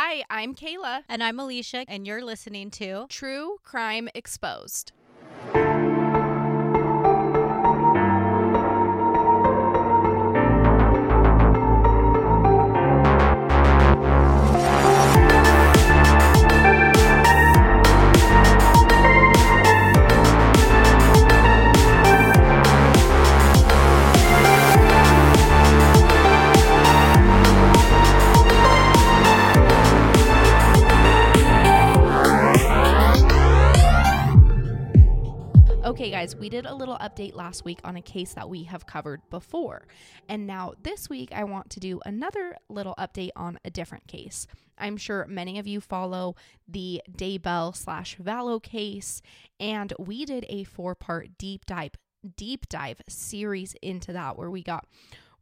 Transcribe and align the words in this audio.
Hi, 0.00 0.22
I'm 0.30 0.54
Kayla. 0.54 1.02
And 1.08 1.24
I'm 1.24 1.40
Alicia, 1.40 1.84
and 1.88 2.06
you're 2.06 2.24
listening 2.24 2.70
to 2.70 3.06
True 3.08 3.56
Crime 3.64 4.08
Exposed. 4.14 4.92
Guys, 36.18 36.34
we 36.34 36.48
did 36.48 36.66
a 36.66 36.74
little 36.74 36.98
update 36.98 37.36
last 37.36 37.64
week 37.64 37.78
on 37.84 37.94
a 37.94 38.02
case 38.02 38.34
that 38.34 38.48
we 38.48 38.64
have 38.64 38.84
covered 38.86 39.20
before. 39.30 39.86
And 40.28 40.48
now 40.48 40.72
this 40.82 41.08
week, 41.08 41.28
I 41.32 41.44
want 41.44 41.70
to 41.70 41.78
do 41.78 42.00
another 42.04 42.56
little 42.68 42.96
update 42.98 43.30
on 43.36 43.60
a 43.64 43.70
different 43.70 44.08
case. 44.08 44.48
I'm 44.76 44.96
sure 44.96 45.26
many 45.28 45.60
of 45.60 45.68
you 45.68 45.80
follow 45.80 46.34
the 46.66 47.00
Daybell 47.08 47.76
slash 47.76 48.16
Vallow 48.16 48.60
case, 48.60 49.22
and 49.60 49.92
we 49.96 50.24
did 50.24 50.44
a 50.48 50.64
four 50.64 50.96
part 50.96 51.38
deep 51.38 51.66
dive 51.66 51.92
deep 52.36 52.68
dive 52.68 53.00
series 53.08 53.76
into 53.80 54.12
that 54.12 54.36
where 54.36 54.50
we 54.50 54.64
got 54.64 54.86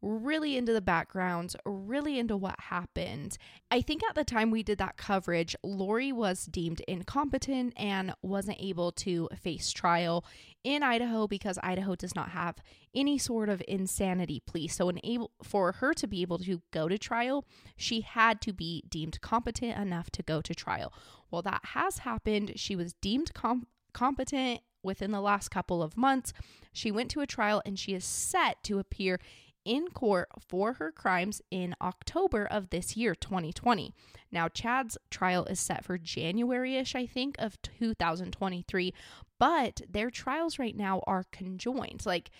really 0.02 0.56
into 0.56 0.72
the 0.72 0.80
background, 0.80 1.56
really 1.64 2.18
into 2.18 2.36
what 2.36 2.58
happened. 2.60 3.38
I 3.70 3.80
think 3.80 4.02
at 4.08 4.14
the 4.14 4.24
time 4.24 4.50
we 4.50 4.62
did 4.62 4.78
that 4.78 4.96
coverage, 4.96 5.56
Lori 5.62 6.12
was 6.12 6.46
deemed 6.46 6.80
incompetent 6.86 7.72
and 7.76 8.14
wasn't 8.22 8.58
able 8.60 8.92
to 8.92 9.28
face 9.40 9.72
trial 9.72 10.24
in 10.66 10.82
Idaho 10.82 11.28
because 11.28 11.60
Idaho 11.62 11.94
does 11.94 12.16
not 12.16 12.30
have 12.30 12.56
any 12.92 13.18
sort 13.18 13.48
of 13.48 13.62
insanity 13.68 14.42
plea. 14.44 14.66
So, 14.66 14.88
enable, 14.88 15.30
for 15.40 15.70
her 15.72 15.94
to 15.94 16.08
be 16.08 16.22
able 16.22 16.38
to 16.40 16.60
go 16.72 16.88
to 16.88 16.98
trial, 16.98 17.44
she 17.76 18.00
had 18.00 18.40
to 18.40 18.52
be 18.52 18.82
deemed 18.88 19.20
competent 19.20 19.78
enough 19.78 20.10
to 20.10 20.24
go 20.24 20.42
to 20.42 20.54
trial. 20.56 20.92
Well, 21.30 21.42
that 21.42 21.60
has 21.66 21.98
happened. 21.98 22.54
She 22.56 22.74
was 22.74 22.94
deemed 22.94 23.32
com- 23.32 23.68
competent 23.92 24.60
within 24.82 25.12
the 25.12 25.20
last 25.20 25.50
couple 25.50 25.84
of 25.84 25.96
months. 25.96 26.32
She 26.72 26.90
went 26.90 27.12
to 27.12 27.20
a 27.20 27.26
trial 27.28 27.62
and 27.64 27.78
she 27.78 27.94
is 27.94 28.04
set 28.04 28.64
to 28.64 28.80
appear 28.80 29.20
in 29.64 29.88
court 29.88 30.28
for 30.48 30.74
her 30.74 30.92
crimes 30.92 31.42
in 31.50 31.74
October 31.82 32.46
of 32.46 32.70
this 32.70 32.96
year, 32.96 33.14
2020. 33.14 33.92
Now, 34.30 34.48
Chad's 34.48 34.96
trial 35.10 35.44
is 35.46 35.58
set 35.58 35.84
for 35.84 35.98
January 35.98 36.76
ish, 36.76 36.94
I 36.94 37.04
think, 37.06 37.36
of 37.38 37.60
2023, 37.62 38.94
but 39.38 39.82
their 39.88 40.10
trials 40.10 40.58
right 40.58 40.76
now 40.76 41.02
are 41.06 41.24
conjoined. 41.32 42.04
Like 42.06 42.30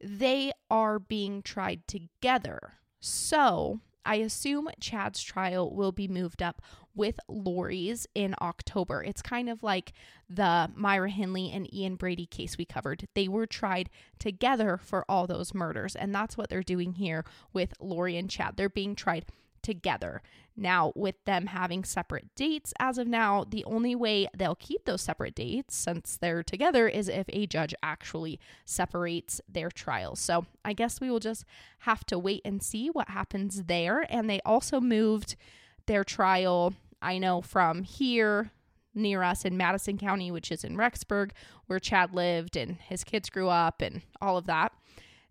they 0.00 0.52
are 0.70 0.98
being 0.98 1.42
tried 1.42 1.86
together. 1.86 2.74
So 3.00 3.80
I 4.04 4.16
assume 4.16 4.68
Chad's 4.80 5.20
trial 5.20 5.74
will 5.74 5.92
be 5.92 6.06
moved 6.06 6.40
up 6.40 6.62
with 6.94 7.18
Lori's 7.28 8.06
in 8.14 8.34
October. 8.40 9.02
It's 9.02 9.20
kind 9.20 9.50
of 9.50 9.62
like 9.62 9.92
the 10.30 10.70
Myra 10.74 11.10
Hindley 11.10 11.50
and 11.52 11.72
Ian 11.74 11.96
Brady 11.96 12.24
case 12.24 12.56
we 12.56 12.64
covered. 12.64 13.08
They 13.14 13.28
were 13.28 13.46
tried 13.46 13.90
together 14.18 14.78
for 14.82 15.04
all 15.08 15.26
those 15.26 15.52
murders, 15.52 15.96
and 15.96 16.14
that's 16.14 16.36
what 16.36 16.48
they're 16.48 16.62
doing 16.62 16.94
here 16.94 17.24
with 17.52 17.74
Lori 17.80 18.16
and 18.16 18.30
Chad. 18.30 18.56
They're 18.56 18.68
being 18.68 18.94
tried 18.94 19.26
together. 19.60 20.22
Now, 20.56 20.92
with 20.94 21.22
them 21.26 21.46
having 21.46 21.84
separate 21.84 22.34
dates 22.34 22.72
as 22.78 22.96
of 22.96 23.06
now, 23.06 23.44
the 23.48 23.64
only 23.66 23.94
way 23.94 24.26
they'll 24.34 24.54
keep 24.54 24.86
those 24.86 25.02
separate 25.02 25.34
dates 25.34 25.76
since 25.76 26.16
they're 26.16 26.42
together 26.42 26.88
is 26.88 27.08
if 27.08 27.26
a 27.28 27.46
judge 27.46 27.74
actually 27.82 28.40
separates 28.64 29.40
their 29.48 29.70
trials. 29.70 30.18
So 30.18 30.46
I 30.64 30.72
guess 30.72 31.00
we 31.00 31.10
will 31.10 31.20
just 31.20 31.44
have 31.80 32.06
to 32.06 32.18
wait 32.18 32.40
and 32.44 32.62
see 32.62 32.88
what 32.88 33.10
happens 33.10 33.64
there. 33.64 34.06
And 34.08 34.30
they 34.30 34.40
also 34.46 34.80
moved 34.80 35.36
their 35.84 36.04
trial, 36.04 36.72
I 37.02 37.18
know, 37.18 37.42
from 37.42 37.82
here 37.82 38.50
near 38.94 39.22
us 39.22 39.44
in 39.44 39.58
Madison 39.58 39.98
County, 39.98 40.30
which 40.30 40.50
is 40.50 40.64
in 40.64 40.76
Rexburg, 40.76 41.32
where 41.66 41.78
Chad 41.78 42.14
lived 42.14 42.56
and 42.56 42.78
his 42.80 43.04
kids 43.04 43.28
grew 43.28 43.50
up 43.50 43.82
and 43.82 44.00
all 44.22 44.38
of 44.38 44.46
that 44.46 44.72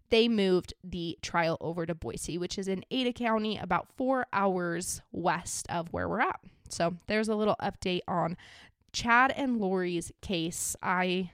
they 0.10 0.28
moved 0.28 0.74
the 0.84 1.18
trial 1.22 1.58
over 1.62 1.86
to 1.86 1.96
Boise, 1.96 2.38
which 2.38 2.58
is 2.58 2.68
in 2.68 2.84
Ada 2.92 3.14
County, 3.14 3.58
about 3.58 3.88
four 3.96 4.28
hours 4.32 5.02
west 5.12 5.66
of 5.70 5.92
where 5.92 6.08
we're 6.08 6.22
at. 6.22 6.40
So 6.70 6.96
there's 7.08 7.30
a 7.30 7.36
little 7.36 7.56
update 7.62 8.02
on 8.08 8.38
Chad 8.94 9.34
and 9.36 9.60
Lori's 9.60 10.12
case. 10.22 10.76
I 10.82 11.32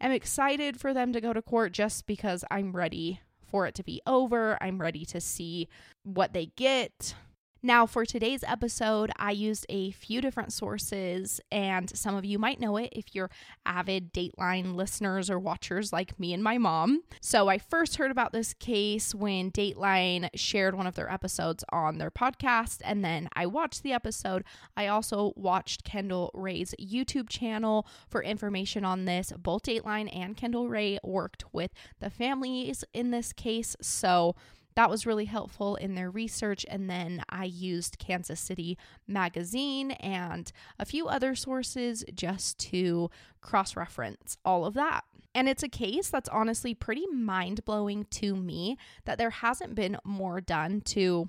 am 0.00 0.10
excited 0.10 0.78
for 0.78 0.92
them 0.92 1.12
to 1.12 1.20
go 1.20 1.32
to 1.32 1.42
court 1.42 1.72
just 1.72 2.06
because 2.06 2.44
I'm 2.50 2.72
ready 2.72 3.20
for 3.48 3.66
it 3.66 3.74
to 3.76 3.84
be 3.84 4.02
over. 4.06 4.58
I'm 4.60 4.80
ready 4.80 5.04
to 5.06 5.20
see 5.20 5.68
what 6.02 6.32
they 6.32 6.46
get. 6.56 7.14
Now, 7.62 7.86
for 7.86 8.04
today's 8.04 8.44
episode, 8.46 9.10
I 9.16 9.30
used 9.30 9.64
a 9.68 9.90
few 9.90 10.20
different 10.20 10.52
sources, 10.52 11.40
and 11.50 11.90
some 11.96 12.14
of 12.14 12.24
you 12.24 12.38
might 12.38 12.60
know 12.60 12.76
it 12.76 12.90
if 12.92 13.14
you're 13.14 13.30
avid 13.64 14.12
Dateline 14.12 14.74
listeners 14.74 15.30
or 15.30 15.38
watchers 15.38 15.92
like 15.92 16.20
me 16.20 16.34
and 16.34 16.42
my 16.42 16.58
mom. 16.58 17.02
So, 17.20 17.48
I 17.48 17.58
first 17.58 17.96
heard 17.96 18.10
about 18.10 18.32
this 18.32 18.52
case 18.54 19.14
when 19.14 19.50
Dateline 19.50 20.28
shared 20.34 20.74
one 20.74 20.86
of 20.86 20.94
their 20.94 21.10
episodes 21.10 21.64
on 21.72 21.98
their 21.98 22.10
podcast, 22.10 22.82
and 22.84 23.04
then 23.04 23.28
I 23.34 23.46
watched 23.46 23.82
the 23.82 23.92
episode. 23.92 24.44
I 24.76 24.86
also 24.88 25.32
watched 25.34 25.82
Kendall 25.82 26.30
Rae's 26.34 26.74
YouTube 26.78 27.28
channel 27.28 27.86
for 28.08 28.22
information 28.22 28.84
on 28.84 29.06
this. 29.06 29.32
Both 29.36 29.62
Dateline 29.62 30.14
and 30.14 30.36
Kendall 30.36 30.68
Rae 30.68 30.98
worked 31.02 31.44
with 31.52 31.72
the 32.00 32.10
families 32.10 32.84
in 32.92 33.10
this 33.10 33.32
case, 33.32 33.76
so 33.80 34.36
that 34.76 34.90
was 34.90 35.06
really 35.06 35.24
helpful 35.24 35.74
in 35.76 35.94
their 35.94 36.10
research. 36.10 36.64
And 36.68 36.88
then 36.88 37.22
I 37.28 37.44
used 37.44 37.98
Kansas 37.98 38.38
City 38.38 38.78
Magazine 39.08 39.92
and 39.92 40.52
a 40.78 40.84
few 40.84 41.08
other 41.08 41.34
sources 41.34 42.04
just 42.14 42.58
to 42.70 43.10
cross 43.40 43.74
reference 43.74 44.36
all 44.44 44.64
of 44.64 44.74
that. 44.74 45.04
And 45.34 45.48
it's 45.48 45.62
a 45.62 45.68
case 45.68 46.08
that's 46.08 46.28
honestly 46.28 46.74
pretty 46.74 47.06
mind 47.06 47.64
blowing 47.64 48.04
to 48.12 48.36
me 48.36 48.76
that 49.04 49.18
there 49.18 49.30
hasn't 49.30 49.74
been 49.74 49.98
more 50.04 50.40
done 50.40 50.82
to 50.82 51.28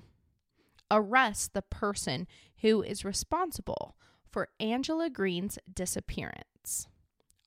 arrest 0.90 1.52
the 1.52 1.62
person 1.62 2.26
who 2.58 2.82
is 2.82 3.04
responsible 3.04 3.96
for 4.30 4.48
Angela 4.60 5.10
Green's 5.10 5.58
disappearance. 5.72 6.86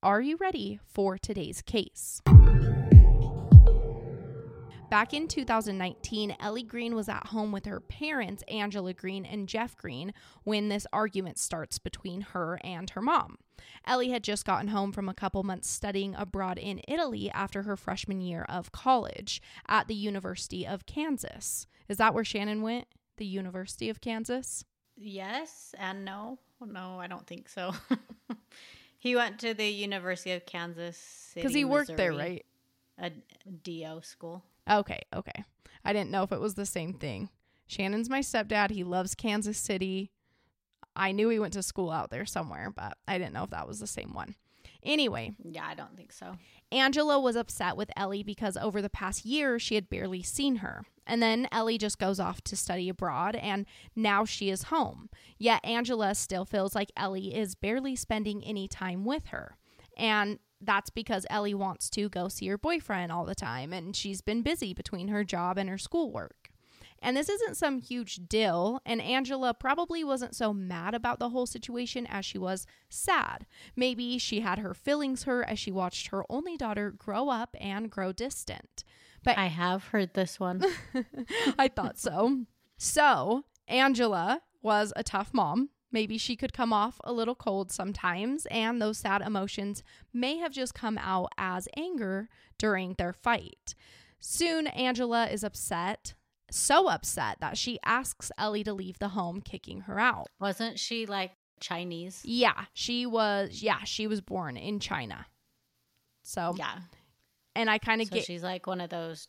Are 0.03 0.21
you 0.21 0.37
ready 0.37 0.79
for 0.83 1.17
today's 1.17 1.61
case? 1.61 2.21
Back 4.91 5.13
in 5.13 5.29
2019, 5.29 6.35
Ellie 6.41 6.63
Green 6.63 6.95
was 6.95 7.07
at 7.07 7.27
home 7.27 7.53
with 7.53 7.65
her 7.65 7.79
parents, 7.79 8.43
Angela 8.49 8.93
Green 8.93 9.23
and 9.23 9.47
Geoff 9.47 9.77
Green, 9.77 10.13
when 10.43 10.67
this 10.67 10.85
argument 10.91 11.39
starts 11.39 11.79
between 11.79 12.19
her 12.19 12.59
and 12.61 12.89
her 12.89 13.01
mom. 13.01 13.37
Ellie 13.87 14.09
had 14.09 14.21
just 14.21 14.43
gotten 14.43 14.67
home 14.67 14.91
from 14.91 15.07
a 15.07 15.13
couple 15.13 15.43
months 15.43 15.69
studying 15.69 16.13
abroad 16.15 16.57
in 16.57 16.81
Italy 16.89 17.31
after 17.31 17.63
her 17.63 17.77
freshman 17.77 18.19
year 18.19 18.45
of 18.49 18.73
college 18.73 19.41
at 19.65 19.87
the 19.87 19.95
University 19.95 20.67
of 20.67 20.85
Kansas. 20.85 21.67
Is 21.87 21.95
that 21.95 22.13
where 22.13 22.25
Shannon 22.25 22.61
went? 22.61 22.85
The 23.15 23.25
University 23.25 23.89
of 23.89 24.01
Kansas? 24.01 24.65
Yes 24.97 25.73
and 25.79 26.03
no. 26.03 26.37
No, 26.59 26.99
I 26.99 27.07
don't 27.07 27.25
think 27.25 27.47
so. 27.47 27.73
he 28.97 29.15
went 29.15 29.39
to 29.39 29.53
the 29.53 29.69
University 29.69 30.33
of 30.33 30.45
Kansas 30.45 31.31
because 31.33 31.53
he 31.53 31.63
worked 31.63 31.91
Missouri, 31.91 31.97
there, 31.97 32.13
right? 32.13 32.45
A 32.97 33.11
DO 33.63 34.01
school. 34.03 34.43
Okay, 34.69 35.01
okay. 35.13 35.43
I 35.83 35.93
didn't 35.93 36.11
know 36.11 36.23
if 36.23 36.31
it 36.31 36.39
was 36.39 36.55
the 36.55 36.65
same 36.65 36.93
thing. 36.93 37.29
Shannon's 37.67 38.09
my 38.09 38.19
stepdad. 38.19 38.71
He 38.71 38.83
loves 38.83 39.15
Kansas 39.15 39.57
City. 39.57 40.11
I 40.95 41.11
knew 41.11 41.29
he 41.29 41.39
went 41.39 41.53
to 41.53 41.63
school 41.63 41.89
out 41.89 42.09
there 42.09 42.25
somewhere, 42.25 42.71
but 42.75 42.97
I 43.07 43.17
didn't 43.17 43.33
know 43.33 43.43
if 43.43 43.49
that 43.51 43.67
was 43.67 43.79
the 43.79 43.87
same 43.87 44.13
one. 44.13 44.35
Anyway. 44.83 45.31
Yeah, 45.43 45.65
I 45.65 45.75
don't 45.75 45.95
think 45.95 46.11
so. 46.11 46.37
Angela 46.71 47.19
was 47.19 47.35
upset 47.35 47.77
with 47.77 47.91
Ellie 47.95 48.23
because 48.23 48.57
over 48.57 48.81
the 48.81 48.89
past 48.89 49.25
year 49.25 49.59
she 49.59 49.75
had 49.75 49.89
barely 49.89 50.23
seen 50.23 50.57
her. 50.57 50.83
And 51.05 51.21
then 51.21 51.47
Ellie 51.51 51.77
just 51.77 51.99
goes 51.99 52.19
off 52.19 52.41
to 52.41 52.55
study 52.55 52.89
abroad 52.89 53.35
and 53.35 53.65
now 53.95 54.25
she 54.25 54.49
is 54.49 54.63
home. 54.63 55.09
Yet 55.37 55.63
Angela 55.63 56.15
still 56.15 56.45
feels 56.45 56.73
like 56.73 56.91
Ellie 56.95 57.35
is 57.35 57.55
barely 57.55 57.95
spending 57.95 58.43
any 58.43 58.67
time 58.67 59.05
with 59.05 59.27
her. 59.27 59.57
And 59.97 60.39
that's 60.61 60.89
because 60.89 61.25
Ellie 61.29 61.53
wants 61.53 61.89
to 61.91 62.09
go 62.09 62.27
see 62.27 62.47
her 62.47 62.57
boyfriend 62.57 63.11
all 63.11 63.25
the 63.25 63.35
time 63.35 63.73
and 63.73 63.95
she's 63.95 64.21
been 64.21 64.41
busy 64.41 64.73
between 64.73 65.07
her 65.07 65.23
job 65.23 65.57
and 65.57 65.69
her 65.69 65.77
schoolwork. 65.77 66.51
And 67.03 67.17
this 67.17 67.29
isn't 67.29 67.57
some 67.57 67.79
huge 67.79 68.27
deal, 68.27 68.79
and 68.85 69.01
Angela 69.01 69.55
probably 69.55 70.03
wasn't 70.03 70.35
so 70.35 70.53
mad 70.53 70.93
about 70.93 71.17
the 71.17 71.29
whole 71.29 71.47
situation 71.47 72.05
as 72.05 72.25
she 72.25 72.37
was 72.37 72.67
sad. 72.89 73.47
Maybe 73.75 74.19
she 74.19 74.41
had 74.41 74.59
her 74.59 74.75
feelings 74.75 75.23
hurt 75.23 75.47
as 75.47 75.57
she 75.57 75.71
watched 75.71 76.07
her 76.07 76.23
only 76.29 76.57
daughter 76.57 76.91
grow 76.91 77.29
up 77.29 77.55
and 77.59 77.89
grow 77.89 78.11
distant. 78.11 78.83
But 79.23 79.37
I 79.39 79.47
have 79.47 79.85
heard 79.85 80.13
this 80.13 80.39
one. 80.39 80.63
I 81.57 81.69
thought 81.69 81.97
so. 81.97 82.45
So, 82.77 83.45
Angela 83.67 84.41
was 84.61 84.93
a 84.95 85.03
tough 85.03 85.33
mom. 85.33 85.69
Maybe 85.91 86.17
she 86.17 86.35
could 86.35 86.53
come 86.53 86.71
off 86.71 86.99
a 87.03 87.11
little 87.11 87.35
cold 87.35 87.71
sometimes, 87.71 88.45
and 88.47 88.81
those 88.81 88.97
sad 88.99 89.21
emotions 89.21 89.83
may 90.13 90.37
have 90.37 90.51
just 90.53 90.73
come 90.73 90.97
out 90.97 91.31
as 91.37 91.67
anger 91.75 92.29
during 92.57 92.93
their 92.93 93.13
fight. 93.13 93.75
Soon, 94.19 94.67
Angela 94.67 95.27
is 95.27 95.43
upset, 95.43 96.13
so 96.49 96.87
upset 96.87 97.39
that 97.41 97.57
she 97.57 97.79
asks 97.83 98.31
Ellie 98.37 98.63
to 98.63 98.73
leave 98.73 98.99
the 98.99 99.09
home, 99.09 99.41
kicking 99.41 99.81
her 99.81 99.99
out. 99.99 100.27
Wasn't 100.39 100.79
she 100.79 101.05
like 101.05 101.31
Chinese? 101.59 102.21
Yeah, 102.23 102.65
she 102.73 103.05
was, 103.05 103.61
yeah, 103.61 103.83
she 103.83 104.07
was 104.07 104.21
born 104.21 104.57
in 104.57 104.79
China. 104.79 105.25
So, 106.23 106.53
Yeah. 106.57 106.79
and 107.55 107.69
I 107.69 107.77
kind 107.79 108.01
of 108.01 108.07
So 108.07 108.15
get, 108.15 108.25
she's 108.25 108.43
like 108.43 108.67
one 108.67 108.79
of 108.81 108.89
those. 108.89 109.27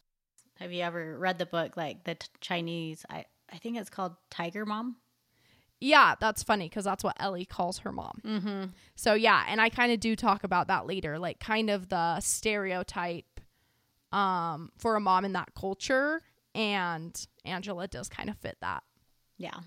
Have 0.59 0.73
you 0.73 0.83
ever 0.83 1.19
read 1.19 1.39
the 1.39 1.47
book 1.47 1.77
like 1.77 2.05
the 2.05 2.15
t- 2.17 2.29
Chinese? 2.41 3.05
I 3.09 3.25
I 3.51 3.59
think 3.59 3.77
it's 3.77 3.91
called 3.91 4.15
Tiger 4.31 4.65
Mom. 4.65 4.97
Yeah, 5.83 6.15
that's 6.21 6.43
funny 6.43 6.69
because 6.69 6.85
that's 6.85 7.03
what 7.03 7.17
Ellie 7.19 7.45
calls 7.45 7.79
her 7.79 7.93
mom. 7.93 8.21
Mm-hmm. 8.25 8.65
So 8.95 9.15
yeah, 9.15 9.45
and 9.49 9.61
I 9.61 9.69
kind 9.69 9.93
of 9.93 10.01
do 10.01 10.15
talk 10.15 10.45
about 10.45 10.69
that 10.69 10.87
later, 10.87 11.19
like 11.19 11.41
kind 11.41 11.71
of 11.71 11.89
the 11.89 12.21
stereotype 12.21 13.25
um 14.13 14.71
for 14.77 14.95
a 14.95 15.01
mom 15.01 15.25
in 15.25 15.33
that 15.33 15.55
culture 15.55 16.21
and 16.55 17.27
Angela 17.47 17.89
does 17.89 18.09
kind 18.09 18.29
of 18.29 18.37
fit 18.37 18.59
that. 18.61 18.83
Yeah. 19.39 19.61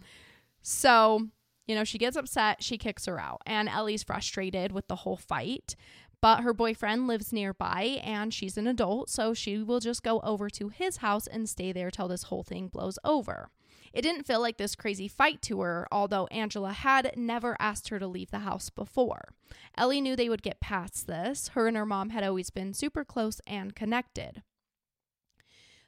So, 0.61 1.27
you 1.67 1.75
know, 1.75 1.83
she 1.83 1.97
gets 1.97 2.15
upset, 2.15 2.63
she 2.63 2.77
kicks 2.77 3.05
her 3.07 3.19
out, 3.19 3.41
and 3.45 3.67
Ellie's 3.67 4.03
frustrated 4.03 4.71
with 4.71 4.87
the 4.87 4.97
whole 4.97 5.17
fight. 5.17 5.75
But 6.21 6.41
her 6.41 6.53
boyfriend 6.53 7.07
lives 7.07 7.33
nearby 7.33 7.99
and 8.03 8.33
she's 8.33 8.57
an 8.57 8.67
adult, 8.67 9.09
so 9.09 9.33
she 9.33 9.61
will 9.61 9.79
just 9.79 10.01
go 10.01 10.21
over 10.21 10.49
to 10.51 10.69
his 10.69 10.97
house 10.97 11.27
and 11.27 11.47
stay 11.47 11.71
there 11.71 11.91
till 11.91 12.07
this 12.07 12.23
whole 12.23 12.43
thing 12.43 12.67
blows 12.67 12.97
over. 13.03 13.51
It 13.95 14.01
didn't 14.01 14.27
feel 14.27 14.41
like 14.41 14.57
this 14.57 14.75
crazy 14.75 15.07
fight 15.07 15.41
to 15.43 15.61
her, 15.61 15.87
although 15.89 16.27
Angela 16.27 16.73
had 16.73 17.13
never 17.15 17.55
asked 17.61 17.87
her 17.87 17.97
to 17.97 18.07
leave 18.07 18.29
the 18.29 18.39
house 18.39 18.69
before. 18.69 19.29
Ellie 19.77 20.01
knew 20.01 20.17
they 20.17 20.27
would 20.27 20.43
get 20.43 20.59
past 20.59 21.07
this. 21.07 21.47
Her 21.49 21.67
and 21.67 21.77
her 21.77 21.85
mom 21.85 22.09
had 22.09 22.21
always 22.21 22.49
been 22.49 22.73
super 22.73 23.05
close 23.05 23.39
and 23.47 23.73
connected. 23.73 24.43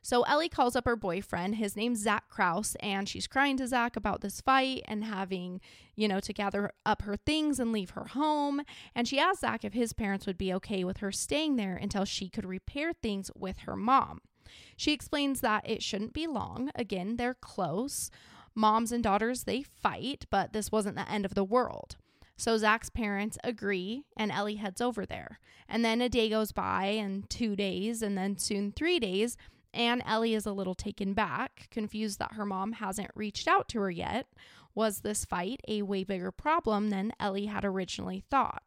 So 0.01 0.21
Ellie 0.21 0.47
calls 0.47 0.77
up 0.77 0.85
her 0.85 0.95
boyfriend. 0.95 1.55
His 1.55 1.75
name's 1.75 1.99
Zach 1.99 2.29
Kraus, 2.29 2.77
and 2.79 3.09
she's 3.09 3.27
crying 3.27 3.57
to 3.57 3.67
Zach 3.67 3.97
about 3.97 4.21
this 4.21 4.39
fight 4.39 4.83
and 4.87 5.03
having, 5.03 5.59
you 5.97 6.07
know, 6.07 6.21
to 6.21 6.31
gather 6.31 6.71
up 6.85 7.01
her 7.01 7.17
things 7.17 7.59
and 7.59 7.73
leave 7.73 7.89
her 7.89 8.05
home. 8.05 8.61
And 8.95 9.05
she 9.05 9.19
asks 9.19 9.41
Zach 9.41 9.65
if 9.65 9.73
his 9.73 9.91
parents 9.91 10.25
would 10.25 10.37
be 10.37 10.53
okay 10.53 10.85
with 10.85 10.97
her 10.97 11.11
staying 11.11 11.57
there 11.57 11.75
until 11.75 12.05
she 12.05 12.29
could 12.29 12.45
repair 12.45 12.93
things 12.93 13.29
with 13.35 13.57
her 13.59 13.75
mom. 13.75 14.21
She 14.75 14.93
explains 14.93 15.41
that 15.41 15.69
it 15.69 15.83
shouldn't 15.83 16.13
be 16.13 16.27
long. 16.27 16.71
Again, 16.75 17.17
they're 17.17 17.33
close. 17.33 18.09
Moms 18.55 18.91
and 18.91 19.03
daughters, 19.03 19.43
they 19.43 19.63
fight, 19.63 20.25
but 20.29 20.53
this 20.53 20.71
wasn't 20.71 20.95
the 20.95 21.09
end 21.09 21.25
of 21.25 21.35
the 21.35 21.43
world. 21.43 21.97
So 22.37 22.57
Zach's 22.57 22.89
parents 22.89 23.37
agree, 23.43 24.03
and 24.15 24.31
Ellie 24.31 24.55
heads 24.55 24.81
over 24.81 25.05
there. 25.05 25.39
And 25.67 25.83
then 25.83 26.01
a 26.01 26.09
day 26.09 26.29
goes 26.29 26.51
by, 26.51 26.85
and 26.85 27.29
two 27.29 27.55
days, 27.55 28.01
and 28.01 28.17
then 28.17 28.37
soon 28.37 28.71
three 28.71 28.99
days. 28.99 29.37
And 29.73 30.01
Ellie 30.05 30.33
is 30.33 30.45
a 30.45 30.53
little 30.53 30.75
taken 30.75 31.13
back, 31.13 31.67
confused 31.71 32.19
that 32.19 32.33
her 32.33 32.45
mom 32.45 32.73
hasn't 32.73 33.11
reached 33.15 33.47
out 33.47 33.67
to 33.69 33.79
her 33.79 33.91
yet. 33.91 34.27
Was 34.73 34.99
this 34.99 35.25
fight 35.25 35.61
a 35.67 35.81
way 35.81 36.03
bigger 36.03 36.31
problem 36.31 36.89
than 36.89 37.11
Ellie 37.19 37.47
had 37.47 37.65
originally 37.65 38.23
thought? 38.29 38.63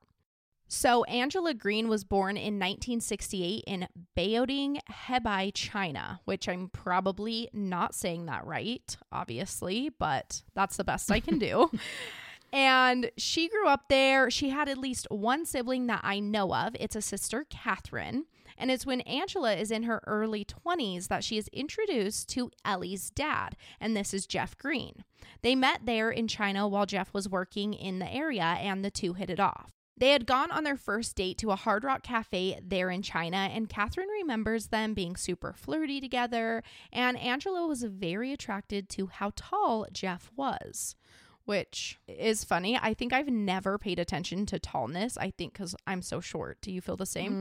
So, 0.73 1.03
Angela 1.05 1.53
Green 1.53 1.89
was 1.89 2.05
born 2.05 2.37
in 2.37 2.55
1968 2.55 3.65
in 3.67 3.89
Baoding, 4.15 4.81
Hebei, 4.89 5.51
China, 5.53 6.21
which 6.27 6.49
I'm 6.49 6.69
probably 6.69 7.49
not 7.53 7.93
saying 7.93 8.27
that 8.27 8.47
right, 8.47 8.97
obviously, 9.11 9.91
but 9.99 10.43
that's 10.55 10.77
the 10.77 10.85
best 10.85 11.11
I 11.11 11.19
can 11.19 11.41
do. 11.41 11.73
and 12.53 13.11
she 13.17 13.49
grew 13.49 13.67
up 13.67 13.89
there. 13.89 14.31
She 14.31 14.51
had 14.51 14.69
at 14.69 14.79
least 14.79 15.09
one 15.11 15.45
sibling 15.45 15.89
that 15.89 16.03
I 16.05 16.21
know 16.21 16.55
of. 16.55 16.77
It's 16.79 16.95
a 16.95 17.03
sister, 17.03 17.45
Catherine. 17.51 18.27
And 18.57 18.71
it's 18.71 18.87
when 18.87 19.01
Angela 19.01 19.55
is 19.55 19.73
in 19.73 19.83
her 19.83 20.05
early 20.07 20.45
20s 20.45 21.09
that 21.09 21.25
she 21.25 21.37
is 21.37 21.49
introduced 21.49 22.29
to 22.29 22.53
Ellie's 22.65 23.11
dad, 23.11 23.57
and 23.81 23.97
this 23.97 24.15
is 24.15 24.25
Geoff 24.25 24.57
Green. 24.57 25.03
They 25.43 25.57
met 25.57 25.81
there 25.85 26.13
in 26.13 26.29
China 26.29 26.69
while 26.69 26.87
Geoff 26.87 27.13
was 27.13 27.29
working 27.29 27.75
in 27.75 27.99
the 27.99 28.13
area, 28.15 28.45
and 28.45 28.85
the 28.85 28.91
two 28.93 29.15
hit 29.15 29.31
it 29.31 29.41
off. 29.41 29.73
They 30.01 30.11
had 30.13 30.27
gone 30.27 30.51
on 30.51 30.65
their 30.65 30.79
first 30.79 31.15
date 31.15 31.37
to 31.39 31.51
a 31.51 31.57
Hard 31.57 31.85
Rock 31.85 32.03
Cafe 32.03 32.59
there 32.67 32.89
in 32.91 33.03
China, 33.03 33.37
and 33.37 33.69
Catherine 33.69 34.09
remembers 34.09 34.69
them 34.69 34.95
being 34.95 35.15
super 35.15 35.53
flirty 35.53 36.01
together. 36.01 36.63
And 36.91 37.19
Angela 37.19 37.67
was 37.67 37.83
very 37.83 38.33
attracted 38.33 38.89
to 38.91 39.09
how 39.09 39.33
tall 39.37 39.87
Geoff 39.93 40.33
was, 40.35 40.97
which 41.45 42.01
is 42.09 42.45
funny. 42.45 42.79
I 42.81 42.95
think 42.95 43.13
I've 43.13 43.29
never 43.29 43.77
paid 43.77 43.99
attention 43.99 44.47
to 44.47 44.59
tallness. 44.59 45.19
I 45.19 45.35
think 45.37 45.53
because 45.53 45.77
I'm 45.87 46.01
so 46.01 46.21
short. 46.21 46.63
Do 46.63 46.73
you 46.73 46.81
feel 46.81 46.97
the 46.97 47.05
same? 47.05 47.35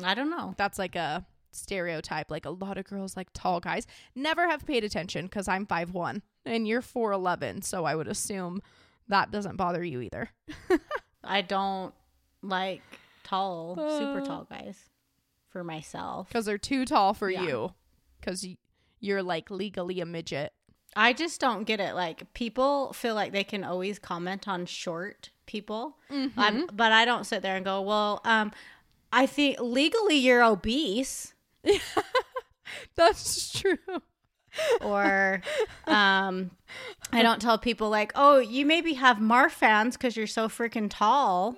Mm, 0.00 0.04
I 0.04 0.14
don't 0.14 0.30
know. 0.30 0.54
That's 0.56 0.80
like 0.80 0.96
a 0.96 1.24
stereotype. 1.52 2.28
Like 2.28 2.44
a 2.44 2.50
lot 2.50 2.76
of 2.76 2.86
girls 2.86 3.16
like 3.16 3.28
tall 3.32 3.60
guys. 3.60 3.86
Never 4.16 4.48
have 4.48 4.66
paid 4.66 4.82
attention 4.82 5.26
because 5.26 5.46
I'm 5.46 5.64
5'1 5.64 6.22
and 6.44 6.66
you're 6.66 6.82
4'11. 6.82 7.62
So 7.62 7.84
I 7.84 7.94
would 7.94 8.08
assume 8.08 8.62
that 9.08 9.30
doesn't 9.30 9.56
bother 9.56 9.82
you 9.84 10.00
either. 10.00 10.30
I 11.24 11.42
don't 11.42 11.94
like 12.42 12.82
tall, 13.24 13.74
super 13.76 14.20
Uh. 14.20 14.24
tall 14.24 14.46
guys 14.50 14.78
for 15.50 15.64
myself. 15.64 16.28
because 16.28 16.44
they're 16.44 16.58
too 16.58 16.84
tall 16.84 17.14
for 17.14 17.30
Yeah. 17.30 17.42
you 17.42 17.74
because 18.20 18.46
you're 19.00 19.22
like 19.22 19.50
legally 19.50 20.00
a 20.00 20.06
midget 20.06 20.52
I 20.98 21.12
just 21.12 21.40
don't 21.42 21.64
get 21.64 21.78
it. 21.78 21.94
Like 21.94 22.32
people 22.32 22.92
feel 22.94 23.14
like 23.14 23.32
they 23.32 23.44
can 23.44 23.64
always 23.64 23.98
comment 23.98 24.48
on 24.48 24.64
short 24.64 25.28
people, 25.44 25.98
Mm-hmm. 26.10 26.74
But 26.74 26.90
I 26.92 27.04
don't 27.04 27.24
sit 27.24 27.42
there 27.42 27.54
and 27.56 27.64
go, 27.66 27.82
"Well, 27.82 28.22
um, 28.24 28.50
I 29.12 29.26
think 29.26 29.58
legally 29.60 30.16
you're 30.16 30.42
obese," 30.42 31.34
that's 32.96 33.58
true 33.60 33.76
or 34.80 35.40
um, 35.86 36.50
I 37.12 37.22
don't 37.22 37.40
tell 37.40 37.58
people 37.58 37.90
like, 37.90 38.12
"Oh, 38.14 38.38
you 38.38 38.66
maybe 38.66 38.94
have 38.94 39.18
Marfans 39.18 39.92
because 39.92 40.16
you're 40.16 40.26
so 40.26 40.48
freaking 40.48 40.88
tall." 40.90 41.56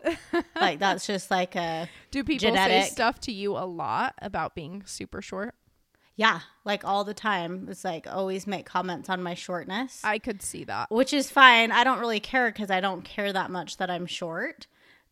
like 0.60 0.78
that's 0.78 1.06
just 1.06 1.30
like 1.30 1.56
a 1.56 1.88
do 2.10 2.24
people 2.24 2.54
say 2.54 2.82
stuff 2.82 3.20
to 3.20 3.32
you 3.32 3.56
a 3.56 3.66
lot 3.66 4.14
about 4.20 4.54
being 4.54 4.82
super 4.86 5.22
short 5.22 5.54
yeah, 6.18 6.40
like 6.64 6.84
all 6.84 7.04
the 7.04 7.14
time. 7.14 7.68
It's 7.70 7.84
like 7.84 8.08
always 8.08 8.44
make 8.44 8.66
comments 8.66 9.08
on 9.08 9.22
my 9.22 9.34
shortness. 9.34 10.00
i 10.02 10.18
could 10.18 10.42
see 10.42 10.64
that 10.64 10.90
which 10.90 11.12
is 11.12 11.30
fine. 11.30 11.70
I 11.70 11.84
don't 11.84 12.00
really 12.00 12.18
care 12.18 12.50
because 12.50 12.72
I 12.72 12.80
don't 12.80 13.04
care 13.04 13.32
that 13.32 13.52
much 13.52 13.76
that 13.76 13.88
I'm 13.88 14.04
short. 14.04 14.66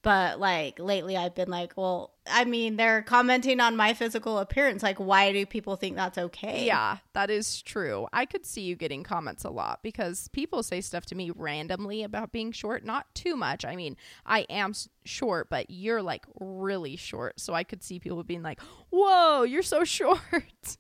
But 0.06 0.38
like 0.38 0.78
lately, 0.78 1.16
I've 1.16 1.34
been 1.34 1.50
like, 1.50 1.72
well, 1.76 2.12
I 2.30 2.44
mean, 2.44 2.76
they're 2.76 3.02
commenting 3.02 3.58
on 3.58 3.74
my 3.74 3.92
physical 3.92 4.38
appearance. 4.38 4.80
Like, 4.80 4.98
why 4.98 5.32
do 5.32 5.44
people 5.44 5.74
think 5.74 5.96
that's 5.96 6.16
okay? 6.16 6.64
yeah 6.64 6.98
that 7.12 7.30
is 7.30 7.62
true 7.62 8.06
i 8.12 8.24
could 8.24 8.44
see 8.44 8.60
you 8.62 8.76
getting 8.76 9.02
comments 9.02 9.44
a 9.44 9.50
lot 9.50 9.80
because 9.82 10.28
people 10.28 10.62
say 10.62 10.80
stuff 10.80 11.06
to 11.06 11.14
me 11.14 11.30
randomly 11.34 12.02
about 12.02 12.32
being 12.32 12.52
short 12.52 12.84
not 12.84 13.12
too 13.14 13.36
much 13.36 13.64
i 13.64 13.74
mean 13.74 13.96
i 14.24 14.40
am 14.50 14.72
short 15.04 15.48
but 15.48 15.66
you're 15.68 16.02
like 16.02 16.24
really 16.40 16.96
short 16.96 17.38
so 17.40 17.54
i 17.54 17.64
could 17.64 17.82
see 17.82 17.98
people 17.98 18.22
being 18.22 18.42
like 18.42 18.60
whoa 18.90 19.42
you're 19.42 19.62
so 19.62 19.84
short 19.98 20.76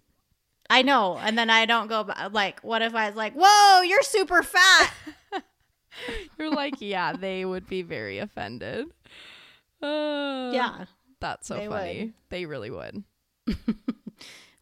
I 0.68 0.82
know. 0.82 1.16
And 1.16 1.38
then 1.38 1.48
I 1.48 1.64
don't 1.64 1.86
go 1.86 2.12
like, 2.32 2.58
what 2.60 2.82
if 2.82 2.92
I 2.92 3.06
was 3.06 3.16
like, 3.16 3.34
whoa, 3.34 3.82
you're 3.82 4.02
super 4.02 4.42
fat? 4.42 4.92
You're 6.38 6.50
like, 6.50 6.74
yeah, 6.80 7.12
they 7.12 7.44
would 7.44 7.66
be 7.68 7.82
very 7.82 8.18
offended. 8.18 8.86
Uh, 9.86 10.52
yeah, 10.52 10.84
That's 11.20 11.46
so 11.46 11.54
they 11.56 11.66
funny. 11.66 12.00
would. 12.04 12.12
They 12.30 12.46
really 12.46 12.70
would. 12.70 13.04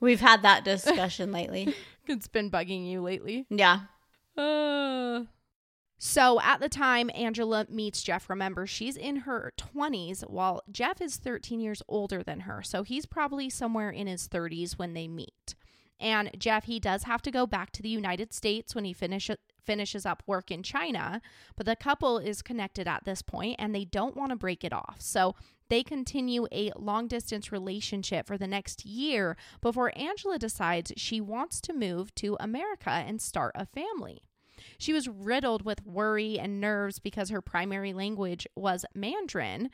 we've 0.01 0.21
had 0.21 0.43
that 0.43 0.65
discussion 0.65 1.33
lately. 1.33 1.75
It's 2.07 2.29
been 2.29 2.51
bugging 2.51 2.87
you 2.87 3.01
lately. 3.01 3.47
Yeah. 3.49 3.81
Uh. 4.37 5.23
So 5.97 6.39
at 6.43 6.61
the 6.61 6.69
time 6.69 7.11
Angela 7.15 7.65
meets 7.71 8.03
Geoff, 8.03 8.29
remember 8.29 8.67
she's 8.67 8.95
in 8.99 9.17
her 9.21 9.55
20s 9.57 10.21
while 10.29 10.61
Geoff 10.71 11.01
is 11.01 11.17
13 11.17 11.61
years 11.61 11.81
older 11.89 12.23
than 12.23 12.41
her. 12.41 12.63
So 12.63 12.83
he's 12.83 13.07
probably 13.07 13.49
somewhere 13.49 13.89
in 13.89 14.07
his 14.07 14.29
30s 14.29 14.75
when 14.79 14.93
they 14.93 15.09
meet. 15.09 15.55
And 15.99 16.31
Geoff, 16.39 16.65
he 16.65 16.79
does 16.79 17.05
have 17.05 17.23
to 17.23 17.31
go 17.31 17.47
back 17.47 17.71
to 17.73 17.81
the 17.83 17.89
United 17.89 18.35
States 18.35 18.75
when 18.75 18.85
he 18.85 18.93
finish, 18.93 19.31
finishes 19.65 20.07
up 20.07 20.23
work 20.27 20.51
in 20.51 20.63
China, 20.63 21.21
but 21.57 21.67
the 21.67 21.77
couple 21.77 22.19
is 22.19 22.43
connected 22.43 22.87
at 22.87 23.05
this 23.05 23.23
point 23.23 23.57
and 23.59 23.75
they 23.75 23.85
don't 23.85 24.17
want 24.17 24.31
to 24.31 24.37
break 24.37 24.65
it 24.65 24.73
off. 24.73 24.97
So 24.99 25.35
they 25.69 25.83
continue 25.83 26.47
a 26.53 26.73
long 26.77 27.09
distance 27.09 27.51
relationship 27.51 28.27
for 28.27 28.37
the 28.37 28.47
next 28.47 28.85
year 28.85 29.37
before 29.61 29.97
Angela 29.97 30.39
decides 30.39 30.93
she 30.97 31.21
wants 31.21 31.61
to 31.63 31.73
move 31.73 32.15
to 32.17 32.37
America 32.39 32.91
and 32.91 33.21
start 33.21 33.53
a 33.55 33.67
family. 33.67 34.23
She 34.79 34.93
was 34.93 35.09
riddled 35.09 35.65
with 35.65 35.85
worry 35.85 36.39
and 36.39 36.61
nerves 36.61 36.99
because 36.99 37.31
her 37.31 37.43
primary 37.43 37.93
language 37.93 38.47
was 38.55 38.85
Mandarin. 38.95 39.71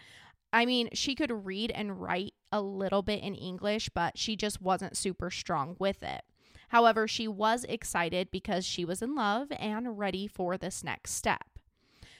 I 0.52 0.66
mean, 0.66 0.88
she 0.92 1.14
could 1.14 1.44
read 1.44 1.70
and 1.70 2.00
write 2.00 2.34
a 2.50 2.60
little 2.60 3.02
bit 3.02 3.22
in 3.22 3.34
English, 3.34 3.90
but 3.90 4.18
she 4.18 4.36
just 4.36 4.60
wasn't 4.60 4.96
super 4.96 5.30
strong 5.30 5.76
with 5.78 6.02
it. 6.02 6.22
However, 6.70 7.06
she 7.06 7.28
was 7.28 7.64
excited 7.68 8.30
because 8.30 8.64
she 8.64 8.84
was 8.84 9.02
in 9.02 9.14
love 9.14 9.48
and 9.58 9.98
ready 9.98 10.26
for 10.26 10.56
this 10.56 10.82
next 10.82 11.12
step. 11.12 11.44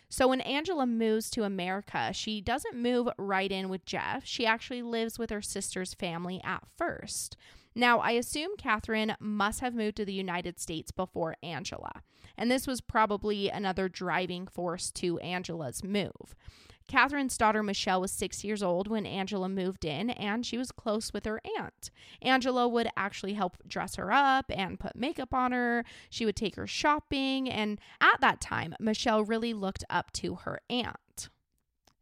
So 0.09 0.27
when 0.27 0.41
Angela 0.41 0.87
moves 0.87 1.31
to 1.31 1.45
America, 1.45 2.13
she 2.13 2.41
doesn't 2.41 2.77
move 2.77 3.09
right 3.17 3.51
in 3.51 3.69
with 3.69 3.85
Geoff. 3.85 4.25
She 4.25 4.45
actually 4.45 4.83
lives 4.83 5.21
with 5.21 5.31
her 5.31 5.41
sister's 5.41 5.95
family 5.95 6.41
at 6.43 6.65
first. 6.77 7.37
Now, 7.77 8.01
I 8.01 8.13
assume 8.13 8.57
Catherine 8.59 9.15
must 9.21 9.61
have 9.61 9.73
moved 9.73 9.97
to 9.99 10.05
the 10.05 10.13
United 10.13 10.59
States 10.59 10.91
before 10.91 11.37
Angela, 11.45 12.03
and 12.37 12.51
this 12.51 12.67
was 12.67 12.81
probably 12.81 13.49
another 13.49 13.89
driving 13.89 14.49
force 14.49 14.91
to 14.93 15.21
Angela's 15.21 15.85
move. 15.85 16.35
Catherine's 16.91 17.39
daughter 17.39 17.63
Michelle 17.63 18.01
was 18.01 18.11
six 18.11 18.43
years 18.43 18.65
old 18.65 18.89
when 18.89 19.07
Angela 19.07 19.49
moved 19.49 19.85
in, 19.85 20.11
and 20.11 20.45
she 20.45 20.59
was 20.59 20.73
close 20.73 21.13
with 21.13 21.25
her 21.25 21.41
aunt. 21.57 21.89
Angela 22.21 22.67
would 22.67 22.89
actually 22.97 23.35
help 23.35 23.57
dress 23.65 23.95
her 23.95 24.11
up 24.11 24.47
and 24.51 24.81
put 24.81 24.97
makeup 24.97 25.33
on 25.33 25.53
her. 25.53 25.85
She 26.11 26.27
would 26.27 26.35
take 26.35 26.57
her 26.57 26.67
shopping, 26.67 27.49
and 27.49 27.81
at 28.01 28.21
that 28.21 28.41
time, 28.41 28.75
Michelle 28.81 29.23
really 29.23 29.55
looked 29.55 29.85
up 29.89 30.11
to 30.15 30.35
her 30.35 30.63
aunt. 30.69 31.29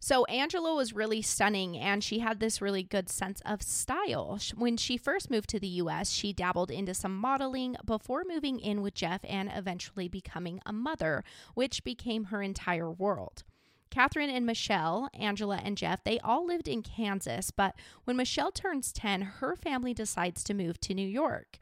So, 0.01 0.25
Angela 0.25 0.75
was 0.75 0.95
really 0.95 1.21
stunning 1.21 1.77
and 1.77 2.03
she 2.03 2.21
had 2.21 2.41
this 2.41 2.63
really 2.63 2.85
good 2.85 3.11
sense 3.11 3.43
of 3.45 3.63
style. 3.63 4.39
When 4.55 4.79
she 4.79 4.97
first 4.97 5.29
moved 5.29 5.51
to 5.51 5.61
the 5.61 5.67
US, 5.67 6.11
she 6.11 6.33
dabbled 6.33 6.71
into 6.71 6.95
some 6.95 7.17
modeling 7.17 7.77
before 7.85 8.23
moving 8.27 8.59
in 8.59 8.81
with 8.81 8.95
Geoff 8.95 9.21
and 9.25 9.51
eventually 9.53 10.09
becoming 10.09 10.61
a 10.65 10.73
mother, 10.73 11.25
which 11.55 11.85
became 11.85 12.27
her 12.27 12.41
entire 12.41 12.91
world. 12.91 13.43
Catherine 13.91 14.31
and 14.31 14.47
Michelle, 14.47 15.09
Angela 15.15 15.61
and 15.63 15.77
Geoff, 15.77 16.05
they 16.05 16.19
all 16.21 16.47
lived 16.47 16.69
in 16.69 16.83
Kansas, 16.83 17.51
but 17.51 17.75
when 18.05 18.17
Michelle 18.17 18.53
turns 18.53 18.93
10, 18.93 19.23
her 19.23 19.57
family 19.57 19.95
decides 19.95 20.45
to 20.45 20.55
move 20.55 20.81
to 20.81 20.95
New 20.95 21.07
York. 21.07 21.59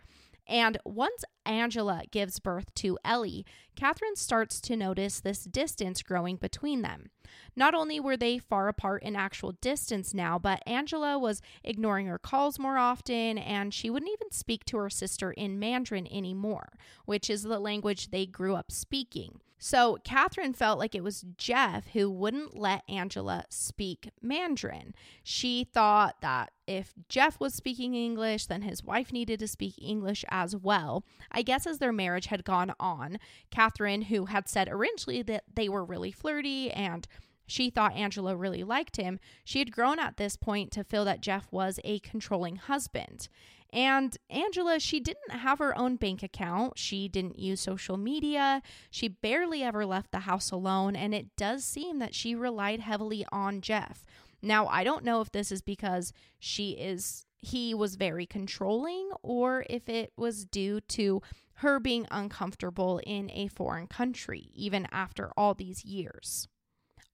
And 0.48 0.78
once 0.84 1.24
Angela 1.44 2.02
gives 2.10 2.38
birth 2.38 2.72
to 2.76 2.98
Ellie, 3.04 3.44
Catherine 3.74 4.14
starts 4.14 4.60
to 4.62 4.76
notice 4.76 5.20
this 5.20 5.44
distance 5.44 6.02
growing 6.02 6.36
between 6.36 6.82
them. 6.82 7.10
Not 7.56 7.74
only 7.74 7.98
were 7.98 8.16
they 8.16 8.38
far 8.38 8.68
apart 8.68 9.02
in 9.02 9.16
actual 9.16 9.52
distance 9.60 10.14
now, 10.14 10.38
but 10.38 10.62
Angela 10.66 11.18
was 11.18 11.42
ignoring 11.64 12.06
her 12.06 12.18
calls 12.18 12.58
more 12.58 12.78
often, 12.78 13.38
and 13.38 13.74
she 13.74 13.90
wouldn't 13.90 14.12
even 14.12 14.30
speak 14.30 14.64
to 14.66 14.76
her 14.78 14.90
sister 14.90 15.32
in 15.32 15.58
Mandarin 15.58 16.06
anymore, 16.12 16.74
which 17.06 17.28
is 17.28 17.42
the 17.42 17.58
language 17.58 18.10
they 18.10 18.26
grew 18.26 18.54
up 18.54 18.70
speaking. 18.70 19.40
So 19.58 19.98
Catherine 20.04 20.52
felt 20.52 20.78
like 20.78 20.94
it 20.94 21.02
was 21.02 21.24
Geoff 21.38 21.88
who 21.88 22.10
wouldn't 22.10 22.56
let 22.56 22.82
Angela 22.88 23.44
speak 23.48 24.10
Mandarin. 24.20 24.94
She 25.22 25.64
thought 25.64 26.20
that 26.20 26.52
if 26.66 26.92
Geoff 27.08 27.40
was 27.40 27.54
speaking 27.54 27.94
English, 27.94 28.46
then 28.46 28.62
his 28.62 28.84
wife 28.84 29.12
needed 29.12 29.38
to 29.40 29.48
speak 29.48 29.74
English 29.80 30.24
as 30.28 30.54
well. 30.54 31.04
I 31.30 31.42
guess 31.42 31.66
as 31.66 31.78
their 31.78 31.92
marriage 31.92 32.26
had 32.26 32.44
gone 32.44 32.74
on, 32.78 33.18
Catherine, 33.50 34.02
who 34.02 34.26
had 34.26 34.48
said 34.48 34.68
originally 34.70 35.22
that 35.22 35.44
they 35.54 35.68
were 35.68 35.84
really 35.84 36.12
flirty 36.12 36.70
and 36.70 37.06
she 37.46 37.70
thought 37.70 37.94
Angela 37.94 38.36
really 38.36 38.64
liked 38.64 38.96
him, 38.96 39.20
she 39.44 39.60
had 39.60 39.72
grown 39.72 39.98
at 39.98 40.16
this 40.16 40.36
point 40.36 40.72
to 40.72 40.84
feel 40.84 41.04
that 41.04 41.20
Geoff 41.20 41.46
was 41.52 41.78
a 41.84 42.00
controlling 42.00 42.56
husband. 42.56 43.28
And 43.72 44.16
Angela, 44.30 44.80
she 44.80 45.00
didn't 45.00 45.30
have 45.30 45.58
her 45.58 45.76
own 45.76 45.96
bank 45.96 46.22
account. 46.22 46.78
She 46.78 47.08
didn't 47.08 47.38
use 47.38 47.60
social 47.60 47.96
media. 47.96 48.62
She 48.90 49.08
barely 49.08 49.62
ever 49.62 49.84
left 49.84 50.12
the 50.12 50.20
house 50.20 50.50
alone. 50.50 50.96
And 50.96 51.14
it 51.14 51.36
does 51.36 51.64
seem 51.64 51.98
that 51.98 52.14
she 52.14 52.34
relied 52.34 52.80
heavily 52.80 53.26
on 53.30 53.60
Geoff. 53.60 54.04
Now, 54.42 54.66
I 54.66 54.84
don't 54.84 55.04
know 55.04 55.20
if 55.20 55.32
this 55.32 55.50
is 55.50 55.62
because 55.62 56.12
she 56.38 56.72
is, 56.72 57.26
he 57.38 57.74
was 57.74 57.96
very 57.96 58.26
controlling 58.26 59.10
or 59.22 59.64
if 59.68 59.88
it 59.88 60.12
was 60.16 60.44
due 60.44 60.80
to 60.80 61.20
her 61.60 61.80
being 61.80 62.06
uncomfortable 62.10 63.00
in 63.06 63.30
a 63.30 63.48
foreign 63.48 63.86
country, 63.86 64.50
even 64.54 64.86
after 64.92 65.32
all 65.36 65.54
these 65.54 65.84
years. 65.84 66.48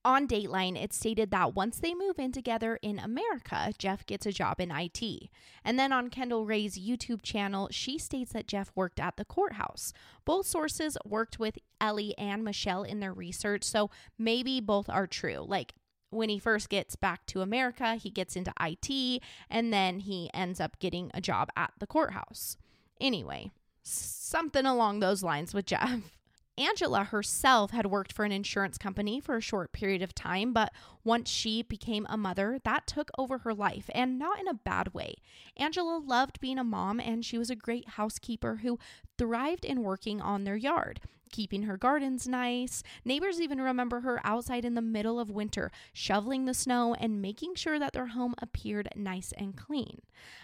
On 0.05 0.27
Dateline, 0.27 0.81
it 0.81 0.91
stated 0.91 1.31
that 1.31 1.55
once 1.55 1.79
they 1.79 1.93
move 1.93 2.19
in 2.19 2.33
together 2.33 2.77
in 2.81 2.99
America, 2.99 3.71
Geoff 3.77 4.05
gets 4.05 4.25
a 4.25 4.33
job 4.33 4.59
in 4.59 4.69
IT. 4.69 5.29
And 5.63 5.79
then 5.79 5.93
on 5.93 6.09
Kendall 6.09 6.45
Rae's 6.45 6.77
YouTube 6.77 7.21
channel, 7.21 7.69
she 7.71 7.97
states 7.97 8.33
that 8.33 8.47
Geoff 8.47 8.73
worked 8.75 8.99
at 8.99 9.15
the 9.15 9.23
courthouse. 9.23 9.93
Both 10.25 10.45
sources 10.45 10.97
worked 11.05 11.39
with 11.39 11.57
Ellie 11.79 12.17
and 12.17 12.43
Michelle 12.43 12.83
in 12.83 12.99
their 12.99 13.13
research, 13.13 13.63
so 13.63 13.89
maybe 14.17 14.59
both 14.59 14.89
are 14.89 15.07
true. 15.07 15.45
Like, 15.47 15.73
when 16.09 16.29
he 16.29 16.37
first 16.37 16.69
gets 16.69 16.97
back 16.97 17.25
to 17.27 17.41
America, 17.41 17.95
he 17.95 18.09
gets 18.09 18.35
into 18.35 18.53
IT 18.59 19.21
and 19.49 19.73
then 19.73 19.99
he 19.99 20.29
ends 20.33 20.59
up 20.59 20.79
getting 20.79 21.11
a 21.13 21.21
job 21.21 21.49
at 21.55 21.71
the 21.79 21.87
courthouse. 21.87 22.57
Anyway, 23.01 23.51
something 23.83 24.65
along 24.65 24.99
those 24.99 25.23
lines 25.23 25.53
with 25.53 25.65
Geoff. 25.65 26.11
Angela 26.57 27.05
herself 27.05 27.71
had 27.71 27.87
worked 27.87 28.13
for 28.13 28.25
an 28.25 28.31
insurance 28.31 28.77
company 28.77 29.19
for 29.19 29.37
a 29.37 29.41
short 29.41 29.71
period 29.71 30.01
of 30.01 30.13
time, 30.13 30.53
but 30.53 30.71
once 31.03 31.29
she 31.29 31.61
became 31.61 32.05
a 32.09 32.17
mother, 32.17 32.59
that 32.63 32.87
took 32.87 33.09
over 33.17 33.39
her 33.39 33.53
life, 33.53 33.89
and 33.93 34.17
not 34.17 34.39
in 34.39 34.47
a 34.47 34.53
bad 34.53 34.93
way. 34.93 35.15
Angela 35.57 35.97
loved 35.97 36.39
being 36.39 36.57
a 36.57 36.63
mom, 36.63 36.99
and 36.99 37.25
she 37.25 37.37
was 37.37 37.49
a 37.49 37.55
great 37.55 37.89
housekeeper 37.89 38.57
who 38.57 38.79
thrived 39.17 39.65
in 39.65 39.83
working 39.83 40.21
on 40.21 40.43
their 40.43 40.55
yard, 40.55 40.99
keeping 41.31 41.63
her 41.63 41.77
gardens 41.77 42.27
nice. 42.27 42.83
Neighbors 43.03 43.41
even 43.41 43.59
remember 43.59 44.01
her 44.01 44.21
outside 44.23 44.63
in 44.63 44.75
the 44.75 44.81
middle 44.81 45.19
of 45.19 45.29
winter, 45.29 45.71
shoveling 45.91 46.45
the 46.45 46.53
snow 46.53 46.93
and 46.93 47.21
making 47.21 47.55
sure 47.55 47.79
that 47.79 47.93
their 47.93 48.07
home 48.07 48.35
appeared 48.37 48.87
nice 48.95 49.33
and 49.37 49.57
clean. 49.57 50.01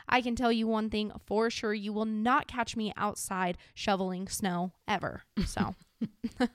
I 0.08 0.22
can 0.22 0.36
tell 0.36 0.51
you 0.51 0.68
one 0.68 0.89
thing 0.89 1.12
for 1.25 1.50
sure 1.50 1.74
you 1.74 1.94
will 1.94 2.06
not 2.06 2.48
catch 2.48 2.75
me 2.75 2.92
outside 2.98 3.58
shoveling 3.74 4.28
snow 4.28 4.74
ever. 4.88 5.24
So. 5.46 5.75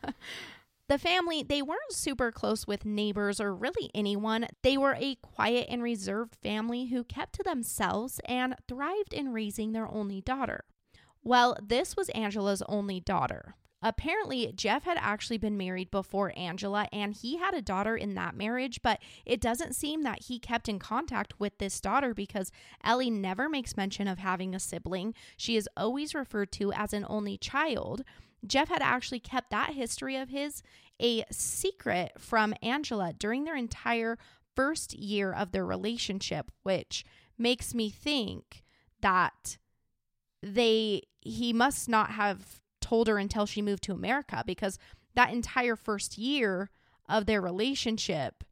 The 0.94 0.98
family, 1.00 1.42
they 1.42 1.60
weren't 1.60 1.90
super 1.90 2.30
close 2.30 2.68
with 2.68 2.84
neighbors 2.84 3.40
or 3.40 3.52
really 3.52 3.90
anyone. 3.96 4.46
They 4.62 4.78
were 4.78 4.96
a 4.96 5.16
quiet 5.16 5.66
and 5.68 5.82
reserved 5.82 6.36
family 6.36 6.86
who 6.86 7.02
kept 7.02 7.32
to 7.32 7.42
themselves 7.42 8.20
and 8.26 8.54
thrived 8.68 9.12
in 9.12 9.32
raising 9.32 9.72
their 9.72 9.88
only 9.88 10.20
daughter. 10.20 10.62
Well, 11.20 11.56
this 11.60 11.96
was 11.96 12.10
Angela's 12.10 12.62
only 12.68 13.00
daughter. 13.00 13.56
Apparently, 13.82 14.52
Geoff 14.54 14.84
had 14.84 14.96
actually 15.00 15.38
been 15.38 15.56
married 15.56 15.90
before 15.90 16.32
Angela 16.36 16.86
and 16.92 17.12
he 17.12 17.38
had 17.38 17.54
a 17.54 17.60
daughter 17.60 17.96
in 17.96 18.14
that 18.14 18.36
marriage, 18.36 18.80
but 18.80 19.00
it 19.26 19.40
doesn't 19.40 19.74
seem 19.74 20.04
that 20.04 20.22
he 20.22 20.38
kept 20.38 20.68
in 20.68 20.78
contact 20.78 21.40
with 21.40 21.58
this 21.58 21.80
daughter 21.80 22.14
because 22.14 22.52
Ellie 22.84 23.10
never 23.10 23.48
makes 23.48 23.76
mention 23.76 24.06
of 24.06 24.18
having 24.18 24.54
a 24.54 24.60
sibling. 24.60 25.12
She 25.36 25.56
is 25.56 25.68
always 25.76 26.14
referred 26.14 26.52
to 26.52 26.72
as 26.72 26.92
an 26.92 27.04
only 27.08 27.36
child. 27.36 28.04
Geoff 28.46 28.68
had 28.68 28.82
actually 28.82 29.20
kept 29.20 29.50
that 29.50 29.74
history 29.74 30.16
of 30.16 30.28
his 30.28 30.62
a 31.00 31.24
secret 31.30 32.12
from 32.18 32.54
Angela 32.62 33.12
during 33.12 33.44
their 33.44 33.56
entire 33.56 34.18
first 34.54 34.94
year 34.94 35.32
of 35.32 35.52
their 35.52 35.66
relationship, 35.66 36.50
which 36.62 37.04
makes 37.36 37.74
me 37.74 37.90
think 37.90 38.62
that 39.00 39.58
they 40.42 41.02
he 41.20 41.52
must 41.52 41.88
not 41.88 42.10
have 42.10 42.60
told 42.80 43.08
her 43.08 43.18
until 43.18 43.46
she 43.46 43.62
moved 43.62 43.82
to 43.82 43.92
America 43.92 44.44
because 44.46 44.78
that 45.14 45.32
entire 45.32 45.74
first 45.74 46.18
year 46.18 46.70
of 47.08 47.26
their 47.26 47.40
relationship 47.40 48.44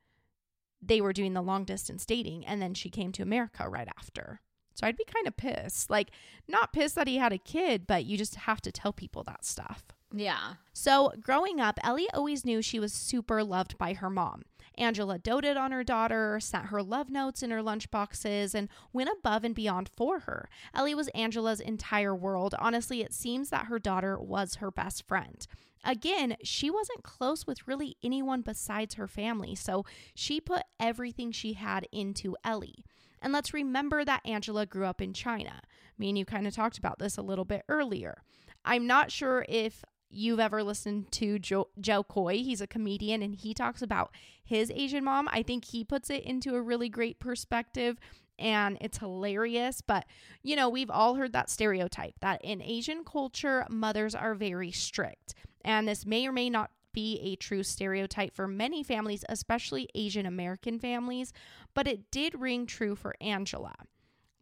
they 0.80 1.00
were 1.00 1.12
doing 1.12 1.34
the 1.34 1.42
long 1.42 1.64
distance 1.64 2.04
dating 2.04 2.44
and 2.44 2.60
then 2.60 2.74
she 2.74 2.90
came 2.90 3.12
to 3.12 3.22
America 3.22 3.68
right 3.68 3.88
after. 3.96 4.40
So 4.74 4.86
I'd 4.86 4.96
be 4.96 5.04
kind 5.04 5.28
of 5.28 5.36
pissed. 5.36 5.90
Like, 5.90 6.10
not 6.48 6.72
pissed 6.72 6.94
that 6.96 7.06
he 7.06 7.18
had 7.18 7.32
a 7.32 7.38
kid, 7.38 7.86
but 7.86 8.04
you 8.04 8.16
just 8.16 8.34
have 8.34 8.60
to 8.62 8.72
tell 8.72 8.92
people 8.92 9.22
that 9.24 9.44
stuff. 9.44 9.84
Yeah. 10.14 10.54
So, 10.72 11.12
growing 11.20 11.60
up, 11.60 11.78
Ellie 11.82 12.10
always 12.12 12.44
knew 12.44 12.62
she 12.62 12.78
was 12.78 12.92
super 12.92 13.42
loved 13.44 13.78
by 13.78 13.94
her 13.94 14.10
mom. 14.10 14.42
Angela 14.78 15.18
doted 15.18 15.56
on 15.56 15.70
her 15.72 15.84
daughter, 15.84 16.40
sent 16.40 16.66
her 16.66 16.82
love 16.82 17.10
notes 17.10 17.42
in 17.42 17.50
her 17.50 17.62
lunchboxes, 17.62 18.54
and 18.54 18.68
went 18.92 19.10
above 19.10 19.44
and 19.44 19.54
beyond 19.54 19.90
for 19.94 20.20
her. 20.20 20.48
Ellie 20.74 20.94
was 20.94 21.08
Angela's 21.08 21.60
entire 21.60 22.14
world. 22.14 22.54
Honestly, 22.58 23.02
it 23.02 23.12
seems 23.12 23.50
that 23.50 23.66
her 23.66 23.78
daughter 23.78 24.18
was 24.18 24.56
her 24.56 24.70
best 24.70 25.06
friend. 25.06 25.46
Again, 25.84 26.36
she 26.42 26.70
wasn't 26.70 27.02
close 27.02 27.46
with 27.46 27.66
really 27.66 27.96
anyone 28.02 28.40
besides 28.42 28.94
her 28.94 29.08
family, 29.08 29.54
so 29.54 29.84
she 30.14 30.40
put 30.40 30.62
everything 30.78 31.32
she 31.32 31.54
had 31.54 31.86
into 31.92 32.36
Ellie. 32.44 32.84
And 33.20 33.32
let's 33.32 33.54
remember 33.54 34.04
that 34.04 34.22
Angela 34.24 34.64
grew 34.64 34.86
up 34.86 35.00
in 35.00 35.12
China. 35.12 35.60
Me 35.98 36.08
and 36.08 36.18
you 36.18 36.24
kind 36.24 36.46
of 36.46 36.54
talked 36.54 36.78
about 36.78 36.98
this 36.98 37.16
a 37.16 37.22
little 37.22 37.44
bit 37.44 37.62
earlier. 37.68 38.22
I'm 38.64 38.86
not 38.86 39.10
sure 39.10 39.44
if 39.48 39.84
you've 40.12 40.40
ever 40.40 40.62
listened 40.62 41.10
to 41.12 41.38
Joe, 41.38 41.68
Jo 41.80 42.02
Koy. 42.02 42.38
He's 42.38 42.60
a 42.60 42.66
comedian 42.66 43.22
and 43.22 43.34
he 43.34 43.54
talks 43.54 43.82
about 43.82 44.14
his 44.44 44.70
Asian 44.70 45.04
mom. 45.04 45.28
I 45.32 45.42
think 45.42 45.64
he 45.64 45.84
puts 45.84 46.10
it 46.10 46.22
into 46.24 46.54
a 46.54 46.62
really 46.62 46.88
great 46.88 47.18
perspective 47.18 47.98
and 48.38 48.76
it's 48.80 48.98
hilarious. 48.98 49.80
But, 49.80 50.06
you 50.42 50.56
know, 50.56 50.68
we've 50.68 50.90
all 50.90 51.14
heard 51.14 51.32
that 51.32 51.50
stereotype 51.50 52.14
that 52.20 52.42
in 52.44 52.60
Asian 52.62 53.04
culture, 53.04 53.66
mothers 53.70 54.14
are 54.14 54.34
very 54.34 54.70
strict. 54.70 55.34
And 55.64 55.88
this 55.88 56.04
may 56.04 56.26
or 56.26 56.32
may 56.32 56.50
not 56.50 56.70
be 56.92 57.18
a 57.22 57.36
true 57.36 57.62
stereotype 57.62 58.34
for 58.34 58.46
many 58.46 58.82
families, 58.82 59.24
especially 59.28 59.88
Asian 59.94 60.26
American 60.26 60.78
families, 60.78 61.32
but 61.74 61.88
it 61.88 62.10
did 62.10 62.38
ring 62.38 62.66
true 62.66 62.94
for 62.94 63.14
Angela. 63.20 63.74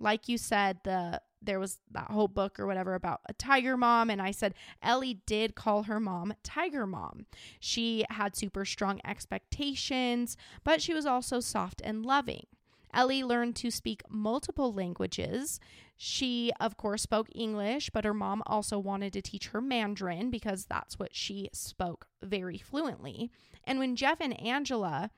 Like 0.00 0.28
you 0.28 0.38
said, 0.38 0.78
the 0.82 1.20
there 1.42 1.60
was 1.60 1.78
that 1.90 2.10
whole 2.10 2.28
book 2.28 2.58
or 2.60 2.66
whatever 2.66 2.94
about 2.94 3.20
a 3.26 3.32
tiger 3.32 3.76
mom. 3.76 4.10
And 4.10 4.20
I 4.20 4.30
said 4.30 4.54
Ellie 4.82 5.20
did 5.26 5.54
call 5.54 5.84
her 5.84 6.00
mom 6.00 6.34
Tiger 6.42 6.86
Mom. 6.86 7.26
She 7.58 8.04
had 8.10 8.36
super 8.36 8.64
strong 8.64 9.00
expectations, 9.04 10.36
but 10.64 10.82
she 10.82 10.94
was 10.94 11.06
also 11.06 11.40
soft 11.40 11.80
and 11.84 12.04
loving. 12.04 12.46
Ellie 12.92 13.22
learned 13.22 13.56
to 13.56 13.70
speak 13.70 14.02
multiple 14.08 14.72
languages. 14.72 15.60
She, 15.96 16.50
of 16.58 16.76
course, 16.76 17.02
spoke 17.02 17.28
English, 17.34 17.90
but 17.90 18.04
her 18.04 18.14
mom 18.14 18.42
also 18.46 18.78
wanted 18.78 19.12
to 19.12 19.22
teach 19.22 19.48
her 19.48 19.60
Mandarin 19.60 20.30
because 20.30 20.64
that's 20.64 20.98
what 20.98 21.14
she 21.14 21.50
spoke 21.52 22.06
very 22.22 22.58
fluently. 22.58 23.30
And 23.64 23.78
when 23.78 23.96
Geoff 23.96 24.20
and 24.20 24.38
Angela 24.40 25.10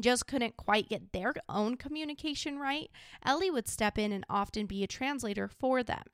just 0.00 0.26
couldn't 0.26 0.56
quite 0.56 0.88
get 0.88 1.12
their 1.12 1.34
own 1.48 1.76
communication 1.76 2.58
right, 2.58 2.90
Ellie 3.24 3.50
would 3.50 3.68
step 3.68 3.98
in 3.98 4.12
and 4.12 4.24
often 4.28 4.66
be 4.66 4.82
a 4.82 4.88
translator 4.88 5.48
for 5.48 5.82
them. 5.82 6.04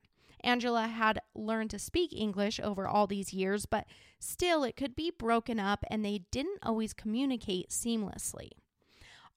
Angela 0.41 0.87
had 0.87 1.19
learned 1.35 1.69
to 1.71 1.79
speak 1.79 2.13
English 2.13 2.59
over 2.59 2.87
all 2.87 3.07
these 3.07 3.33
years, 3.33 3.65
but 3.65 3.85
still 4.19 4.63
it 4.63 4.75
could 4.75 4.95
be 4.95 5.11
broken 5.11 5.59
up 5.59 5.83
and 5.89 6.03
they 6.03 6.21
didn't 6.31 6.59
always 6.63 6.93
communicate 6.93 7.69
seamlessly. 7.69 8.51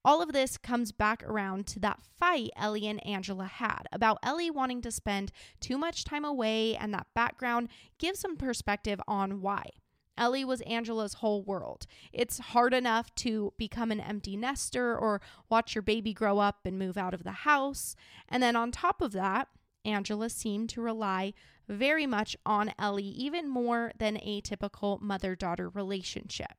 All 0.04 0.20
of 0.20 0.32
this 0.32 0.58
comes 0.58 0.90
back 0.90 1.22
around 1.22 1.66
to 1.68 1.80
that 1.80 2.00
fight 2.18 2.50
Ellie 2.56 2.88
and 2.88 3.04
Angela 3.06 3.46
had 3.46 3.86
about 3.92 4.18
Ellie 4.22 4.50
wanting 4.50 4.82
to 4.82 4.90
spend 4.90 5.30
too 5.60 5.78
much 5.78 6.04
time 6.04 6.24
away, 6.24 6.74
and 6.74 6.92
that 6.92 7.06
background 7.14 7.68
gives 7.98 8.18
some 8.18 8.36
perspective 8.36 9.00
on 9.06 9.40
why. 9.40 9.70
Ellie 10.16 10.44
was 10.44 10.60
Angela's 10.62 11.14
whole 11.14 11.42
world. 11.42 11.86
It's 12.12 12.38
hard 12.38 12.74
enough 12.74 13.14
to 13.16 13.52
become 13.56 13.90
an 13.90 14.00
empty 14.00 14.36
nester 14.36 14.96
or 14.96 15.20
watch 15.48 15.74
your 15.74 15.82
baby 15.82 16.12
grow 16.12 16.38
up 16.38 16.60
and 16.64 16.78
move 16.78 16.96
out 16.98 17.14
of 17.14 17.24
the 17.24 17.32
house. 17.32 17.96
And 18.28 18.42
then 18.42 18.56
on 18.56 18.70
top 18.70 19.00
of 19.00 19.12
that, 19.12 19.48
Angela 19.84 20.30
seemed 20.30 20.68
to 20.70 20.80
rely 20.82 21.34
very 21.68 22.06
much 22.06 22.36
on 22.44 22.72
Ellie, 22.78 23.02
even 23.04 23.48
more 23.48 23.92
than 23.98 24.18
a 24.22 24.40
typical 24.40 24.98
mother 25.00 25.34
daughter 25.34 25.68
relationship. 25.68 26.52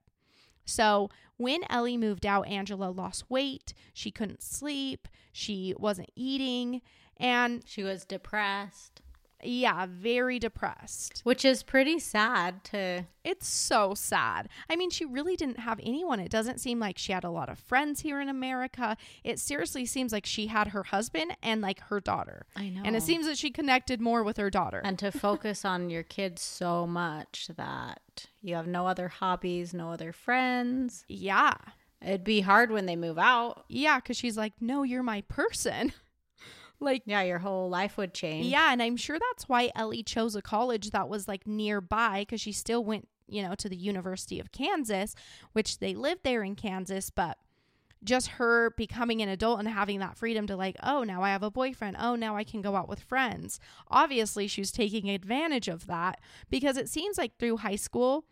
So, 0.65 1.09
when 1.37 1.61
Ellie 1.69 1.97
moved 1.97 2.25
out, 2.25 2.47
Angela 2.47 2.89
lost 2.89 3.29
weight. 3.29 3.73
She 3.93 4.11
couldn't 4.11 4.41
sleep. 4.41 5.07
She 5.33 5.73
wasn't 5.77 6.11
eating. 6.15 6.81
And 7.17 7.63
she 7.65 7.83
was 7.83 8.05
depressed. 8.05 9.01
Yeah, 9.45 9.85
very 9.89 10.39
depressed. 10.39 11.21
Which 11.23 11.45
is 11.45 11.63
pretty 11.63 11.99
sad 11.99 12.63
to. 12.65 13.05
It's 13.23 13.47
so 13.47 13.93
sad. 13.93 14.49
I 14.69 14.75
mean, 14.75 14.89
she 14.89 15.05
really 15.05 15.35
didn't 15.35 15.59
have 15.59 15.79
anyone. 15.81 16.19
It 16.19 16.29
doesn't 16.29 16.59
seem 16.59 16.79
like 16.79 16.97
she 16.97 17.13
had 17.13 17.23
a 17.23 17.29
lot 17.29 17.49
of 17.49 17.57
friends 17.57 18.01
here 18.01 18.19
in 18.19 18.27
America. 18.27 18.97
It 19.23 19.39
seriously 19.39 19.85
seems 19.85 20.11
like 20.11 20.25
she 20.25 20.47
had 20.47 20.69
her 20.69 20.83
husband 20.83 21.37
and 21.41 21.61
like 21.61 21.79
her 21.81 21.99
daughter. 21.99 22.45
I 22.55 22.69
know. 22.69 22.81
And 22.83 22.95
it 22.95 23.03
seems 23.03 23.25
that 23.27 23.37
she 23.37 23.49
connected 23.49 24.01
more 24.01 24.23
with 24.23 24.37
her 24.37 24.49
daughter. 24.49 24.81
And 24.83 24.99
to 24.99 25.11
focus 25.11 25.63
on 25.63 25.89
your 25.89 26.03
kids 26.03 26.41
so 26.41 26.85
much 26.85 27.49
that 27.55 28.27
you 28.41 28.55
have 28.55 28.67
no 28.67 28.87
other 28.87 29.07
hobbies, 29.07 29.73
no 29.73 29.91
other 29.91 30.11
friends. 30.11 31.05
Yeah. 31.07 31.53
It'd 32.01 32.25
be 32.25 32.41
hard 32.41 32.69
when 32.69 32.85
they 32.85 32.97
move 32.97 33.17
out. 33.17 33.63
Yeah, 33.69 33.97
because 33.97 34.17
she's 34.17 34.37
like, 34.37 34.53
no, 34.59 34.83
you're 34.83 35.03
my 35.03 35.21
person. 35.21 35.93
Like, 36.79 37.03
yeah, 37.05 37.21
your 37.21 37.39
whole 37.39 37.69
life 37.69 37.97
would 37.97 38.13
change. 38.13 38.47
Yeah. 38.47 38.71
And 38.71 38.81
I'm 38.81 38.97
sure 38.97 39.17
that's 39.17 39.47
why 39.47 39.71
Ellie 39.75 40.03
chose 40.03 40.35
a 40.35 40.41
college 40.41 40.91
that 40.91 41.09
was 41.09 41.27
like 41.27 41.47
nearby 41.47 42.21
because 42.21 42.41
she 42.41 42.51
still 42.51 42.83
went, 42.83 43.07
you 43.27 43.41
know, 43.41 43.55
to 43.55 43.69
the 43.69 43.75
University 43.77 44.39
of 44.39 44.51
Kansas, 44.51 45.15
which 45.53 45.79
they 45.79 45.93
lived 45.93 46.21
there 46.23 46.43
in 46.43 46.55
Kansas, 46.55 47.09
but 47.09 47.37
just 48.03 48.27
her 48.31 48.71
becoming 48.71 49.21
an 49.21 49.29
adult 49.29 49.59
and 49.59 49.67
having 49.67 49.99
that 49.99 50.17
freedom 50.17 50.45
to 50.47 50.55
like 50.55 50.75
oh 50.83 51.03
now 51.03 51.23
i 51.23 51.29
have 51.29 51.43
a 51.43 51.51
boyfriend 51.51 51.95
oh 51.99 52.15
now 52.15 52.35
i 52.35 52.43
can 52.43 52.61
go 52.61 52.75
out 52.75 52.89
with 52.89 52.99
friends 52.99 53.59
obviously 53.87 54.47
she's 54.47 54.71
taking 54.71 55.09
advantage 55.09 55.67
of 55.67 55.87
that 55.87 56.19
because 56.49 56.77
it 56.77 56.89
seems 56.89 57.17
like 57.17 57.37
through 57.37 57.57
high 57.57 57.75
school 57.75 58.25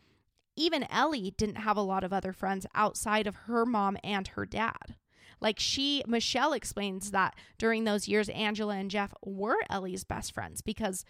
even 0.56 0.86
ellie 0.92 1.34
didn't 1.38 1.56
have 1.56 1.78
a 1.78 1.82
lot 1.82 2.04
of 2.04 2.14
other 2.14 2.34
friends 2.34 2.66
outside 2.76 3.28
of 3.28 3.36
her 3.48 3.66
mom 3.66 3.98
and 4.04 4.30
her 4.30 4.46
dad 4.46 4.96
like 5.42 5.60
she, 5.60 6.04
Michelle 6.08 6.54
explains 6.54 7.12
that 7.12 7.36
during 7.58 7.84
those 7.84 8.08
years, 8.08 8.30
Angela 8.30 8.76
and 8.76 8.92
Geoff 8.92 9.14
were 9.26 9.58
Ellie's 9.70 10.04
best 10.04 10.34
friends 10.34 10.62
because 10.62 11.04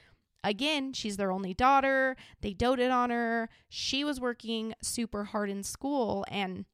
again, 0.44 0.94
she's 0.94 1.18
their 1.18 1.32
only 1.32 1.54
daughter. 1.54 2.16
They 2.42 2.54
doted 2.54 2.92
on 2.92 3.10
her. 3.10 3.50
She 3.70 4.04
was 4.04 4.20
working 4.20 4.74
super 4.82 5.26
hard 5.26 5.50
in 5.50 5.64
school. 5.64 6.26
And 6.30 6.66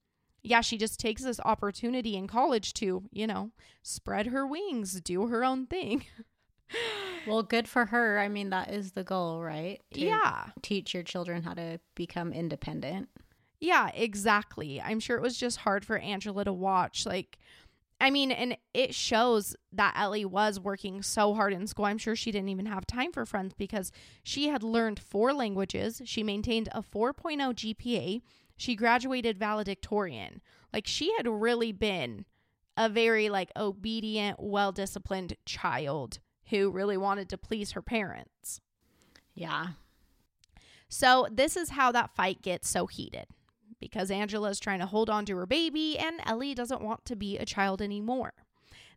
yeah, 0.43 0.62
she 0.62 0.78
just 0.78 1.00
takes 1.00 1.24
this 1.24 1.39
opportunity 1.43 2.15
in 2.15 2.28
college 2.28 2.74
to, 2.76 3.04
you 3.12 3.28
know, 3.28 3.52
spread 3.82 4.28
her 4.28 4.46
wings, 4.46 5.02
do 5.02 5.28
her 5.28 5.43
own 5.43 5.65
thing. 5.65 6.06
well, 7.28 7.43
good 7.43 7.67
for 7.67 7.88
her. 7.88 8.20
I 8.20 8.30
mean, 8.30 8.52
that 8.52 8.72
is 8.72 8.91
the 8.91 9.04
goal, 9.04 9.41
right? 9.41 9.82
To 9.93 10.00
yeah. 10.00 10.46
Teach 10.62 10.93
your 10.93 11.04
children 11.04 11.43
how 11.43 11.54
to 11.54 11.80
become 11.96 12.32
independent. 12.32 13.10
Yeah, 13.60 13.89
exactly. 13.93 14.82
I'm 14.82 15.00
sure 15.00 15.17
it 15.17 15.24
was 15.24 15.38
just 15.38 15.58
hard 15.58 15.84
for 15.84 15.98
Angela 15.98 16.46
to 16.46 16.54
watch. 16.54 17.06
Like, 17.06 17.39
I 18.00 18.12
mean, 18.12 18.32
and 18.32 18.56
it 18.74 18.93
shows 18.93 19.56
that 19.72 19.96
Ellie 19.98 20.26
was 20.26 20.60
working 20.60 21.02
so 21.02 21.34
hard 21.34 21.54
in 21.54 21.65
school. 21.65 21.86
I'm 21.86 21.98
sure 21.98 22.15
she 22.15 22.32
didn't 22.32 22.50
even 22.50 22.67
have 22.67 22.86
time 22.86 23.12
for 23.12 23.26
friends 23.26 23.54
because 23.58 23.91
she 24.22 24.50
had 24.50 24.62
learned 24.62 25.00
four 25.00 25.34
languages. 25.34 26.02
She 26.06 26.22
maintained 26.22 26.70
a 26.72 26.84
4.0 26.84 27.54
GPA. 27.54 28.22
She 28.56 28.76
graduated 28.76 29.39
valedictorian. 29.39 30.41
Like, 30.72 30.86
she 30.86 31.13
had 31.17 31.28
really 31.28 31.72
been 31.72 32.26
a 32.76 32.88
very 32.88 33.30
like 33.30 33.52
obedient, 33.56 34.39
well-disciplined 34.39 35.36
child 35.46 36.20
who 36.50 36.70
really 36.70 36.98
wanted 36.98 37.28
to 37.30 37.38
please 37.38 37.72
her 37.72 37.82
parents. 37.82 38.62
Yeah. 39.34 39.70
So, 40.88 41.28
this 41.32 41.58
is 41.58 41.72
how 41.72 41.91
that 41.91 42.15
fight 42.15 42.43
gets 42.43 42.70
so 42.70 42.86
heated 42.86 43.26
because 43.80 44.12
Angela 44.12 44.50
is 44.50 44.60
trying 44.60 44.80
to 44.80 44.86
hold 44.86 45.10
on 45.10 45.26
to 45.26 45.38
her 45.38 45.46
baby 45.46 45.98
and 45.98 46.20
Ellie 46.26 46.56
doesn't 46.56 46.82
want 46.82 47.06
to 47.06 47.16
be 47.16 47.38
a 47.38 47.46
child 47.46 47.82
anymore. 47.82 48.34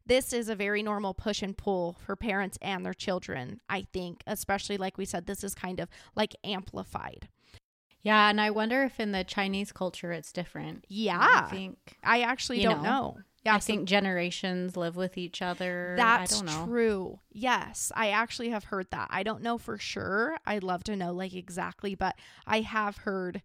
This 0.07 0.33
is 0.33 0.49
a 0.49 0.55
very 0.55 0.83
normal 0.83 1.15
push 1.15 1.43
and 1.43 1.57
pull 1.57 1.97
for 2.05 2.17
parents 2.17 2.59
and 2.63 2.85
their 2.85 2.95
children, 2.95 3.61
I 3.69 3.87
think, 3.93 4.23
especially 4.27 4.77
like 4.77 4.99
we 4.99 5.05
said, 5.05 5.27
this 5.27 5.45
is 5.45 5.55
kind 5.55 5.79
of 5.79 5.89
like 6.17 6.35
amplified. 6.43 7.29
Yeah, 8.03 8.31
and 8.31 8.41
I 8.41 8.51
wonder 8.51 8.83
if 8.83 8.99
in 8.99 9.13
the 9.13 9.25
Chinese 9.25 9.73
culture 9.73 10.11
it's 10.11 10.33
different. 10.33 10.87
Yeah. 10.89 11.45
I 11.47 11.51
think 11.51 11.99
I 12.03 12.23
actually 12.23 12.63
don't 12.63 12.83
know. 12.83 12.91
know. 12.91 13.19
Yeah, 13.45 13.55
I 13.55 13.59
so 13.59 13.67
think 13.67 13.89
generations 13.89 14.77
live 14.77 14.97
with 14.97 15.17
each 15.17 15.41
other. 15.41 15.95
That's 15.97 16.43
true. 16.43 17.21
Yes, 17.31 17.91
I 17.95 18.11
actually 18.11 18.51
have 18.51 18.65
heard 18.65 18.89
that. 18.91 19.09
I 19.11 19.23
don't 19.23 19.43
know 19.43 19.57
for 19.57 19.79
sure. 19.79 20.37
I'd 20.45 20.63
love 20.63 20.85
to 20.85 20.97
know 20.97 21.13
like 21.13 21.35
exactly, 21.35 21.95
but 21.95 22.17
I 22.47 22.61
have 22.61 22.99
heard 22.99 23.43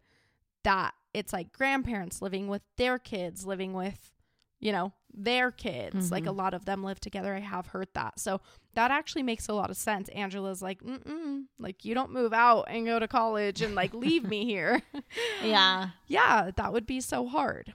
that 0.64 0.94
it's 1.16 1.32
like 1.32 1.54
grandparents 1.54 2.22
living 2.22 2.48
with 2.48 2.62
their 2.78 3.00
kids, 3.00 3.46
living 3.46 3.74
with, 3.74 4.12
you 4.60 4.72
know, 4.72 4.92
their 5.14 5.50
kids. 5.50 5.96
Mm-hmm. 5.96 6.14
Like 6.14 6.26
a 6.26 6.32
lot 6.32 6.54
of 6.54 6.66
them 6.66 6.84
live 6.84 7.00
together. 7.00 7.34
I 7.34 7.40
have 7.40 7.68
heard 7.68 7.88
that. 7.94 8.20
So 8.20 8.42
that 8.74 8.92
actually 8.92 9.24
makes 9.24 9.48
a 9.48 9.54
lot 9.54 9.70
of 9.70 9.78
sense. 9.78 10.10
Angela's 10.10 10.62
like, 10.62 10.82
mm 10.84 11.44
like 11.58 11.86
you 11.86 11.96
don't 11.96 12.12
move 12.12 12.34
out 12.34 12.66
and 12.68 12.86
go 12.86 13.00
to 13.00 13.08
college 13.08 13.62
and 13.62 13.76
like 13.76 13.94
leave 13.94 14.28
me 14.28 14.46
here. 14.46 14.82
yeah. 15.44 15.90
Yeah, 16.08 16.52
that 16.56 16.74
would 16.74 16.86
be 16.86 17.00
so 17.00 17.28
hard. 17.28 17.74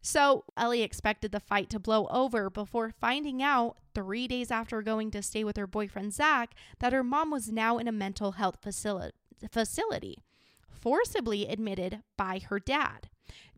So 0.00 0.44
Ellie 0.56 0.82
expected 0.82 1.32
the 1.32 1.40
fight 1.40 1.68
to 1.70 1.80
blow 1.80 2.06
over 2.06 2.48
before 2.48 2.92
finding 3.00 3.42
out 3.42 3.76
three 3.94 4.28
days 4.28 4.52
after 4.52 4.80
going 4.82 5.10
to 5.10 5.22
stay 5.22 5.42
with 5.42 5.56
her 5.56 5.66
boyfriend 5.66 6.14
Zach 6.14 6.54
that 6.78 6.92
her 6.92 7.02
mom 7.02 7.32
was 7.32 7.50
now 7.50 7.78
in 7.78 7.88
a 7.88 7.92
mental 7.92 8.32
health 8.32 8.58
facility. 8.62 9.16
facility 9.50 10.22
forcibly 10.80 11.46
admitted 11.46 12.02
by 12.16 12.40
her 12.48 12.58
dad. 12.58 13.08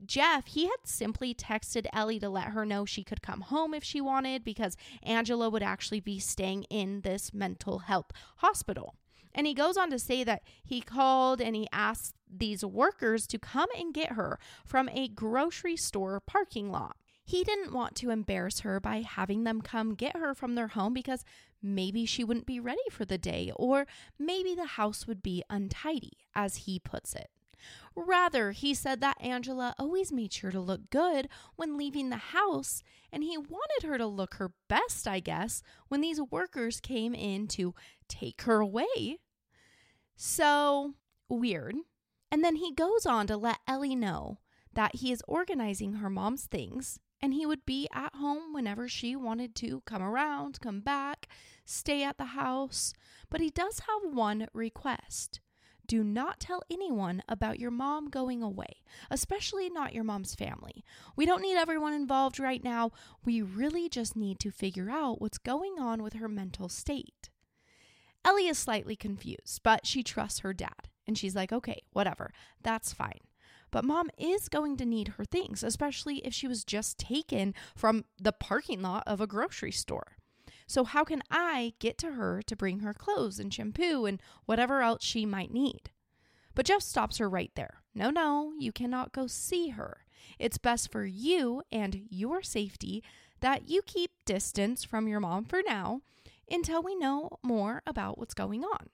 Geoff, 0.05 0.47
he 0.47 0.65
had 0.65 0.79
simply 0.85 1.35
texted 1.35 1.87
Ellie 1.93 2.19
to 2.19 2.29
let 2.29 2.49
her 2.49 2.65
know 2.65 2.85
she 2.85 3.05
could 3.05 3.23
come 3.23 3.43
home 3.43 3.75
if 3.75 3.85
she 3.85 4.01
wanted 4.01 4.45
because 4.45 4.77
Angela 5.03 5.49
would 5.51 5.63
actually 5.63 6.01
be 6.01 6.19
staying 6.19 6.65
in 6.65 7.03
this 7.03 7.33
mental 7.33 7.81
health 7.81 8.11
hospital. 8.39 8.95
And 9.33 9.47
he 9.47 9.55
goes 9.55 9.77
on 9.77 9.91
to 9.91 9.99
say 9.99 10.25
that 10.25 10.43
he 10.65 10.81
called 10.81 11.41
and 11.41 11.55
he 11.55 11.69
asked 11.73 12.15
these 12.29 12.65
workers 12.65 13.27
to 13.29 13.39
come 13.39 13.69
and 13.79 13.95
get 13.95 14.13
her 14.13 14.39
from 14.65 14.89
a 14.89 15.09
grocery 15.09 15.77
store 15.77 16.21
parking 16.21 16.71
lot. 16.71 16.97
He 17.31 17.45
didn't 17.45 17.73
want 17.73 17.95
to 17.95 18.11
embarrass 18.11 18.59
her 18.61 18.81
by 18.81 19.03
having 19.03 19.45
them 19.45 19.63
come 19.63 19.95
get 19.95 20.17
her 20.17 20.35
from 20.35 20.57
their 20.57 20.67
home 20.67 20.93
because 20.93 21.25
maybe 21.63 22.05
she 22.05 22.25
wouldn't 22.25 22.45
be 22.45 22.59
ready 22.59 22.81
for 22.91 23.05
the 23.05 23.19
day, 23.19 23.53
or 23.55 23.87
maybe 24.19 24.57
the 24.57 24.67
house 24.67 25.07
would 25.07 25.23
be 25.23 25.45
untidy, 25.49 26.27
as 26.35 26.57
he 26.57 26.81
puts 26.81 27.15
it. 27.15 27.31
Rather, 27.95 28.51
he 28.51 28.75
said 28.75 29.01
that 29.01 29.21
Angela 29.21 29.77
always 29.79 30.11
made 30.11 30.33
sure 30.33 30.51
to 30.51 30.59
look 30.59 30.91
good 30.91 31.29
when 31.55 31.79
leaving 31.79 32.11
the 32.11 32.17
house, 32.17 32.83
and 33.13 33.23
he 33.23 33.39
wanted 33.39 33.85
her 33.87 33.97
to 33.97 34.09
look 34.09 34.35
her 34.35 34.51
best, 34.69 35.07
I 35.07 35.21
guess, 35.21 35.63
when 35.87 36.01
these 36.01 36.21
workers 36.21 36.81
came 36.81 37.15
in 37.15 37.47
to 37.49 37.77
take 38.09 38.43
her 38.43 38.59
away. 38.59 39.19
So 40.17 40.95
weird. 41.29 41.77
And 42.33 42.43
then 42.43 42.57
he 42.57 42.75
goes 42.75 43.07
on 43.07 43.29
to 43.29 43.37
let 43.37 43.61
Ellie 43.69 43.95
know 43.95 44.39
that 44.73 44.97
he 44.97 45.13
is 45.13 45.23
organizing 45.29 45.93
her 45.93 46.11
mom's 46.11 46.47
things 46.47 46.99
and 47.23 47.35
he 47.35 47.47
would 47.47 47.67
be 47.67 47.89
at 47.93 48.15
home 48.15 48.53
whenever 48.53 48.89
she 48.89 49.15
wanted 49.15 49.55
to 49.57 49.83
come 49.85 50.03
around, 50.03 50.61
come 50.61 50.81
back, 50.81 51.29
stay 51.65 52.03
at 52.03 52.19
the 52.19 52.27
house. 52.27 52.93
But 53.31 53.41
he 53.41 53.51
does 53.51 53.81
have 53.81 54.13
one 54.13 54.47
request. 54.53 55.41
Do 55.87 56.05
not 56.05 56.39
tell 56.39 56.63
anyone 56.71 57.23
about 57.29 57.59
your 57.59 57.73
mom 57.73 58.11
going 58.11 58.43
away, 58.43 58.83
especially 59.11 59.69
not 59.69 59.93
your 59.93 60.05
mom's 60.05 60.37
family. 60.37 60.85
We 61.17 61.27
don't 61.27 61.43
need 61.43 61.57
everyone 61.57 61.95
involved 61.95 62.39
right 62.39 62.63
now. 62.63 62.93
We 63.25 63.43
really 63.43 63.89
just 63.89 64.15
need 64.15 64.39
to 64.41 64.53
figure 64.53 64.89
out 64.89 65.21
what's 65.21 65.39
going 65.39 65.81
on 65.81 66.03
with 66.03 66.13
her 66.13 66.29
mental 66.29 66.69
state. 66.69 67.31
Ellie 68.25 68.47
is 68.47 68.59
slightly 68.59 68.95
confused, 68.95 69.63
but 69.65 69.85
she 69.85 70.03
trusts 70.03 70.41
her 70.41 70.53
dad. 70.53 70.89
And 71.07 71.19
she's 71.19 71.35
like, 71.35 71.53
okay, 71.53 71.83
whatever, 71.93 72.31
that's 72.63 72.93
fine. 72.93 73.19
But 73.71 73.85
mom 73.85 74.11
is 74.19 74.49
going 74.49 74.77
to 74.79 74.85
need 74.85 75.09
her 75.17 75.25
things, 75.25 75.63
especially 75.63 76.19
if 76.19 76.35
she 76.35 76.49
was 76.49 76.65
just 76.65 76.99
taken 76.99 77.55
from 77.77 78.05
the 78.21 78.33
parking 78.33 78.83
lot 78.83 79.05
of 79.07 79.21
a 79.21 79.27
grocery 79.27 79.73
store. 79.73 80.17
So, 80.67 80.85
how 80.85 81.03
can 81.05 81.23
I 81.31 81.75
get 81.81 81.99
to 81.99 82.13
her 82.13 82.43
to 82.43 82.57
bring 82.57 82.81
her 82.81 82.95
clothes 82.95 83.41
and 83.41 83.53
shampoo 83.53 84.07
and 84.07 84.21
whatever 84.47 84.83
else 84.83 85.05
she 85.05 85.27
might 85.27 85.53
need? 85.53 85.91
But 86.55 86.67
Geoff 86.67 86.83
stops 86.83 87.19
her 87.19 87.29
right 87.29 87.51
there. 87.55 87.83
No, 87.95 88.11
no, 88.11 88.53
you 88.59 88.73
cannot 88.73 89.13
go 89.13 89.27
see 89.27 89.71
her. 89.71 90.05
It's 90.39 90.59
best 90.59 90.93
for 90.93 91.05
you 91.05 91.63
and 91.73 92.03
your 92.09 92.43
safety 92.43 93.03
that 93.41 93.69
you 93.69 93.83
keep 93.83 94.11
distance 94.25 94.85
from 94.85 95.09
your 95.09 95.21
mom 95.21 95.45
for 95.45 95.61
now 95.67 96.03
until 96.51 96.83
we 96.83 96.95
know 96.95 97.31
more 97.43 97.83
about 97.87 98.19
what's 98.19 98.35
going 98.35 98.65
on. 98.65 98.91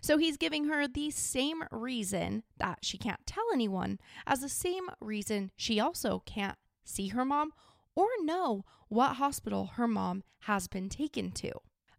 So 0.00 0.18
he's 0.18 0.36
giving 0.36 0.64
her 0.66 0.86
the 0.86 1.10
same 1.10 1.64
reason 1.70 2.42
that 2.58 2.78
she 2.82 2.98
can't 2.98 3.26
tell 3.26 3.44
anyone 3.52 3.98
as 4.26 4.40
the 4.40 4.48
same 4.48 4.88
reason 5.00 5.50
she 5.56 5.80
also 5.80 6.22
can't 6.26 6.58
see 6.84 7.08
her 7.08 7.24
mom 7.24 7.52
or 7.94 8.08
know 8.22 8.64
what 8.88 9.16
hospital 9.16 9.70
her 9.74 9.88
mom 9.88 10.22
has 10.40 10.68
been 10.68 10.88
taken 10.88 11.32
to. 11.32 11.50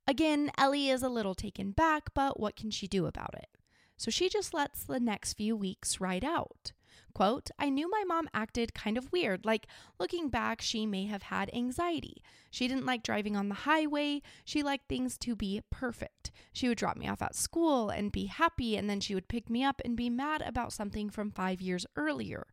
Again, 0.08 0.52
Ellie 0.58 0.90
is 0.90 1.04
a 1.04 1.10
little 1.10 1.36
taken 1.36 1.72
back, 1.72 2.14
but 2.14 2.40
what 2.40 2.56
can 2.56 2.72
she 2.72 2.88
do 2.88 3.06
about 3.06 3.36
it? 3.36 3.50
So 3.98 4.10
she 4.10 4.30
just 4.30 4.54
lets 4.54 4.84
the 4.84 5.00
next 5.00 5.34
few 5.34 5.56
weeks 5.56 6.00
ride 6.00 6.24
out. 6.24 6.72
Quote, 7.18 7.50
I 7.58 7.70
knew 7.70 7.90
my 7.90 8.04
mom 8.06 8.30
acted 8.32 8.76
kind 8.76 8.96
of 8.96 9.12
weird. 9.12 9.44
Like, 9.44 9.66
looking 10.00 10.30
back, 10.30 10.62
she 10.62 10.86
may 10.86 11.08
have 11.08 11.24
had 11.24 11.50
anxiety. 11.52 12.22
She 12.52 12.68
didn't 12.68 12.86
like 12.86 13.02
driving 13.02 13.36
on 13.36 13.50
the 13.50 13.56
highway. 13.56 14.22
She 14.46 14.62
liked 14.62 14.88
things 14.88 15.18
to 15.22 15.36
be 15.36 15.64
perfect. 15.72 16.32
She 16.54 16.68
would 16.68 16.78
drop 16.78 16.96
me 16.96 17.08
off 17.08 17.24
at 17.24 17.34
school 17.34 17.90
and 17.90 18.12
be 18.12 18.28
happy, 18.28 18.78
and 18.78 18.88
then 18.88 19.00
she 19.00 19.16
would 19.16 19.28
pick 19.28 19.50
me 19.50 19.64
up 19.64 19.82
and 19.84 19.98
be 19.98 20.12
mad 20.12 20.44
about 20.44 20.74
something 20.74 21.10
from 21.10 21.32
five 21.32 21.60
years 21.60 21.88
earlier. 21.96 22.46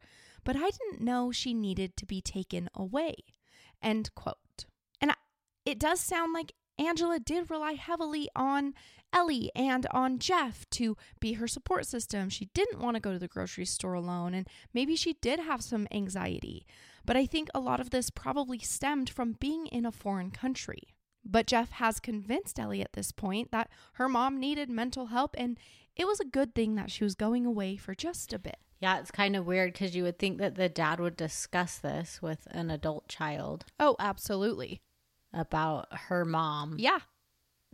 But 0.45 0.57
I 0.57 0.71
didn't 0.71 1.03
know 1.03 1.31
she 1.31 1.53
needed 1.53 1.95
to 1.99 2.07
be 2.07 2.23
taken 2.23 2.71
away. 2.75 3.17
End 3.83 4.15
quote. 4.15 4.65
And 4.99 5.13
it 5.67 5.79
does 5.79 6.01
sound 6.01 6.33
like 6.33 6.55
Angela 6.79 7.19
did 7.19 7.51
rely 7.51 7.73
heavily 7.73 8.29
on 8.35 8.75
Ellie 9.13 9.51
and 9.55 9.87
on 9.93 10.19
Geoff 10.19 10.69
to 10.71 10.97
be 11.21 11.35
her 11.35 11.47
support 11.47 11.87
system. 11.87 12.29
She 12.29 12.47
didn't 12.55 12.81
want 12.81 12.97
to 12.97 13.01
go 13.01 13.13
to 13.13 13.19
the 13.19 13.29
grocery 13.29 13.65
store 13.65 13.95
alone, 13.95 14.35
and 14.35 14.49
maybe 14.73 14.97
she 14.97 15.15
did 15.21 15.39
have 15.39 15.63
some 15.63 15.87
anxiety. 15.93 16.67
But 17.07 17.17
I 17.17 17.27
think 17.27 17.49
a 17.55 17.61
lot 17.61 17.81
of 17.81 17.91
this 17.91 18.11
probably 18.11 18.59
stemmed 18.59 19.09
from 19.09 19.37
being 19.39 19.67
in 19.69 19.87
a 19.87 19.93
foreign 19.93 20.31
country. 20.31 20.95
But 21.25 21.47
Geoff 21.47 21.71
has 21.73 22.01
convinced 22.01 22.59
Ellie 22.59 22.83
at 22.83 22.93
this 22.93 23.13
point 23.13 23.51
that 23.53 23.71
her 23.95 24.09
mom 24.09 24.41
needed 24.41 24.69
mental 24.69 25.07
help, 25.07 25.35
and 25.39 25.59
it 25.97 26.07
was 26.07 26.21
a 26.21 26.25
good 26.25 26.55
thing 26.55 26.75
that 26.75 26.91
she 26.91 27.05
was 27.05 27.15
going 27.15 27.47
away 27.47 27.77
for 27.77 27.95
just 27.95 28.33
a 28.33 28.39
bit. 28.39 28.57
Yeah, 28.81 28.99
it's 28.99 29.11
kind 29.11 29.37
of 29.37 29.47
weird 29.47 29.73
because 29.73 29.95
you 29.95 30.03
would 30.03 30.19
think 30.19 30.39
that 30.39 30.57
the 30.57 30.69
dad 30.69 31.01
would 31.01 31.17
discuss 31.17 31.79
this 31.79 32.21
with 32.21 32.47
an 32.51 32.71
adult 32.71 33.09
child. 33.09 33.65
Oh, 33.79 33.97
absolutely. 33.99 34.81
About 35.35 35.89
her 35.93 36.25
mom. 36.25 36.77
Yeah 36.79 37.01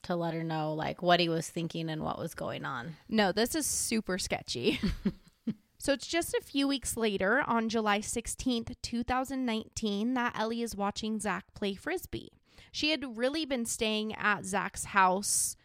to 0.02 0.16
let 0.16 0.34
her 0.34 0.44
know 0.44 0.72
like 0.74 1.02
what 1.02 1.20
he 1.20 1.28
was 1.28 1.48
thinking 1.48 1.88
and 1.90 2.02
what 2.02 2.18
was 2.18 2.34
going 2.34 2.64
on. 2.64 2.96
No, 3.08 3.32
this 3.32 3.54
is 3.54 3.66
super 3.66 4.18
sketchy. 4.18 4.80
so 5.78 5.92
it's 5.92 6.06
just 6.06 6.34
a 6.34 6.42
few 6.42 6.66
weeks 6.66 6.96
later 6.96 7.42
on 7.46 7.68
July 7.68 8.00
16th, 8.00 8.74
2019 8.82 10.14
that 10.14 10.38
Ellie 10.38 10.62
is 10.62 10.76
watching 10.76 11.20
Zach 11.20 11.44
play 11.54 11.74
frisbee. 11.74 12.30
She 12.72 12.90
had 12.90 13.16
really 13.16 13.44
been 13.44 13.66
staying 13.66 14.14
at 14.14 14.44
Zach's 14.44 14.86
house 14.86 15.56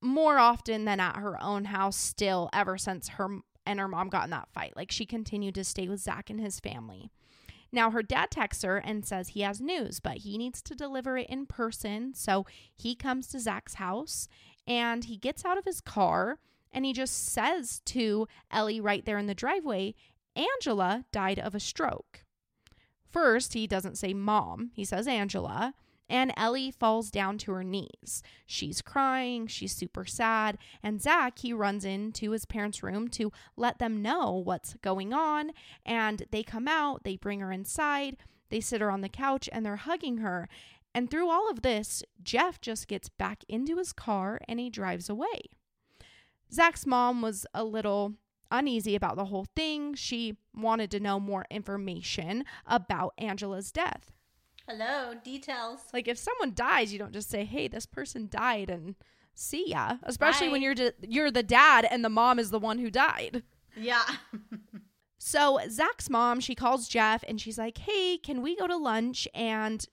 more 0.00 0.38
often 0.38 0.84
than 0.84 0.98
at 0.98 1.16
her 1.16 1.42
own 1.42 1.66
house 1.66 1.96
still 1.96 2.48
ever 2.52 2.78
since 2.78 3.10
her 3.10 3.40
and 3.66 3.78
her 3.78 3.88
mom 3.88 4.08
got 4.08 4.24
in 4.24 4.30
that 4.30 4.48
fight. 4.52 4.74
Like 4.74 4.90
she 4.90 5.06
continued 5.06 5.54
to 5.54 5.64
stay 5.64 5.88
with 5.88 6.00
Zach 6.00 6.30
and 6.30 6.40
his 6.40 6.58
family. 6.58 7.10
Now, 7.72 7.90
her 7.90 8.02
dad 8.02 8.30
texts 8.30 8.64
her 8.64 8.78
and 8.78 9.06
says 9.06 9.28
he 9.28 9.42
has 9.42 9.60
news, 9.60 10.00
but 10.00 10.18
he 10.18 10.36
needs 10.36 10.60
to 10.62 10.74
deliver 10.74 11.16
it 11.16 11.28
in 11.28 11.46
person. 11.46 12.14
So 12.14 12.46
he 12.76 12.94
comes 12.94 13.28
to 13.28 13.38
Zach's 13.38 13.74
house 13.74 14.28
and 14.66 15.04
he 15.04 15.16
gets 15.16 15.44
out 15.44 15.58
of 15.58 15.64
his 15.64 15.80
car 15.80 16.38
and 16.72 16.84
he 16.84 16.92
just 16.92 17.28
says 17.28 17.80
to 17.86 18.26
Ellie 18.50 18.80
right 18.80 19.04
there 19.04 19.18
in 19.18 19.26
the 19.26 19.34
driveway, 19.34 19.94
Angela 20.36 21.04
died 21.12 21.38
of 21.38 21.54
a 21.54 21.60
stroke. 21.60 22.24
First, 23.08 23.54
he 23.54 23.66
doesn't 23.66 23.98
say 23.98 24.14
mom, 24.14 24.70
he 24.74 24.84
says 24.84 25.08
Angela 25.08 25.74
and 26.10 26.32
Ellie 26.36 26.72
falls 26.72 27.10
down 27.10 27.38
to 27.38 27.52
her 27.52 27.64
knees. 27.64 28.22
She's 28.44 28.82
crying, 28.82 29.46
she's 29.46 29.74
super 29.74 30.04
sad, 30.04 30.58
and 30.82 31.00
Zach, 31.00 31.38
he 31.38 31.52
runs 31.52 31.84
into 31.84 32.32
his 32.32 32.44
parents' 32.44 32.82
room 32.82 33.08
to 33.08 33.32
let 33.56 33.78
them 33.78 34.02
know 34.02 34.32
what's 34.32 34.74
going 34.82 35.14
on, 35.14 35.52
and 35.86 36.24
they 36.32 36.42
come 36.42 36.68
out, 36.68 37.04
they 37.04 37.16
bring 37.16 37.40
her 37.40 37.52
inside, 37.52 38.16
they 38.50 38.60
sit 38.60 38.80
her 38.80 38.90
on 38.90 39.00
the 39.00 39.08
couch, 39.08 39.48
and 39.52 39.64
they're 39.64 39.76
hugging 39.76 40.18
her. 40.18 40.48
And 40.92 41.08
through 41.08 41.30
all 41.30 41.48
of 41.48 41.62
this, 41.62 42.02
Geoff 42.20 42.60
just 42.60 42.88
gets 42.88 43.08
back 43.08 43.44
into 43.48 43.76
his 43.76 43.92
car 43.92 44.40
and 44.48 44.58
he 44.58 44.68
drives 44.68 45.08
away. 45.08 45.42
Zach's 46.52 46.84
mom 46.84 47.22
was 47.22 47.46
a 47.54 47.62
little 47.62 48.14
uneasy 48.50 48.96
about 48.96 49.14
the 49.14 49.26
whole 49.26 49.46
thing. 49.54 49.94
She 49.94 50.36
wanted 50.52 50.90
to 50.90 50.98
know 50.98 51.20
more 51.20 51.46
information 51.48 52.44
about 52.66 53.14
Angela's 53.18 53.70
death. 53.70 54.10
Hello, 54.70 55.14
details. 55.24 55.80
Like 55.92 56.06
if 56.06 56.16
someone 56.16 56.54
dies, 56.54 56.92
you 56.92 56.98
don't 56.98 57.12
just 57.12 57.28
say, 57.28 57.44
"Hey, 57.44 57.66
this 57.66 57.86
person 57.86 58.28
died," 58.30 58.70
and 58.70 58.94
see 59.34 59.70
ya. 59.70 59.96
Especially 60.04 60.46
Bye. 60.46 60.52
when 60.52 60.62
you're 60.62 60.74
you're 61.00 61.30
the 61.32 61.42
dad 61.42 61.84
and 61.90 62.04
the 62.04 62.08
mom 62.08 62.38
is 62.38 62.50
the 62.50 62.60
one 62.60 62.78
who 62.78 62.88
died. 62.88 63.42
Yeah. 63.76 64.04
so 65.18 65.58
Zach's 65.68 66.08
mom, 66.08 66.38
she 66.38 66.54
calls 66.54 66.86
Geoff 66.86 67.24
and 67.26 67.40
she's 67.40 67.58
like, 67.58 67.78
"Hey, 67.78 68.16
can 68.16 68.42
we 68.42 68.54
go 68.54 68.68
to 68.68 68.76
lunch 68.76 69.26
and 69.34 69.84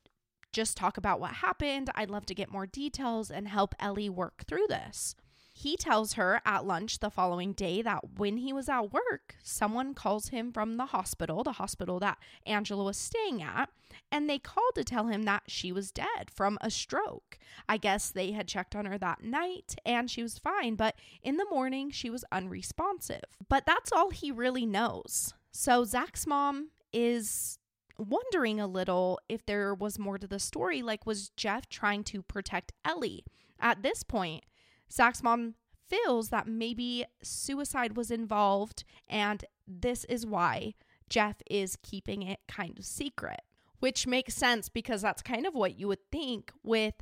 just 0.54 0.78
talk 0.78 0.98
about 0.98 1.20
what 1.20 1.34
happened? 1.34 1.90
I'd 1.96 2.12
love 2.12 2.28
to 2.28 2.36
get 2.36 2.52
more 2.52 2.68
details 2.68 3.32
and 3.32 3.48
help 3.48 3.74
Ellie 3.80 4.10
work 4.10 4.44
through 4.48 4.68
this." 4.70 5.16
He 5.60 5.76
tells 5.76 6.14
her 6.14 6.40
at 6.46 6.68
lunch 6.68 7.00
the 7.00 7.10
following 7.10 7.54
day 7.54 7.82
that 7.82 8.20
when 8.20 8.38
he 8.38 8.54
was 8.54 8.70
at 8.70 8.94
work, 8.94 9.38
someone 9.42 9.96
calls 9.96 10.28
him 10.28 10.52
from 10.52 10.78
the 10.78 10.86
hospital, 10.86 11.44
the 11.44 11.54
hospital 11.54 12.00
that 12.00 12.20
Angela 12.46 12.84
was 12.84 12.96
staying 12.96 13.42
at, 13.42 13.72
and 14.12 14.30
they 14.30 14.38
called 14.38 14.76
to 14.76 14.84
tell 14.84 15.08
him 15.08 15.24
that 15.24 15.42
she 15.48 15.72
was 15.72 15.92
dead 15.92 16.30
from 16.32 16.60
a 16.62 16.70
stroke. 16.70 17.40
I 17.68 17.78
guess 17.78 18.12
they 18.12 18.34
had 18.34 18.48
checked 18.48 18.76
on 18.76 18.86
her 18.86 19.00
that 19.00 19.24
night 19.24 19.74
and 19.84 20.12
she 20.12 20.22
was 20.22 20.38
fine, 20.38 20.76
but 20.76 20.94
in 21.24 21.38
the 21.38 21.50
morning 21.50 21.90
she 21.90 22.12
was 22.12 22.24
unresponsive. 22.32 23.24
But 23.50 23.66
that's 23.66 23.92
all 23.92 24.12
he 24.12 24.32
really 24.32 24.68
knows. 24.68 25.34
So 25.52 25.84
Zach's 25.86 26.28
mom 26.28 26.70
is 26.94 27.58
wondering 27.98 28.60
a 28.60 28.68
little 28.68 29.20
if 29.28 29.44
there 29.48 29.74
was 29.74 29.98
more 29.98 30.20
to 30.20 30.28
the 30.28 30.38
story. 30.38 30.84
Like, 30.84 31.08
was 31.08 31.30
Geoff 31.30 31.68
trying 31.68 32.04
to 32.04 32.22
protect 32.22 32.74
Ellie? 32.86 33.26
At 33.60 33.82
this 33.82 34.04
point, 34.04 34.44
Zach's 34.92 35.24
mom 35.24 35.56
feels 35.88 36.30
that 36.30 36.48
maybe 36.48 37.06
suicide 37.22 37.96
was 37.96 38.12
involved, 38.12 38.84
and 39.08 39.46
this 39.68 40.06
is 40.06 40.26
why 40.26 40.74
Geoff 41.10 41.42
is 41.50 41.78
keeping 41.82 42.22
it 42.22 42.40
kind 42.48 42.78
of 42.78 42.86
secret, 42.86 43.42
which 43.80 44.08
makes 44.08 44.36
sense 44.36 44.70
because 44.70 45.02
that's 45.02 45.22
kind 45.22 45.46
of 45.46 45.54
what 45.54 45.80
you 45.80 45.88
would 45.88 46.10
think 46.12 46.52
with 46.64 46.96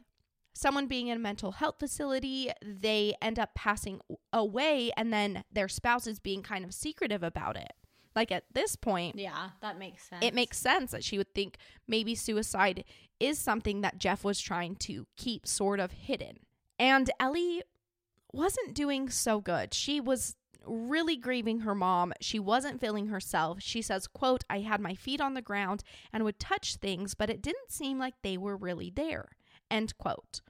someone 0.53 0.87
being 0.87 1.07
in 1.07 1.17
a 1.17 1.19
mental 1.19 1.53
health 1.53 1.75
facility, 1.79 2.51
they 2.63 3.13
end 3.21 3.37
up 3.37 3.53
passing 3.55 3.99
away, 4.31 4.91
and 4.95 5.11
then 5.11 5.43
their 5.51 5.67
spouse 5.67 6.07
is 6.07 6.19
being 6.19 6.41
kind 6.41 6.63
of 6.63 6.73
secretive 6.73 7.23
about 7.23 7.57
it. 7.57 7.73
Like 8.15 8.31
at 8.31 8.45
this 8.53 8.77
point, 8.77 9.17
yeah, 9.17 9.49
that 9.61 9.77
makes 9.77 10.03
sense. 10.03 10.23
It 10.23 10.33
makes 10.33 10.57
sense 10.57 10.91
that 10.91 11.03
she 11.03 11.17
would 11.17 11.33
think 11.35 11.57
maybe 11.85 12.15
suicide 12.15 12.85
is 13.19 13.37
something 13.37 13.81
that 13.81 13.97
Geoff 13.97 14.23
was 14.23 14.39
trying 14.39 14.75
to 14.77 15.05
keep 15.17 15.45
sort 15.45 15.81
of 15.81 15.91
hidden. 15.91 16.39
And 16.79 17.11
Ellie 17.19 17.63
wasn't 18.35 18.73
doing 18.73 19.09
so 19.09 19.41
good. 19.41 19.73
She 19.73 19.99
was 19.99 20.35
really 20.65 21.15
grieving 21.15 21.59
her 21.59 21.75
mom. 21.75 22.13
She 22.21 22.39
wasn't 22.39 22.81
feeling 22.81 23.07
herself. 23.07 23.59
She 23.61 23.81
says, 23.81 24.07
quote, 24.07 24.43
I 24.49 24.59
had 24.59 24.81
my 24.81 24.95
feet 24.95 25.21
on 25.21 25.33
the 25.33 25.41
ground 25.41 25.83
and 26.11 26.23
would 26.23 26.39
touch 26.39 26.75
things, 26.75 27.13
but 27.13 27.29
it 27.29 27.41
didn't 27.41 27.71
seem 27.71 27.99
like 27.99 28.15
they 28.21 28.37
were 28.37 28.57
really 28.57 28.89
there. 28.89 29.29
End 29.69 29.97
quote. 29.97 30.41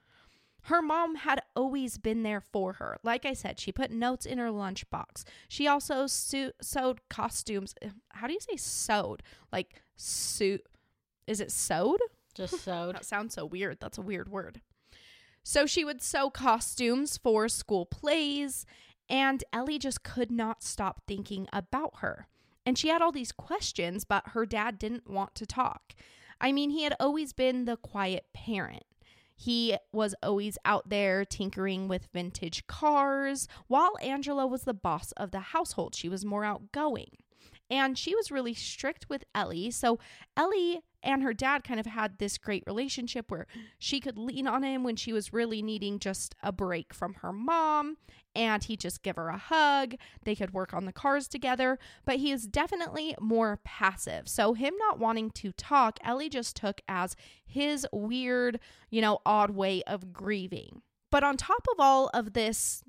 Her 0.62 0.82
mom 0.82 1.14
had 1.16 1.40
always 1.54 1.96
been 1.96 2.24
there 2.24 2.40
for 2.40 2.74
her. 2.74 2.98
Like 3.04 3.24
I 3.24 3.34
said, 3.34 3.60
she 3.60 3.70
put 3.70 3.90
notes 3.92 4.26
in 4.26 4.38
her 4.38 4.48
lunchbox. 4.48 5.22
She 5.48 5.68
also 5.68 6.06
sewed 6.08 7.08
costumes. 7.08 7.74
How 8.08 8.26
do 8.26 8.32
you 8.32 8.40
say 8.40 8.56
sewed? 8.56 9.22
Like 9.52 9.80
sewed 9.96 10.62
is 11.26 11.40
it 11.40 11.52
sewed? 11.52 12.00
Just 12.34 12.60
sewed. 12.64 12.94
That 12.94 13.04
sounds 13.04 13.34
so 13.34 13.44
weird. 13.44 13.78
That's 13.80 13.98
a 13.98 14.02
weird 14.02 14.28
word. 14.28 14.60
So 15.48 15.64
she 15.64 15.84
would 15.84 16.02
sew 16.02 16.28
costumes 16.28 17.18
for 17.18 17.48
school 17.48 17.86
plays, 17.86 18.66
and 19.08 19.44
Ellie 19.52 19.78
just 19.78 20.02
could 20.02 20.32
not 20.32 20.64
stop 20.64 21.02
thinking 21.06 21.46
about 21.52 21.98
her. 21.98 22.26
And 22.66 22.76
she 22.76 22.88
had 22.88 23.00
all 23.00 23.12
these 23.12 23.30
questions, 23.30 24.02
but 24.02 24.30
her 24.30 24.44
dad 24.44 24.76
didn't 24.76 25.08
want 25.08 25.36
to 25.36 25.46
talk. 25.46 25.94
I 26.40 26.50
mean, 26.50 26.70
he 26.70 26.82
had 26.82 26.96
always 26.98 27.32
been 27.32 27.64
the 27.64 27.76
quiet 27.76 28.26
parent. 28.34 28.86
He 29.36 29.76
was 29.92 30.16
always 30.20 30.58
out 30.64 30.88
there 30.88 31.24
tinkering 31.24 31.86
with 31.86 32.08
vintage 32.12 32.66
cars, 32.66 33.46
while 33.68 33.92
Angela 34.02 34.48
was 34.48 34.64
the 34.64 34.74
boss 34.74 35.12
of 35.12 35.30
the 35.30 35.38
household. 35.38 35.94
She 35.94 36.08
was 36.08 36.24
more 36.24 36.44
outgoing. 36.44 37.18
And 37.70 37.96
she 37.96 38.16
was 38.16 38.32
really 38.32 38.54
strict 38.54 39.08
with 39.08 39.22
Ellie. 39.32 39.70
So 39.70 40.00
Ellie 40.36 40.80
and 41.06 41.22
her 41.22 41.32
dad 41.32 41.62
kind 41.62 41.78
of 41.78 41.86
had 41.86 42.18
this 42.18 42.36
great 42.36 42.64
relationship 42.66 43.30
where 43.30 43.46
she 43.78 44.00
could 44.00 44.18
lean 44.18 44.48
on 44.48 44.64
him 44.64 44.82
when 44.82 44.96
she 44.96 45.12
was 45.12 45.32
really 45.32 45.62
needing 45.62 46.00
just 46.00 46.34
a 46.42 46.50
break 46.50 46.92
from 46.92 47.14
her 47.14 47.32
mom 47.32 47.96
and 48.34 48.64
he'd 48.64 48.80
just 48.80 49.04
give 49.04 49.14
her 49.14 49.28
a 49.28 49.38
hug. 49.38 49.94
They 50.24 50.34
could 50.34 50.52
work 50.52 50.74
on 50.74 50.84
the 50.84 50.92
cars 50.92 51.28
together, 51.28 51.78
but 52.04 52.16
he 52.16 52.32
is 52.32 52.48
definitely 52.48 53.14
more 53.20 53.60
passive. 53.64 54.28
So, 54.28 54.54
him 54.54 54.74
not 54.78 54.98
wanting 54.98 55.30
to 55.30 55.52
talk, 55.52 55.98
Ellie 56.02 56.28
just 56.28 56.56
took 56.56 56.80
as 56.88 57.14
his 57.46 57.86
weird, 57.92 58.58
you 58.90 59.00
know, 59.00 59.20
odd 59.24 59.50
way 59.50 59.84
of 59.84 60.12
grieving. 60.12 60.82
But 61.12 61.22
on 61.22 61.36
top 61.36 61.64
of 61.72 61.78
all 61.78 62.10
of 62.12 62.32
this 62.32 62.82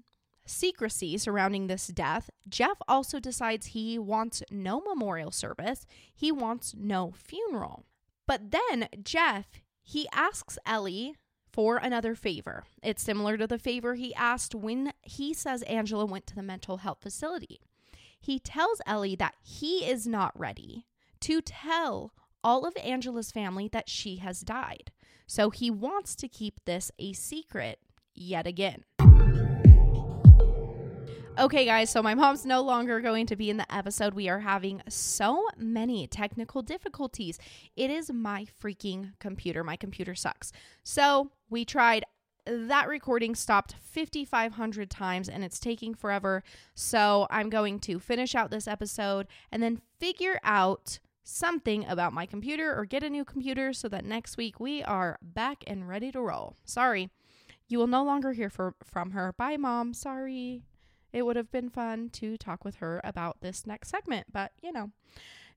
secrecy 0.43 1.19
surrounding 1.19 1.67
this 1.67 1.87
death, 1.87 2.31
Geoff 2.49 2.81
also 2.87 3.19
decides 3.19 3.67
he 3.67 3.99
wants 3.99 4.41
no 4.49 4.81
memorial 4.81 5.31
service, 5.31 5.85
he 6.15 6.31
wants 6.31 6.73
no 6.75 7.11
funeral. 7.11 7.85
But 8.27 8.51
then 8.51 8.89
Geoff, 9.03 9.47
he 9.81 10.07
asks 10.13 10.59
Ellie 10.65 11.15
for 11.51 11.77
another 11.77 12.13
favor. 12.13 12.65
It's 12.83 13.01
similar 13.01 13.37
to 13.37 13.47
the 13.47 13.57
favor 13.57 13.95
he 13.95 14.13
asked 14.13 14.53
when 14.53 14.93
he 15.01 15.33
says 15.33 15.63
Angela 15.63 16.05
went 16.05 16.27
to 16.27 16.35
the 16.35 16.43
mental 16.43 16.77
health 16.77 16.99
facility. 17.01 17.61
He 18.19 18.37
tells 18.37 18.81
Ellie 18.85 19.15
that 19.15 19.35
he 19.41 19.89
is 19.89 20.05
not 20.05 20.37
ready 20.37 20.85
to 21.21 21.41
tell 21.41 22.13
all 22.43 22.65
of 22.65 22.75
Angela's 22.77 23.31
family 23.31 23.67
that 23.69 23.89
she 23.89 24.17
has 24.17 24.41
died. 24.41 24.91
So 25.25 25.49
he 25.49 25.71
wants 25.71 26.15
to 26.17 26.27
keep 26.27 26.63
this 26.65 26.91
a 26.99 27.13
secret 27.13 27.79
yet 28.13 28.45
again. 28.45 28.83
Okay, 31.39 31.65
guys, 31.65 31.91
so 31.91 32.01
my 32.01 32.15
mom's 32.15 32.47
no 32.47 32.63
longer 32.63 32.99
going 32.99 33.27
to 33.27 33.35
be 33.35 33.51
in 33.51 33.57
the 33.57 33.71
episode. 33.71 34.15
We 34.15 34.27
are 34.27 34.39
having 34.39 34.81
so 34.89 35.47
many 35.55 36.07
technical 36.07 36.63
difficulties. 36.63 37.37
It 37.75 37.91
is 37.91 38.11
my 38.11 38.47
freaking 38.59 39.11
computer. 39.19 39.63
My 39.63 39.75
computer 39.75 40.15
sucks. 40.15 40.51
So 40.83 41.29
we 41.47 41.63
tried. 41.63 42.05
That 42.47 42.87
recording 42.87 43.35
stopped 43.35 43.75
5,500 43.79 44.89
times 44.89 45.29
and 45.29 45.43
it's 45.43 45.59
taking 45.59 45.93
forever. 45.93 46.43
So 46.73 47.27
I'm 47.29 47.51
going 47.51 47.81
to 47.81 47.99
finish 47.99 48.33
out 48.33 48.49
this 48.49 48.67
episode 48.67 49.27
and 49.51 49.61
then 49.61 49.81
figure 49.99 50.39
out 50.43 50.97
something 51.23 51.85
about 51.85 52.13
my 52.13 52.25
computer 52.25 52.75
or 52.75 52.85
get 52.85 53.03
a 53.03 53.11
new 53.11 53.23
computer 53.23 53.73
so 53.73 53.87
that 53.89 54.05
next 54.05 54.37
week 54.37 54.59
we 54.59 54.81
are 54.81 55.19
back 55.21 55.63
and 55.67 55.87
ready 55.87 56.11
to 56.13 56.19
roll. 56.19 56.55
Sorry. 56.65 57.11
You 57.67 57.77
will 57.77 57.87
no 57.87 58.03
longer 58.03 58.31
hear 58.31 58.49
for, 58.49 58.73
from 58.83 59.11
her. 59.11 59.33
Bye, 59.33 59.57
mom. 59.57 59.93
Sorry 59.93 60.63
it 61.13 61.23
would 61.23 61.35
have 61.35 61.51
been 61.51 61.69
fun 61.69 62.09
to 62.13 62.37
talk 62.37 62.63
with 62.65 62.75
her 62.75 63.01
about 63.03 63.41
this 63.41 63.65
next 63.65 63.89
segment. 63.89 64.27
But, 64.31 64.51
you 64.61 64.71
know, 64.71 64.91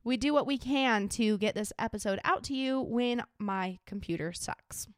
we 0.05 0.17
do 0.17 0.33
what 0.33 0.47
we 0.47 0.59
can 0.59 1.09
to 1.11 1.39
get 1.39 1.55
this 1.55 1.73
episode 1.79 2.21
out 2.25 2.45
to 2.45 2.55
you 2.55 2.81
when 2.81 3.23
my 3.39 3.79
computer 3.87 4.33
sucks. 4.33 4.89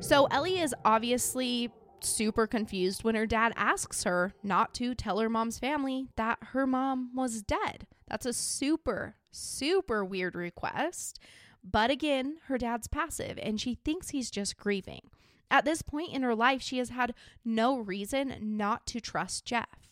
So, 0.00 0.26
Ellie 0.26 0.58
is 0.58 0.74
obviously 0.84 1.70
super 2.00 2.46
confused 2.46 3.04
when 3.04 3.14
her 3.14 3.26
dad 3.26 3.52
asks 3.56 4.04
her 4.04 4.34
not 4.42 4.74
to 4.74 4.94
tell 4.94 5.18
her 5.18 5.30
mom's 5.30 5.58
family 5.58 6.08
that 6.16 6.38
her 6.52 6.66
mom 6.66 7.10
was 7.14 7.42
dead. 7.42 7.86
That's 8.08 8.26
a 8.26 8.32
super, 8.32 9.16
super 9.30 10.04
weird 10.04 10.34
request. 10.34 11.18
But 11.62 11.90
again, 11.90 12.36
her 12.46 12.58
dad's 12.58 12.88
passive 12.88 13.38
and 13.42 13.58
she 13.60 13.78
thinks 13.84 14.10
he's 14.10 14.30
just 14.30 14.56
grieving. 14.58 15.08
At 15.50 15.64
this 15.64 15.82
point 15.82 16.12
in 16.12 16.22
her 16.22 16.34
life, 16.34 16.62
she 16.62 16.78
has 16.78 16.90
had 16.90 17.14
no 17.44 17.78
reason 17.78 18.36
not 18.40 18.86
to 18.86 19.00
trust 19.00 19.44
Geoff. 19.44 19.88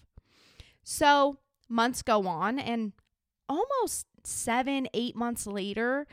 So 0.82 1.38
months 1.68 2.02
go 2.02 2.26
on, 2.26 2.58
and 2.58 2.92
almost 3.48 4.06
seven, 4.24 4.88
eight 4.94 5.14
months 5.14 5.46
later, 5.46 6.06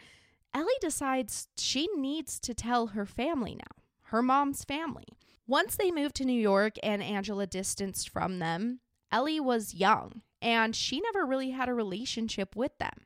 Ellie 0.53 0.73
decides 0.81 1.47
she 1.57 1.87
needs 1.95 2.39
to 2.39 2.53
tell 2.53 2.87
her 2.87 3.05
family 3.05 3.55
now, 3.55 3.83
her 4.03 4.21
mom's 4.21 4.63
family. 4.63 5.05
Once 5.47 5.75
they 5.75 5.91
moved 5.91 6.15
to 6.15 6.25
New 6.25 6.39
York 6.39 6.75
and 6.83 7.01
Angela 7.01 7.47
distanced 7.47 8.09
from 8.09 8.39
them, 8.39 8.79
Ellie 9.11 9.39
was 9.39 9.73
young 9.73 10.21
and 10.41 10.75
she 10.75 10.99
never 11.01 11.25
really 11.25 11.51
had 11.51 11.69
a 11.69 11.73
relationship 11.73 12.55
with 12.55 12.77
them. 12.77 13.05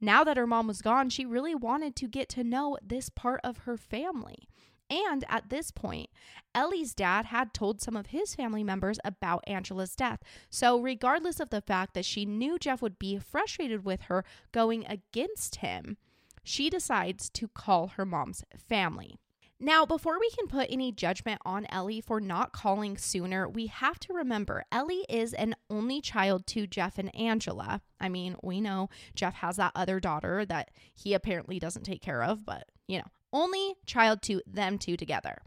Now 0.00 0.24
that 0.24 0.36
her 0.36 0.46
mom 0.46 0.66
was 0.66 0.82
gone, 0.82 1.08
she 1.08 1.24
really 1.24 1.54
wanted 1.54 1.96
to 1.96 2.08
get 2.08 2.28
to 2.30 2.44
know 2.44 2.76
this 2.82 3.08
part 3.08 3.40
of 3.42 3.58
her 3.58 3.76
family. 3.76 4.48
And 4.88 5.24
at 5.28 5.48
this 5.48 5.70
point, 5.70 6.10
Ellie's 6.54 6.94
dad 6.94 7.26
had 7.26 7.52
told 7.52 7.80
some 7.80 7.96
of 7.96 8.06
his 8.06 8.34
family 8.34 8.62
members 8.62 8.98
about 9.04 9.44
Angela's 9.46 9.96
death. 9.96 10.20
So, 10.48 10.80
regardless 10.80 11.40
of 11.40 11.50
the 11.50 11.60
fact 11.60 11.94
that 11.94 12.04
she 12.04 12.24
knew 12.24 12.58
Geoff 12.58 12.82
would 12.82 12.98
be 12.98 13.18
frustrated 13.18 13.84
with 13.84 14.02
her 14.02 14.24
going 14.52 14.86
against 14.86 15.56
him, 15.56 15.96
she 16.44 16.70
decides 16.70 17.28
to 17.30 17.48
call 17.48 17.88
her 17.88 18.06
mom's 18.06 18.44
family. 18.56 19.18
Now, 19.58 19.86
before 19.86 20.20
we 20.20 20.30
can 20.30 20.48
put 20.48 20.70
any 20.70 20.92
judgment 20.92 21.40
on 21.44 21.66
Ellie 21.70 22.02
for 22.02 22.20
not 22.20 22.52
calling 22.52 22.98
sooner, 22.98 23.48
we 23.48 23.68
have 23.68 23.98
to 24.00 24.12
remember 24.12 24.64
Ellie 24.70 25.06
is 25.08 25.32
an 25.32 25.56
only 25.70 26.02
child 26.02 26.46
to 26.48 26.66
Geoff 26.66 26.98
and 26.98 27.14
Angela. 27.16 27.80
I 27.98 28.10
mean, 28.10 28.36
we 28.42 28.60
know 28.60 28.90
Geoff 29.14 29.34
has 29.36 29.56
that 29.56 29.72
other 29.74 29.98
daughter 29.98 30.44
that 30.44 30.70
he 30.94 31.14
apparently 31.14 31.58
doesn't 31.58 31.84
take 31.84 32.02
care 32.02 32.22
of, 32.22 32.44
but 32.44 32.68
you 32.86 32.98
know, 32.98 33.06
only 33.32 33.74
child 33.84 34.22
to 34.22 34.42
them 34.46 34.78
two 34.78 34.96
together. 34.96 35.38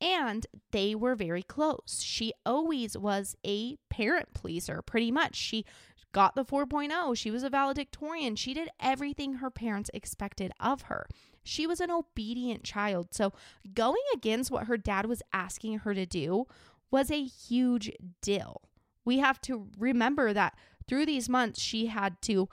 And 0.00 0.46
they 0.70 0.94
were 0.94 1.16
very 1.16 1.42
close. 1.42 2.00
She 2.02 2.32
always 2.46 2.96
was 2.96 3.36
a 3.44 3.76
parent 3.90 4.32
pleaser, 4.32 4.80
pretty 4.82 5.10
much. 5.10 5.34
She 5.34 5.64
got 6.12 6.34
the 6.34 6.44
4.0. 6.44 7.16
She 7.16 7.30
was 7.30 7.42
a 7.42 7.50
valedictorian. 7.50 8.36
She 8.36 8.54
did 8.54 8.68
everything 8.80 9.34
her 9.34 9.50
parents 9.50 9.90
expected 9.92 10.52
of 10.60 10.82
her. 10.82 11.06
She 11.42 11.66
was 11.66 11.80
an 11.80 11.90
obedient 11.90 12.62
child. 12.62 13.08
So 13.12 13.32
going 13.74 14.02
against 14.14 14.50
what 14.50 14.66
her 14.66 14.76
dad 14.76 15.06
was 15.06 15.22
asking 15.32 15.78
her 15.80 15.94
to 15.94 16.06
do 16.06 16.46
was 16.90 17.10
a 17.10 17.24
huge 17.24 17.90
deal. 18.22 18.62
We 19.04 19.18
have 19.18 19.40
to 19.42 19.68
remember 19.78 20.32
that 20.32 20.56
through 20.86 21.06
these 21.06 21.28
months, 21.28 21.60
she 21.60 21.86
had 21.86 22.20
to 22.22 22.48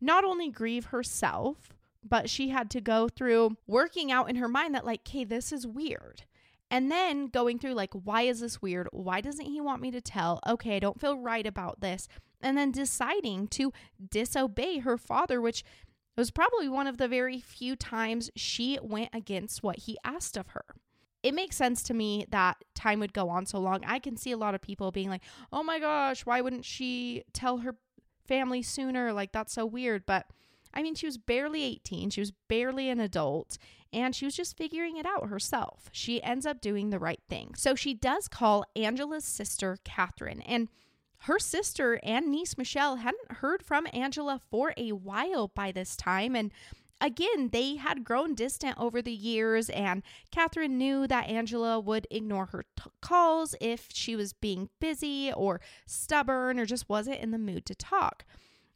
not 0.00 0.24
only 0.24 0.50
grieve 0.50 0.86
herself, 0.86 1.74
but 2.02 2.30
she 2.30 2.48
had 2.48 2.70
to 2.70 2.80
go 2.80 3.08
through 3.08 3.56
working 3.66 4.10
out 4.12 4.30
in 4.30 4.36
her 4.36 4.48
mind 4.48 4.74
that, 4.74 4.86
like, 4.86 5.00
okay, 5.08 5.24
this 5.24 5.52
is 5.52 5.66
weird. 5.66 6.24
And 6.70 6.90
then 6.90 7.28
going 7.28 7.58
through, 7.58 7.74
like, 7.74 7.92
why 7.92 8.22
is 8.22 8.40
this 8.40 8.60
weird? 8.60 8.88
Why 8.92 9.20
doesn't 9.20 9.46
he 9.46 9.60
want 9.60 9.80
me 9.80 9.90
to 9.90 10.00
tell? 10.00 10.40
Okay, 10.46 10.76
I 10.76 10.80
don't 10.80 11.00
feel 11.00 11.16
right 11.16 11.46
about 11.46 11.80
this. 11.80 12.08
And 12.40 12.56
then 12.56 12.70
deciding 12.70 13.48
to 13.48 13.72
disobey 14.10 14.78
her 14.78 14.98
father, 14.98 15.40
which 15.40 15.64
was 16.16 16.30
probably 16.30 16.68
one 16.68 16.86
of 16.86 16.98
the 16.98 17.08
very 17.08 17.40
few 17.40 17.74
times 17.74 18.30
she 18.36 18.78
went 18.82 19.10
against 19.12 19.62
what 19.62 19.78
he 19.80 19.96
asked 20.04 20.36
of 20.36 20.48
her. 20.48 20.64
It 21.22 21.34
makes 21.34 21.56
sense 21.56 21.82
to 21.84 21.94
me 21.94 22.26
that 22.30 22.56
time 22.74 23.00
would 23.00 23.12
go 23.12 23.28
on 23.28 23.46
so 23.46 23.58
long. 23.58 23.84
I 23.86 23.98
can 23.98 24.16
see 24.16 24.30
a 24.30 24.36
lot 24.36 24.54
of 24.54 24.60
people 24.60 24.92
being 24.92 25.08
like, 25.08 25.22
oh 25.52 25.62
my 25.62 25.78
gosh, 25.78 26.26
why 26.26 26.40
wouldn't 26.40 26.64
she 26.64 27.24
tell 27.32 27.58
her 27.58 27.76
family 28.26 28.62
sooner? 28.62 29.12
Like, 29.12 29.32
that's 29.32 29.52
so 29.52 29.66
weird. 29.66 30.06
But 30.06 30.26
I 30.74 30.82
mean, 30.82 30.94
she 30.94 31.06
was 31.06 31.18
barely 31.18 31.62
18, 31.64 32.10
she 32.10 32.20
was 32.20 32.32
barely 32.48 32.88
an 32.88 33.00
adult, 33.00 33.58
and 33.92 34.14
she 34.14 34.24
was 34.24 34.36
just 34.36 34.56
figuring 34.56 34.96
it 34.96 35.06
out 35.06 35.28
herself. 35.28 35.88
She 35.92 36.22
ends 36.22 36.46
up 36.46 36.60
doing 36.60 36.90
the 36.90 36.98
right 36.98 37.20
thing. 37.28 37.54
So 37.56 37.74
she 37.74 37.94
does 37.94 38.28
call 38.28 38.64
Angela's 38.76 39.24
sister, 39.24 39.78
Catherine, 39.84 40.42
and 40.42 40.68
her 41.22 41.38
sister 41.38 41.98
and 42.02 42.30
niece 42.30 42.56
Michelle 42.56 42.96
hadn't 42.96 43.32
heard 43.38 43.62
from 43.62 43.86
Angela 43.92 44.40
for 44.50 44.72
a 44.76 44.92
while 44.92 45.48
by 45.48 45.72
this 45.72 45.96
time. 45.96 46.36
And 46.36 46.52
again, 47.00 47.48
they 47.50 47.76
had 47.76 48.04
grown 48.04 48.34
distant 48.34 48.78
over 48.78 49.02
the 49.02 49.12
years, 49.12 49.68
and 49.70 50.02
Catherine 50.30 50.78
knew 50.78 51.06
that 51.06 51.28
Angela 51.28 51.80
would 51.80 52.06
ignore 52.10 52.46
her 52.46 52.64
t- 52.76 52.90
calls 53.00 53.54
if 53.60 53.88
she 53.92 54.14
was 54.14 54.32
being 54.32 54.68
busy 54.80 55.32
or 55.32 55.60
stubborn 55.86 56.58
or 56.58 56.66
just 56.66 56.88
wasn't 56.88 57.20
in 57.20 57.30
the 57.30 57.38
mood 57.38 57.66
to 57.66 57.74
talk. 57.74 58.24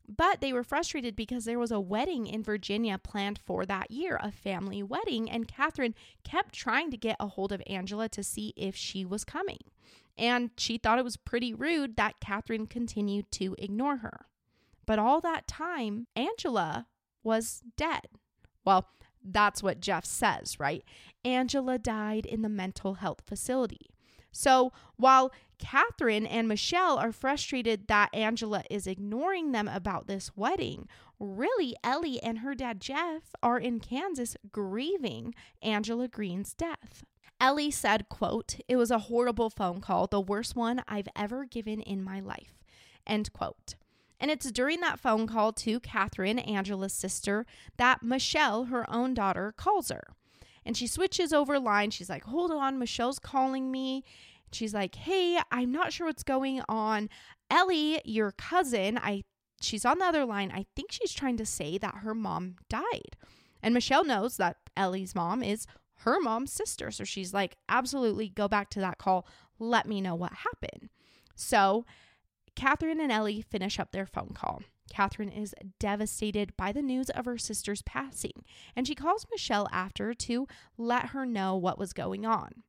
But 0.09 0.41
they 0.41 0.53
were 0.53 0.65
frustrated 0.65 1.15
because 1.15 1.45
there 1.45 1.59
was 1.59 1.71
a 1.71 1.81
wedding 1.81 2.27
in 2.27 2.43
Virginia 2.43 2.99
planned 2.99 3.39
for 3.39 3.65
that 3.67 3.91
year, 3.91 4.19
a 4.21 4.33
family 4.33 4.83
wedding, 4.83 5.31
and 5.31 5.49
Catherine 5.49 5.95
kept 6.25 6.55
trying 6.55 6.91
to 6.91 6.97
get 6.97 7.17
a 7.21 7.29
hold 7.29 7.53
of 7.53 7.63
Angela 7.67 8.09
to 8.11 8.23
see 8.23 8.53
if 8.57 8.75
she 8.75 9.05
was 9.05 9.25
coming. 9.25 9.61
And 10.19 10.51
she 10.59 10.77
thought 10.77 10.99
it 10.99 11.05
was 11.05 11.17
pretty 11.17 11.55
rude 11.55 11.97
that 11.97 12.21
Catherine 12.21 12.67
continued 12.67 13.31
to 13.33 13.55
ignore 13.59 13.99
her. 13.99 14.27
But 14.87 14.99
all 14.99 15.21
that 15.21 15.47
time, 15.47 16.07
Angela 16.17 16.87
was 17.23 17.63
dead. 17.77 18.09
Well, 18.65 18.89
that's 19.25 19.63
what 19.63 19.81
Geoff 19.81 20.05
says, 20.05 20.59
right? 20.59 20.83
Angela 21.25 21.79
died 21.79 22.27
in 22.27 22.43
the 22.43 22.49
mental 22.49 22.95
health 22.95 23.23
facility. 23.27 23.91
So 24.33 24.73
while 24.97 25.31
Catherine 25.63 26.27
and 26.27 26.49
Michelle 26.49 26.99
are 26.99 27.13
frustrated 27.13 27.87
that 27.87 28.13
Angela 28.13 28.65
is 28.69 28.89
ignoring 28.89 29.53
them 29.53 29.69
about 29.69 30.09
this 30.09 30.37
wedding, 30.37 30.89
really 31.21 31.77
Ellie 31.85 32.21
and 32.21 32.41
her 32.41 32.57
dad 32.57 32.81
Geoff 32.81 33.35
are 33.45 33.61
in 33.61 33.79
Kansas 33.79 34.37
grieving 34.51 35.35
Angela 35.63 36.09
Green's 36.09 36.53
death. 36.53 37.05
Ellie 37.41 37.71
said, 37.71 38.09
quote, 38.09 38.59
"It 38.67 38.75
was 38.75 38.91
a 38.91 39.07
horrible 39.11 39.51
phone 39.51 39.81
call, 39.81 40.09
the 40.09 40.21
worst 40.21 40.57
one 40.57 40.83
I've 40.89 41.09
ever 41.15 41.45
given 41.45 41.81
in 41.81 42.03
my 42.03 42.19
life." 42.19 42.59
End 43.07 43.33
quote. 43.33 43.77
And 44.19 44.33
it's 44.33 44.51
during 44.51 44.81
that 44.81 44.99
phone 44.99 45.29
call 45.29 45.53
to 45.53 45.79
Catherine, 45.79 46.41
Angela's 46.41 46.93
sister, 46.93 47.47
that 47.77 48.03
Michelle, 48.03 48.65
her 48.65 48.89
own 48.91 49.15
daughter, 49.15 49.53
calls 49.57 49.91
her. 49.91 50.09
And 50.65 50.77
she 50.77 50.87
switches 50.87 51.33
over 51.33 51.59
line. 51.59 51.91
She's 51.91 52.11
like, 52.11 52.25
Hold 52.25 52.51
on, 52.53 52.79
Michelle's 52.79 53.19
calling 53.19 53.71
me. 53.71 54.05
She's 54.55 54.75
like, 54.75 54.95
Hey, 54.95 55.39
I'm 55.51 55.73
not 55.73 55.93
sure 55.93 56.07
what's 56.07 56.23
going 56.23 56.63
on. 56.69 57.09
Ellie, 57.51 58.01
your 58.05 58.33
cousin, 58.33 58.99
I 58.99 59.23
she's 59.61 59.85
on 59.85 59.99
the 59.99 60.05
other 60.05 60.25
line. 60.25 60.51
I 60.53 60.67
think 60.75 60.91
she's 60.91 61.13
trying 61.13 61.37
to 61.37 61.47
say 61.47 61.79
that 61.79 61.97
her 61.97 62.15
mom 62.15 62.57
died. 62.69 63.17
And 63.63 63.75
Michelle 63.75 64.05
knows 64.05 64.37
that 64.39 64.57
Ellie's 64.77 65.15
mom 65.15 65.43
is 65.43 65.67
her 65.99 66.21
mom's 66.21 66.53
sister. 66.53 66.91
So 66.91 67.05
she's 67.05 67.33
like, 67.33 67.57
absolutely 67.69 68.29
go 68.29 68.49
back 68.49 68.71
to 68.71 68.81
that 68.81 68.99
call. 68.99 69.27
Let 69.59 69.87
me 69.87 70.01
know 70.01 70.15
what 70.15 70.33
happened. 70.33 70.91
So 71.37 71.85
Catherine 72.57 73.01
and 73.01 73.13
Ellie 73.13 73.41
finish 73.41 73.79
up 73.79 73.93
their 73.93 74.07
phone 74.07 74.33
call. 74.35 74.63
Catherine 74.91 75.31
is 75.31 75.55
devastated 75.79 76.57
by 76.57 76.73
the 76.73 76.83
news 76.83 77.09
of 77.11 77.25
her 77.25 77.39
sister's 77.39 77.83
passing, 77.83 78.45
and 78.77 78.87
she 78.87 78.95
calls 78.95 79.27
Michelle 79.31 79.69
after 79.73 80.13
to 80.13 80.47
let 80.77 81.07
her 81.07 81.25
know 81.25 81.57
what 81.57 81.79
was 81.79 81.93
going 81.95 82.27
on. 82.27 82.63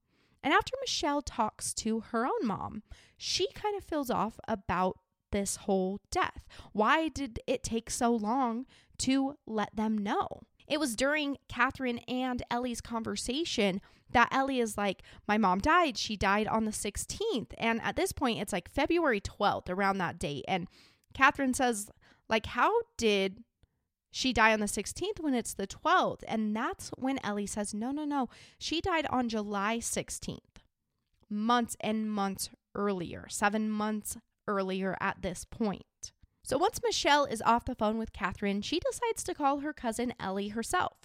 And 0.44 0.54
after 0.54 0.76
Michelle 0.82 1.22
talks 1.22 1.74
to 1.76 2.02
her 2.12 2.26
own 2.26 2.46
mom, 2.46 2.84
she 3.18 3.48
kind 3.54 3.78
of 3.78 3.84
feels 3.84 4.10
off 4.10 4.40
about 4.48 4.98
this 5.32 5.56
whole 5.58 6.00
death. 6.12 6.46
Why 6.74 7.08
did 7.08 7.40
it 7.48 7.64
take 7.64 7.90
so 7.90 8.14
long 8.14 8.66
to 9.00 9.38
let 9.48 9.76
them 9.76 9.98
know? 9.98 10.44
It 10.68 10.80
was 10.80 10.96
during 10.96 11.38
Catherine 11.48 12.00
and 12.08 12.44
Ellie's 12.52 12.82
conversation 12.82 13.82
that 14.12 14.30
Ellie 14.32 14.60
is 14.60 14.78
like, 14.78 15.02
My 15.28 15.38
mom 15.38 15.60
died. 15.60 15.98
She 15.98 16.16
died 16.16 16.48
on 16.48 16.66
the 16.66 16.72
16th. 16.72 17.54
And 17.58 17.82
at 17.82 17.96
this 17.96 18.12
point, 18.12 18.40
it's 18.40 18.54
like 18.54 18.70
February 18.70 19.22
12th, 19.22 19.70
around 19.70 19.98
that 19.98 20.20
date. 20.20 20.46
And 20.48 20.68
Catherine 21.14 21.54
says, 21.54 21.90
like, 22.30 22.46
how 22.46 22.72
did 22.98 23.44
she 24.15 24.32
died 24.32 24.54
on 24.54 24.60
the 24.60 24.67
16th 24.67 25.19
when 25.19 25.34
it's 25.34 25.56
the 25.56 25.65
12th? 25.65 26.21
And 26.28 26.56
that's 26.56 26.89
when 26.89 27.19
Ellie 27.26 27.47
says, 27.47 27.73
No, 27.73 27.89
no, 27.91 28.06
no. 28.06 28.30
She 28.60 28.80
died 28.80 29.08
on 29.10 29.28
July 29.28 29.80
16th, 29.80 30.62
months 31.32 31.76
and 31.82 32.10
months 32.10 32.49
earlier, 32.76 33.26
seven 33.28 33.71
months 33.71 34.17
earlier 34.47 34.95
at 35.02 35.23
this 35.23 35.45
point. 35.45 36.12
So 36.43 36.60
once 36.60 36.80
Michelle 36.84 37.26
is 37.26 37.41
off 37.41 37.65
the 37.65 37.73
phone 37.73 37.97
with 37.97 38.13
Catherine, 38.13 38.62
she 38.62 38.80
decides 38.80 39.23
to 39.23 39.34
call 39.34 39.60
her 39.60 39.73
cousin 39.73 40.13
Ellie 40.19 40.49
herself. 40.49 40.97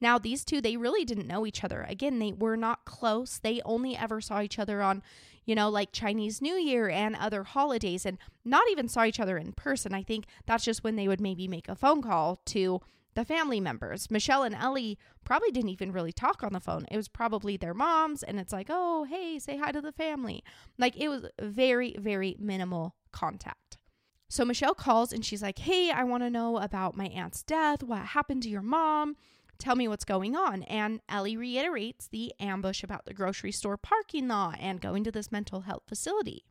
Now, 0.00 0.18
these 0.18 0.44
two, 0.44 0.60
they 0.60 0.76
really 0.76 1.04
didn't 1.04 1.28
know 1.28 1.46
each 1.46 1.62
other. 1.62 1.86
Again, 1.88 2.18
they 2.18 2.32
were 2.32 2.56
not 2.56 2.84
close. 2.84 3.38
They 3.38 3.62
only 3.64 3.96
ever 3.96 4.20
saw 4.20 4.40
each 4.40 4.58
other 4.58 4.82
on, 4.82 5.02
you 5.46 5.54
know, 5.54 5.70
like 5.70 5.92
Chinese 5.92 6.42
New 6.42 6.56
Year 6.56 6.90
and 6.90 7.16
other 7.16 7.44
holidays 7.44 8.04
and 8.04 8.18
not 8.44 8.64
even 8.70 8.88
saw 8.88 9.04
each 9.04 9.20
other 9.20 9.38
in 9.38 9.52
person. 9.52 9.94
I 9.94 10.02
think 10.02 10.26
that's 10.44 10.64
just 10.64 10.84
when 10.84 10.96
they 10.96 11.08
would 11.08 11.20
maybe 11.20 11.48
make 11.48 11.68
a 11.68 11.74
phone 11.74 12.02
call 12.02 12.40
to 12.46 12.80
the 13.14 13.24
family 13.24 13.60
members. 13.60 14.10
Michelle 14.10 14.42
and 14.42 14.54
Ellie 14.54 14.98
probably 15.24 15.50
didn't 15.50 15.70
even 15.70 15.90
really 15.90 16.12
talk 16.12 16.42
on 16.42 16.52
the 16.52 16.60
phone. 16.60 16.84
It 16.90 16.96
was 16.96 17.08
probably 17.08 17.56
their 17.56 17.72
moms, 17.72 18.22
and 18.22 18.38
it's 18.38 18.52
like, 18.52 18.66
oh, 18.68 19.04
hey, 19.04 19.38
say 19.38 19.56
hi 19.56 19.72
to 19.72 19.80
the 19.80 19.92
family. 19.92 20.44
Like 20.76 20.96
it 20.96 21.08
was 21.08 21.26
very, 21.40 21.96
very 21.98 22.36
minimal 22.38 22.94
contact. 23.12 23.78
So 24.28 24.44
Michelle 24.44 24.74
calls 24.74 25.12
and 25.12 25.24
she's 25.24 25.42
like, 25.42 25.60
hey, 25.60 25.90
I 25.90 26.02
want 26.04 26.24
to 26.24 26.30
know 26.30 26.58
about 26.58 26.96
my 26.96 27.06
aunt's 27.06 27.42
death. 27.42 27.82
What 27.82 28.00
happened 28.00 28.42
to 28.42 28.48
your 28.48 28.62
mom? 28.62 29.16
Tell 29.58 29.76
me 29.76 29.88
what's 29.88 30.04
going 30.04 30.36
on. 30.36 30.62
And 30.64 31.00
Ellie 31.08 31.36
reiterates 31.36 32.08
the 32.08 32.32
ambush 32.38 32.82
about 32.82 33.04
the 33.04 33.14
grocery 33.14 33.52
store 33.52 33.76
parking 33.76 34.28
lot 34.28 34.58
and 34.60 34.80
going 34.80 35.04
to 35.04 35.12
this 35.12 35.32
mental 35.32 35.62
health 35.62 35.84
facility. 35.86 36.44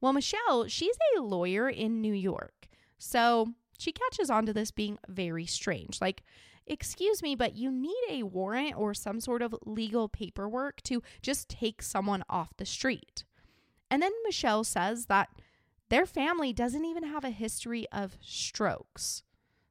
Well, 0.00 0.12
Michelle, 0.12 0.66
she's 0.68 0.96
a 1.16 1.20
lawyer 1.20 1.68
in 1.68 2.00
New 2.00 2.14
York. 2.14 2.68
So 2.98 3.54
she 3.78 3.92
catches 3.92 4.30
on 4.30 4.46
to 4.46 4.52
this 4.52 4.70
being 4.70 4.98
very 5.08 5.46
strange. 5.46 6.00
Like, 6.00 6.22
excuse 6.66 7.22
me, 7.22 7.34
but 7.34 7.56
you 7.56 7.70
need 7.70 8.04
a 8.08 8.22
warrant 8.22 8.76
or 8.76 8.94
some 8.94 9.20
sort 9.20 9.42
of 9.42 9.54
legal 9.64 10.08
paperwork 10.08 10.82
to 10.82 11.02
just 11.20 11.48
take 11.48 11.82
someone 11.82 12.24
off 12.28 12.56
the 12.56 12.66
street. 12.66 13.24
And 13.90 14.02
then 14.02 14.12
Michelle 14.24 14.64
says 14.64 15.06
that 15.06 15.28
their 15.88 16.06
family 16.06 16.52
doesn't 16.52 16.84
even 16.84 17.04
have 17.04 17.24
a 17.24 17.30
history 17.30 17.86
of 17.92 18.16
strokes. 18.20 19.22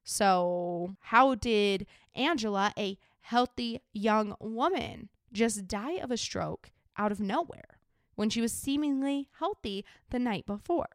So, 0.03 0.95
how 0.99 1.36
did 1.36 1.88
Angela, 2.15 2.74
a 2.78 2.97
healthy 3.21 3.82
young 3.93 4.36
woman, 4.39 5.10
just 5.32 5.67
die 5.67 5.93
of 5.93 6.12
a 6.12 6.17
stroke 6.17 6.71
out 6.97 7.12
of 7.12 7.19
nowhere 7.19 7.80
when 8.15 8.30
she 8.30 8.41
was 8.41 8.52
seemingly 8.52 9.28
healthy 9.39 9.86
the 10.10 10.19
night 10.19 10.45
before? 10.45 10.89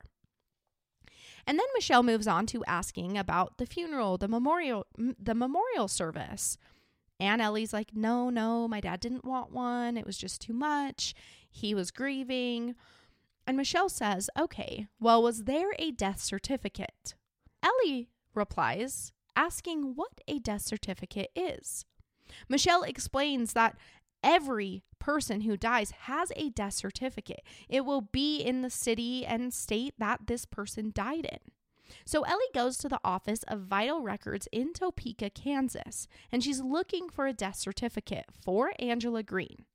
And 1.46 1.58
then 1.58 1.66
Michelle 1.74 2.02
moves 2.02 2.26
on 2.26 2.46
to 2.46 2.64
asking 2.64 3.16
about 3.16 3.58
the 3.58 3.66
funeral, 3.66 4.18
the 4.18 4.28
memorial 4.28 4.84
the 4.96 5.34
memorial 5.34 5.86
service. 5.88 6.58
And 7.20 7.40
Ellie's 7.40 7.72
like, 7.72 7.94
"No, 7.94 8.30
no, 8.30 8.66
my 8.66 8.80
dad 8.80 9.00
didn't 9.00 9.24
want 9.24 9.52
one. 9.52 9.96
It 9.96 10.04
was 10.04 10.18
just 10.18 10.40
too 10.40 10.52
much. 10.52 11.14
He 11.48 11.74
was 11.74 11.90
grieving." 11.90 12.74
And 13.46 13.56
Michelle 13.56 13.88
says, 13.88 14.28
"Okay, 14.36 14.88
well, 14.98 15.22
was 15.22 15.44
there 15.44 15.72
a 15.78 15.92
death 15.92 16.20
certificate?" 16.20 17.14
Ellie 17.62 18.10
replies, 18.34 19.12
asking 19.36 19.94
what 19.94 20.20
a 20.26 20.38
death 20.38 20.62
certificate 20.62 21.30
is. 21.36 21.84
Michelle 22.48 22.82
explains 22.82 23.52
that 23.52 23.76
every 24.22 24.82
person 24.98 25.42
who 25.42 25.56
dies 25.56 25.92
has 26.02 26.32
a 26.34 26.50
death 26.50 26.74
certificate. 26.74 27.42
It 27.68 27.84
will 27.84 28.00
be 28.00 28.40
in 28.40 28.62
the 28.62 28.70
city 28.70 29.24
and 29.24 29.54
state 29.54 29.94
that 29.98 30.26
this 30.26 30.44
person 30.44 30.90
died 30.92 31.26
in. 31.26 31.38
So 32.04 32.22
Ellie 32.22 32.42
goes 32.52 32.78
to 32.78 32.88
the 32.88 33.00
office 33.04 33.44
of 33.44 33.60
Vital 33.60 34.02
Records 34.02 34.48
in 34.50 34.72
Topeka, 34.72 35.30
Kansas, 35.30 36.08
and 36.32 36.42
she's 36.42 36.60
looking 36.60 37.08
for 37.08 37.26
a 37.26 37.32
death 37.32 37.56
certificate 37.56 38.26
for 38.42 38.72
Angela 38.80 39.22
Green. 39.22 39.66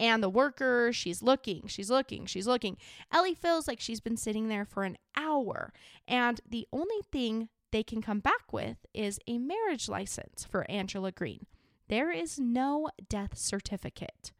And 0.00 0.20
the 0.20 0.28
worker, 0.28 0.92
she's 0.92 1.22
looking, 1.22 1.68
she's 1.68 1.88
looking, 1.90 2.26
she's 2.26 2.48
looking. 2.48 2.76
Ellie 3.12 3.34
feels 3.34 3.68
like 3.68 3.78
she's 3.78 4.00
been 4.00 4.16
sitting 4.16 4.48
there 4.48 4.64
for 4.64 4.82
an 4.82 4.98
hour, 5.16 5.72
and 6.08 6.40
the 6.48 6.66
only 6.72 7.00
thing 7.12 7.48
they 7.74 7.82
can 7.82 8.00
come 8.00 8.20
back 8.20 8.52
with 8.52 8.76
is 8.94 9.18
a 9.26 9.36
marriage 9.36 9.88
license 9.88 10.46
for 10.48 10.64
Angela 10.70 11.10
Green. 11.10 11.44
There 11.88 12.12
is 12.12 12.38
no 12.38 12.88
death 13.08 13.36
certificate. 13.36 14.30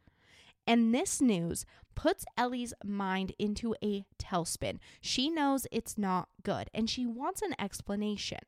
And 0.65 0.95
this 0.95 1.19
news 1.19 1.65
puts 1.95 2.23
Ellie's 2.37 2.73
mind 2.81 3.33
into 3.37 3.75
a 3.83 4.05
tailspin. 4.17 4.79
She 5.01 5.29
knows 5.29 5.67
it's 5.69 5.97
not 5.97 6.29
good 6.43 6.69
and 6.73 6.89
she 6.89 7.05
wants 7.05 7.41
an 7.41 7.53
explanation. 7.59 8.39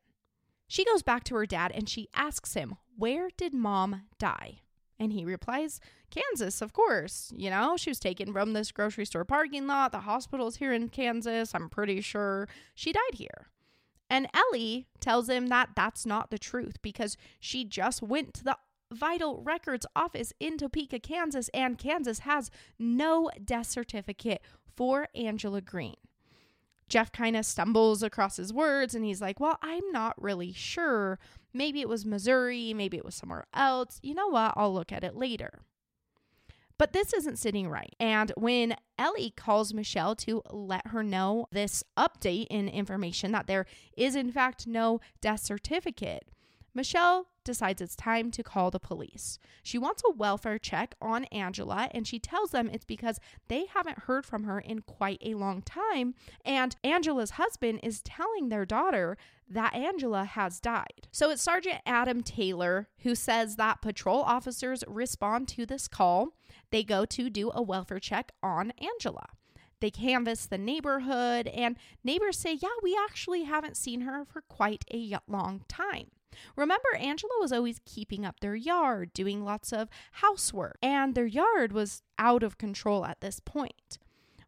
She 0.66 0.86
goes 0.86 1.02
back 1.02 1.22
to 1.24 1.34
her 1.34 1.44
dad 1.44 1.70
and 1.74 1.86
she 1.86 2.08
asks 2.14 2.54
him, 2.54 2.76
Where 2.96 3.28
did 3.36 3.52
mom 3.52 4.04
die? 4.18 4.60
And 4.98 5.12
he 5.12 5.22
replies, 5.22 5.80
Kansas, 6.10 6.62
of 6.62 6.72
course. 6.72 7.30
You 7.36 7.50
know, 7.50 7.76
she 7.76 7.90
was 7.90 8.00
taken 8.00 8.32
from 8.32 8.54
this 8.54 8.72
grocery 8.72 9.04
store 9.04 9.26
parking 9.26 9.66
lot. 9.66 9.92
The 9.92 10.00
hospital's 10.00 10.56
here 10.56 10.72
in 10.72 10.88
Kansas. 10.88 11.54
I'm 11.54 11.68
pretty 11.68 12.00
sure 12.00 12.48
she 12.74 12.92
died 12.92 13.14
here. 13.16 13.48
And 14.10 14.28
Ellie 14.32 14.86
tells 15.00 15.28
him 15.28 15.48
that 15.48 15.70
that's 15.76 16.06
not 16.06 16.30
the 16.30 16.38
truth 16.38 16.80
because 16.82 17.16
she 17.40 17.64
just 17.64 18.02
went 18.02 18.34
to 18.34 18.44
the 18.44 18.58
Vital 18.90 19.42
Records 19.42 19.86
office 19.94 20.32
in 20.40 20.56
Topeka, 20.56 20.98
Kansas, 20.98 21.50
and 21.52 21.76
Kansas 21.76 22.20
has 22.20 22.50
no 22.78 23.30
death 23.44 23.66
certificate 23.66 24.40
for 24.74 25.08
Angela 25.14 25.60
Green. 25.60 25.96
Geoff 26.88 27.12
kind 27.12 27.36
of 27.36 27.44
stumbles 27.44 28.02
across 28.02 28.38
his 28.38 28.52
words 28.52 28.94
and 28.94 29.04
he's 29.04 29.20
like, 29.20 29.40
Well, 29.40 29.58
I'm 29.60 29.92
not 29.92 30.20
really 30.20 30.52
sure. 30.52 31.18
Maybe 31.52 31.80
it 31.80 31.88
was 31.88 32.06
Missouri, 32.06 32.72
maybe 32.72 32.96
it 32.96 33.04
was 33.04 33.14
somewhere 33.14 33.44
else. 33.52 34.00
You 34.02 34.14
know 34.14 34.28
what? 34.28 34.54
I'll 34.56 34.72
look 34.72 34.90
at 34.90 35.04
it 35.04 35.14
later. 35.14 35.60
But 36.78 36.92
this 36.92 37.12
isn't 37.12 37.38
sitting 37.38 37.68
right. 37.68 37.94
And 37.98 38.32
when 38.36 38.76
Ellie 38.96 39.34
calls 39.36 39.74
Michelle 39.74 40.14
to 40.16 40.42
let 40.50 40.86
her 40.88 41.02
know 41.02 41.46
this 41.50 41.82
update 41.96 42.46
in 42.50 42.68
information 42.68 43.32
that 43.32 43.48
there 43.48 43.66
is, 43.96 44.14
in 44.14 44.30
fact, 44.30 44.66
no 44.66 45.00
death 45.20 45.40
certificate, 45.40 46.28
Michelle 46.74 47.26
decides 47.48 47.80
it's 47.80 47.96
time 47.96 48.30
to 48.30 48.42
call 48.42 48.70
the 48.70 48.78
police. 48.78 49.38
She 49.62 49.78
wants 49.78 50.02
a 50.06 50.12
welfare 50.12 50.58
check 50.58 50.94
on 51.00 51.24
Angela 51.32 51.88
and 51.92 52.06
she 52.06 52.18
tells 52.18 52.50
them 52.50 52.68
it's 52.70 52.84
because 52.84 53.18
they 53.48 53.64
haven't 53.72 54.00
heard 54.00 54.26
from 54.26 54.44
her 54.44 54.60
in 54.60 54.80
quite 54.80 55.22
a 55.24 55.32
long 55.32 55.62
time. 55.62 56.14
And 56.44 56.76
Angela's 56.84 57.30
husband 57.32 57.80
is 57.82 58.02
telling 58.02 58.50
their 58.50 58.66
daughter 58.66 59.16
that 59.48 59.74
Angela 59.74 60.26
has 60.26 60.60
died. 60.60 61.08
So 61.10 61.30
it's 61.30 61.40
Sergeant 61.40 61.80
Adam 61.86 62.22
Taylor 62.22 62.90
who 62.98 63.14
says 63.14 63.56
that 63.56 63.80
patrol 63.80 64.20
officers 64.20 64.84
respond 64.86 65.48
to 65.48 65.64
this 65.64 65.88
call. 65.88 66.34
They 66.70 66.84
go 66.84 67.06
to 67.06 67.30
do 67.30 67.50
a 67.54 67.62
welfare 67.62 67.98
check 67.98 68.30
on 68.42 68.74
Angela. 68.78 69.24
They 69.80 69.90
canvass 69.90 70.44
the 70.44 70.58
neighborhood, 70.58 71.46
and 71.46 71.76
neighbors 72.02 72.36
say, 72.36 72.52
Yeah, 72.52 72.68
we 72.82 72.98
actually 73.08 73.44
haven't 73.44 73.76
seen 73.76 74.02
her 74.02 74.24
for 74.24 74.42
quite 74.42 74.84
a 74.92 75.16
long 75.28 75.64
time. 75.68 76.10
Remember, 76.56 76.94
Angela 76.98 77.32
was 77.40 77.52
always 77.52 77.80
keeping 77.84 78.24
up 78.24 78.40
their 78.40 78.54
yard, 78.54 79.12
doing 79.12 79.44
lots 79.44 79.72
of 79.72 79.88
housework, 80.12 80.76
and 80.82 81.14
their 81.14 81.26
yard 81.26 81.72
was 81.72 82.02
out 82.18 82.42
of 82.42 82.58
control 82.58 83.04
at 83.04 83.20
this 83.20 83.40
point. 83.40 83.98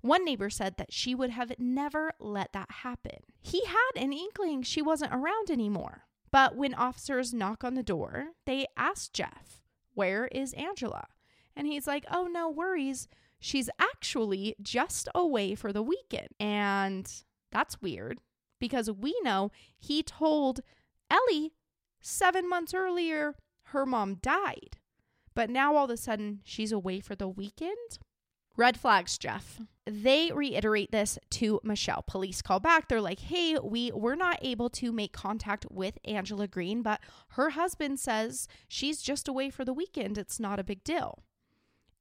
One 0.03 0.25
neighbor 0.25 0.51
said 0.51 0.77
that 0.79 0.93
she 0.93 1.15
would 1.15 1.31
have 1.31 1.53
never 1.59 2.13
let 2.19 2.53
that 2.53 2.71
happen. 2.71 3.19
He 3.43 3.65
had 3.65 4.03
an 4.03 4.13
inkling 4.13 4.63
she 4.63 4.81
wasn't 4.81 5.15
around 5.15 5.51
anymore. 5.51 6.05
But 6.33 6.57
when 6.57 6.75
officers 6.75 7.35
knock 7.35 7.65
on 7.65 7.75
the 7.75 7.83
door, 7.83 8.29
they 8.47 8.67
ask 8.77 9.13
Geoff, 9.13 9.63
Where 9.95 10.27
is 10.29 10.53
Angela? 10.55 11.09
And 11.57 11.67
he's 11.67 11.87
like, 11.87 12.05
Oh, 12.11 12.27
no 12.27 12.49
worries. 12.49 13.09
She's 13.41 13.71
actually 13.79 14.55
just 14.63 15.09
away 15.15 15.55
for 15.55 15.73
the 15.73 15.83
weekend. 15.83 16.29
And 16.39 17.11
that's 17.51 17.83
weird 17.83 18.21
because 18.59 18.91
we 18.91 19.19
know 19.23 19.51
he 19.79 20.03
told 20.03 20.61
Ellie 21.11 21.53
seven 22.01 22.49
months 22.49 22.75
earlier 22.75 23.35
her 23.65 23.87
mom 23.87 24.17
died. 24.17 24.79
But 25.35 25.51
now 25.51 25.77
all 25.77 25.85
of 25.85 25.91
a 25.91 25.97
sudden 25.97 26.41
she's 26.45 26.73
away 26.73 27.01
for 27.01 27.15
the 27.15 27.29
weekend? 27.29 27.99
Red 28.57 28.79
flags, 28.79 29.17
Geoff. 29.17 29.61
They 29.87 30.33
reiterate 30.33 30.91
this 30.93 31.19
to 31.31 31.61
Michelle. 31.63 32.05
Police 32.07 32.43
call 32.43 32.61
back. 32.61 32.89
They're 32.89 33.01
like, 33.01 33.21
hey, 33.21 33.57
we 33.59 33.91
were 33.93 34.17
not 34.17 34.39
able 34.43 34.69
to 34.71 34.93
make 34.93 35.13
contact 35.13 35.67
with 35.71 35.99
Angela 36.05 36.47
Green, 36.47 36.83
but 36.83 37.01
her 37.31 37.51
husband 37.51 38.01
says 38.01 38.49
she's 38.69 39.01
just 39.01 39.29
away 39.29 39.51
for 39.51 39.65
the 39.65 39.73
weekend. 39.73 40.19
It's 40.19 40.41
not 40.41 40.61
a 40.61 40.65
big 40.65 40.85
deal. 40.85 41.23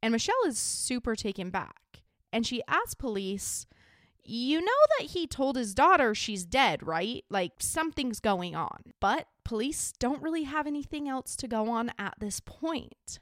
And 0.02 0.12
Michelle 0.12 0.44
is 0.48 0.58
super 0.58 1.16
taken 1.16 1.50
back. 1.50 2.04
And 2.34 2.46
she 2.46 2.62
asks 2.68 2.94
police, 2.94 3.66
You 4.32 4.62
know 4.62 4.72
that 5.00 5.08
he 5.08 5.26
told 5.26 5.56
his 5.56 5.74
daughter 5.74 6.14
she's 6.14 6.46
dead, 6.46 6.86
right? 6.86 7.26
Like 7.32 7.54
something's 7.58 8.20
going 8.20 8.56
on. 8.56 8.94
But 9.00 9.26
police 9.44 9.92
don't 9.98 10.22
really 10.22 10.44
have 10.44 10.68
anything 10.68 11.10
else 11.10 11.36
to 11.38 11.48
go 11.48 11.72
on 11.72 11.92
at 11.98 12.14
this 12.20 12.40
point. 12.40 13.18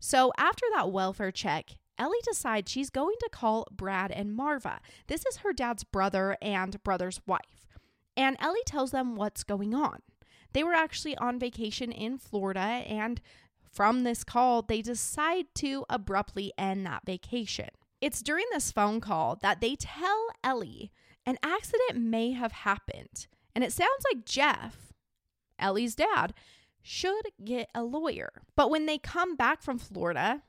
So 0.00 0.32
after 0.38 0.64
that 0.74 0.90
welfare 0.90 1.30
check, 1.30 1.72
Ellie 1.98 2.16
decides 2.24 2.72
she's 2.72 2.88
going 2.88 3.16
to 3.20 3.28
call 3.30 3.66
Brad 3.70 4.10
and 4.10 4.34
Marva. 4.34 4.80
This 5.06 5.26
is 5.26 5.38
her 5.38 5.52
dad's 5.52 5.84
brother 5.84 6.38
and 6.40 6.82
brother's 6.82 7.20
wife. 7.26 7.66
And 8.16 8.38
Ellie 8.40 8.60
tells 8.64 8.90
them 8.90 9.16
what's 9.16 9.44
going 9.44 9.74
on. 9.74 9.98
They 10.54 10.64
were 10.64 10.72
actually 10.72 11.14
on 11.18 11.38
vacation 11.38 11.92
in 11.92 12.16
Florida, 12.16 12.60
and 12.60 13.20
from 13.70 14.02
this 14.02 14.24
call, 14.24 14.62
they 14.62 14.80
decide 14.80 15.46
to 15.56 15.84
abruptly 15.90 16.54
end 16.56 16.86
that 16.86 17.04
vacation. 17.04 17.68
It's 18.00 18.22
during 18.22 18.46
this 18.52 18.70
phone 18.70 19.00
call 19.00 19.36
that 19.42 19.60
they 19.60 19.76
tell 19.76 20.28
Ellie 20.44 20.92
an 21.26 21.36
accident 21.42 21.96
may 21.96 22.32
have 22.32 22.52
happened. 22.52 23.26
And 23.54 23.64
it 23.64 23.72
sounds 23.72 24.04
like 24.12 24.24
Geoff, 24.24 24.92
Ellie's 25.58 25.94
dad, 25.94 26.32
should 26.80 27.26
get 27.44 27.68
a 27.74 27.82
lawyer. 27.82 28.30
But 28.56 28.70
when 28.70 28.86
they 28.86 28.98
come 28.98 29.36
back 29.36 29.62
from 29.62 29.78
Florida, 29.78 30.42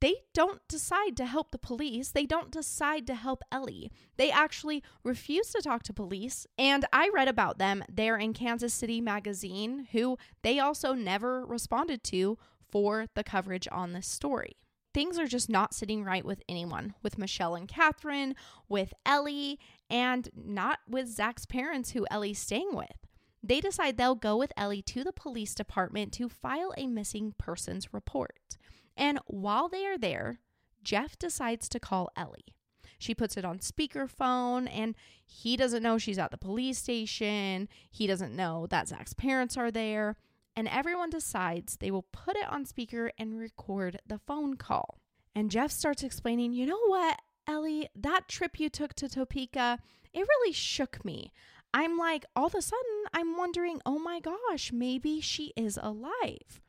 they 0.00 0.16
don't 0.32 0.60
decide 0.68 1.16
to 1.16 1.26
help 1.26 1.50
the 1.50 1.58
police. 1.58 2.10
They 2.10 2.26
don't 2.26 2.50
decide 2.50 3.06
to 3.06 3.14
help 3.14 3.42
Ellie. 3.50 3.90
They 4.16 4.30
actually 4.30 4.82
refuse 5.02 5.50
to 5.50 5.62
talk 5.62 5.82
to 5.84 5.92
police. 5.92 6.46
And 6.58 6.84
I 6.92 7.10
read 7.12 7.28
about 7.28 7.58
them 7.58 7.82
there 7.90 8.16
in 8.16 8.34
Kansas 8.34 8.74
City 8.74 9.00
Magazine, 9.00 9.88
who 9.92 10.16
they 10.42 10.58
also 10.58 10.92
never 10.92 11.44
responded 11.44 12.04
to 12.04 12.38
for 12.70 13.06
the 13.14 13.24
coverage 13.24 13.66
on 13.72 13.92
this 13.92 14.06
story. 14.06 14.56
Things 14.94 15.18
are 15.18 15.26
just 15.26 15.50
not 15.50 15.74
sitting 15.74 16.04
right 16.04 16.24
with 16.24 16.42
anyone, 16.48 16.94
with 17.02 17.18
Michelle 17.18 17.56
and 17.56 17.66
Catherine, 17.66 18.36
with 18.68 18.94
Ellie, 19.04 19.58
and 19.90 20.28
not 20.36 20.78
with 20.88 21.08
Zach's 21.08 21.44
parents, 21.44 21.90
who 21.90 22.06
Ellie's 22.12 22.38
staying 22.38 22.70
with. 22.72 22.96
They 23.42 23.60
decide 23.60 23.96
they'll 23.96 24.14
go 24.14 24.36
with 24.36 24.52
Ellie 24.56 24.82
to 24.82 25.02
the 25.02 25.12
police 25.12 25.54
department 25.54 26.12
to 26.14 26.28
file 26.28 26.72
a 26.78 26.86
missing 26.86 27.34
persons 27.36 27.92
report. 27.92 28.56
And 28.96 29.18
while 29.26 29.68
they 29.68 29.84
are 29.84 29.98
there, 29.98 30.38
Geoff 30.84 31.18
decides 31.18 31.68
to 31.70 31.80
call 31.80 32.10
Ellie. 32.16 32.54
She 32.96 33.14
puts 33.14 33.36
it 33.36 33.44
on 33.44 33.58
speakerphone, 33.58 34.68
and 34.72 34.94
he 35.26 35.56
doesn't 35.56 35.82
know 35.82 35.98
she's 35.98 36.18
at 36.18 36.30
the 36.30 36.38
police 36.38 36.78
station. 36.78 37.68
He 37.90 38.06
doesn't 38.06 38.34
know 38.34 38.66
that 38.70 38.88
Zach's 38.88 39.12
parents 39.12 39.56
are 39.56 39.72
there 39.72 40.16
and 40.56 40.68
everyone 40.68 41.10
decides 41.10 41.76
they 41.76 41.90
will 41.90 42.06
put 42.12 42.36
it 42.36 42.48
on 42.48 42.64
speaker 42.64 43.10
and 43.18 43.38
record 43.38 44.00
the 44.06 44.18
phone 44.18 44.56
call. 44.56 45.00
And 45.34 45.50
Geoff 45.50 45.72
starts 45.72 46.02
explaining, 46.02 46.52
you 46.52 46.66
know 46.66 46.80
what, 46.86 47.18
Ellie, 47.46 47.88
that 47.96 48.28
trip 48.28 48.60
you 48.60 48.68
took 48.68 48.94
to 48.94 49.08
Topeka, 49.08 49.78
it 50.12 50.28
really 50.28 50.52
shook 50.52 51.04
me. 51.04 51.32
I'm 51.72 51.98
like, 51.98 52.24
all 52.36 52.46
of 52.46 52.54
a 52.54 52.62
sudden, 52.62 53.04
I'm 53.12 53.36
wondering, 53.36 53.80
oh 53.84 53.98
my 53.98 54.20
gosh, 54.20 54.70
maybe 54.72 55.20
she 55.20 55.52
is 55.56 55.78
alive. 55.82 56.60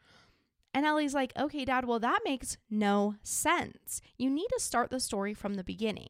And 0.73 0.85
Ellie's 0.85 1.13
like, 1.13 1.31
okay, 1.37 1.63
dad, 1.63 1.85
well, 1.85 1.99
that 1.99 2.21
makes 2.25 2.57
no 2.69 3.15
sense. 3.21 4.01
You 4.17 4.29
need 4.29 4.47
to 4.51 4.59
start 4.59 4.89
the 4.89 4.99
story 4.99 5.33
from 5.33 5.53
the 5.53 5.63
beginning. 5.63 6.09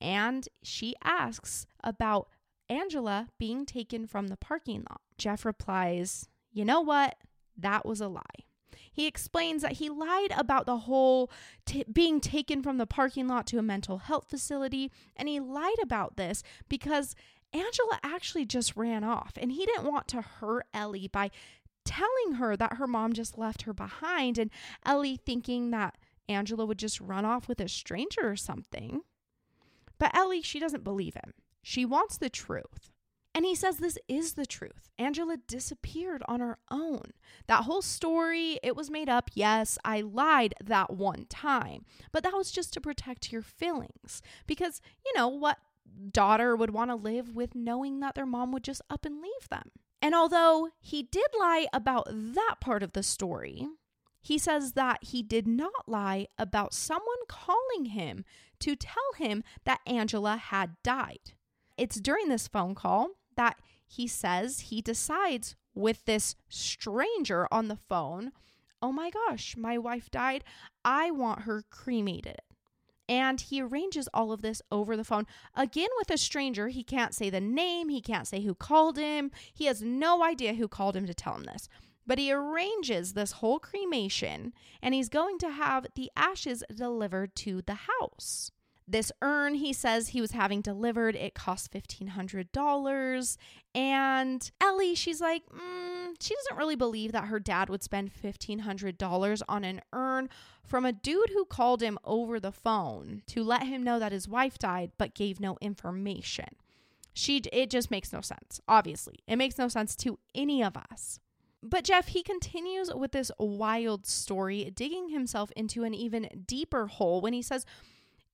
And 0.00 0.46
she 0.62 0.94
asks 1.02 1.66
about 1.82 2.28
Angela 2.68 3.28
being 3.38 3.64
taken 3.64 4.06
from 4.06 4.28
the 4.28 4.36
parking 4.36 4.84
lot. 4.88 5.00
Geoff 5.16 5.44
replies, 5.44 6.28
you 6.56 6.64
know 6.64 6.80
what? 6.80 7.16
That 7.58 7.84
was 7.84 8.00
a 8.00 8.08
lie. 8.08 8.22
He 8.90 9.06
explains 9.06 9.60
that 9.60 9.72
he 9.72 9.90
lied 9.90 10.32
about 10.34 10.64
the 10.64 10.78
whole 10.78 11.30
t- 11.66 11.84
being 11.92 12.18
taken 12.18 12.62
from 12.62 12.78
the 12.78 12.86
parking 12.86 13.28
lot 13.28 13.46
to 13.48 13.58
a 13.58 13.62
mental 13.62 13.98
health 13.98 14.30
facility, 14.30 14.90
and 15.14 15.28
he 15.28 15.38
lied 15.38 15.76
about 15.82 16.16
this 16.16 16.42
because 16.70 17.14
Angela 17.52 18.00
actually 18.02 18.46
just 18.46 18.74
ran 18.74 19.04
off, 19.04 19.34
and 19.36 19.52
he 19.52 19.66
didn't 19.66 19.84
want 19.84 20.08
to 20.08 20.22
hurt 20.22 20.66
Ellie 20.72 21.08
by 21.08 21.30
telling 21.84 22.36
her 22.38 22.56
that 22.56 22.78
her 22.78 22.86
mom 22.86 23.12
just 23.12 23.36
left 23.36 23.62
her 23.62 23.74
behind, 23.74 24.38
and 24.38 24.50
Ellie 24.86 25.20
thinking 25.22 25.72
that 25.72 25.98
Angela 26.26 26.64
would 26.64 26.78
just 26.78 27.02
run 27.02 27.26
off 27.26 27.48
with 27.48 27.60
a 27.60 27.68
stranger 27.68 28.26
or 28.26 28.36
something. 28.36 29.02
But 29.98 30.16
Ellie, 30.16 30.40
she 30.40 30.58
doesn't 30.58 30.84
believe 30.84 31.14
him. 31.14 31.34
She 31.62 31.84
wants 31.84 32.16
the 32.16 32.30
truth. 32.30 32.92
And 33.36 33.44
he 33.44 33.54
says 33.54 33.76
this 33.76 33.98
is 34.08 34.32
the 34.32 34.46
truth. 34.46 34.88
Angela 34.98 35.36
disappeared 35.36 36.22
on 36.26 36.40
her 36.40 36.58
own. 36.70 37.12
That 37.48 37.64
whole 37.64 37.82
story, 37.82 38.58
it 38.62 38.74
was 38.74 38.90
made 38.90 39.10
up. 39.10 39.30
Yes, 39.34 39.76
I 39.84 40.00
lied 40.00 40.54
that 40.64 40.94
one 40.94 41.26
time, 41.28 41.84
but 42.12 42.22
that 42.22 42.32
was 42.32 42.50
just 42.50 42.72
to 42.72 42.80
protect 42.80 43.30
your 43.30 43.42
feelings. 43.42 44.22
Because, 44.46 44.80
you 45.04 45.12
know, 45.14 45.28
what 45.28 45.58
daughter 46.10 46.56
would 46.56 46.70
want 46.70 46.90
to 46.90 46.94
live 46.94 47.36
with 47.36 47.54
knowing 47.54 48.00
that 48.00 48.14
their 48.14 48.24
mom 48.24 48.52
would 48.52 48.64
just 48.64 48.80
up 48.88 49.04
and 49.04 49.20
leave 49.20 49.50
them? 49.50 49.70
And 50.00 50.14
although 50.14 50.70
he 50.80 51.02
did 51.02 51.26
lie 51.38 51.66
about 51.74 52.08
that 52.08 52.54
part 52.58 52.82
of 52.82 52.94
the 52.94 53.02
story, 53.02 53.68
he 54.22 54.38
says 54.38 54.72
that 54.72 55.04
he 55.04 55.22
did 55.22 55.46
not 55.46 55.86
lie 55.86 56.28
about 56.38 56.72
someone 56.72 57.18
calling 57.28 57.90
him 57.90 58.24
to 58.60 58.76
tell 58.76 59.12
him 59.18 59.44
that 59.64 59.80
Angela 59.86 60.38
had 60.38 60.76
died. 60.82 61.34
It's 61.76 62.00
during 62.00 62.28
this 62.28 62.48
phone 62.48 62.74
call 62.74 63.10
that 63.36 63.58
he 63.86 64.06
says 64.06 64.60
he 64.60 64.80
decides 64.80 65.54
with 65.74 66.04
this 66.04 66.34
stranger 66.48 67.46
on 67.52 67.68
the 67.68 67.76
phone, 67.76 68.32
oh 68.82 68.92
my 68.92 69.10
gosh, 69.10 69.56
my 69.56 69.78
wife 69.78 70.10
died. 70.10 70.44
I 70.84 71.10
want 71.10 71.42
her 71.42 71.64
cremated. 71.70 72.40
And 73.08 73.40
he 73.40 73.62
arranges 73.62 74.08
all 74.12 74.32
of 74.32 74.42
this 74.42 74.60
over 74.72 74.96
the 74.96 75.04
phone. 75.04 75.26
Again, 75.54 75.88
with 75.98 76.10
a 76.10 76.18
stranger, 76.18 76.68
he 76.68 76.82
can't 76.82 77.14
say 77.14 77.30
the 77.30 77.40
name, 77.40 77.88
he 77.88 78.00
can't 78.00 78.26
say 78.26 78.40
who 78.40 78.54
called 78.54 78.98
him. 78.98 79.30
He 79.54 79.66
has 79.66 79.80
no 79.80 80.24
idea 80.24 80.54
who 80.54 80.66
called 80.66 80.96
him 80.96 81.06
to 81.06 81.14
tell 81.14 81.36
him 81.36 81.44
this. 81.44 81.68
But 82.04 82.18
he 82.18 82.32
arranges 82.32 83.12
this 83.12 83.32
whole 83.32 83.58
cremation 83.58 84.52
and 84.82 84.94
he's 84.94 85.08
going 85.08 85.38
to 85.38 85.50
have 85.50 85.86
the 85.94 86.10
ashes 86.16 86.64
delivered 86.74 87.34
to 87.36 87.62
the 87.62 87.78
house. 88.00 88.50
This 88.88 89.10
urn 89.20 89.54
he 89.54 89.72
says 89.72 90.08
he 90.08 90.20
was 90.20 90.30
having 90.30 90.60
delivered, 90.60 91.16
it 91.16 91.34
cost 91.34 91.72
$1,500. 91.72 93.36
And 93.74 94.50
Ellie, 94.60 94.94
she's 94.94 95.20
like, 95.20 95.42
mm, 95.46 96.14
she 96.20 96.34
doesn't 96.34 96.56
really 96.56 96.76
believe 96.76 97.10
that 97.12 97.24
her 97.24 97.40
dad 97.40 97.68
would 97.68 97.82
spend 97.82 98.12
$1,500 98.22 99.42
on 99.48 99.64
an 99.64 99.80
urn 99.92 100.28
from 100.62 100.84
a 100.84 100.92
dude 100.92 101.30
who 101.30 101.44
called 101.44 101.82
him 101.82 101.98
over 102.04 102.38
the 102.38 102.52
phone 102.52 103.22
to 103.26 103.42
let 103.42 103.64
him 103.64 103.82
know 103.82 103.98
that 103.98 104.12
his 104.12 104.28
wife 104.28 104.58
died 104.58 104.92
but 104.98 105.14
gave 105.14 105.40
no 105.40 105.56
information. 105.60 106.48
She, 107.12 107.38
it 107.52 107.70
just 107.70 107.90
makes 107.90 108.12
no 108.12 108.20
sense, 108.20 108.60
obviously. 108.68 109.16
It 109.26 109.36
makes 109.36 109.58
no 109.58 109.68
sense 109.68 109.96
to 109.96 110.18
any 110.34 110.62
of 110.62 110.76
us. 110.76 111.18
But 111.62 111.84
Geoff, 111.84 112.08
he 112.08 112.22
continues 112.22 112.92
with 112.94 113.12
this 113.12 113.32
wild 113.38 114.06
story, 114.06 114.70
digging 114.70 115.08
himself 115.08 115.50
into 115.56 115.82
an 115.82 115.94
even 115.94 116.44
deeper 116.46 116.86
hole 116.86 117.20
when 117.20 117.32
he 117.32 117.42
says, 117.42 117.64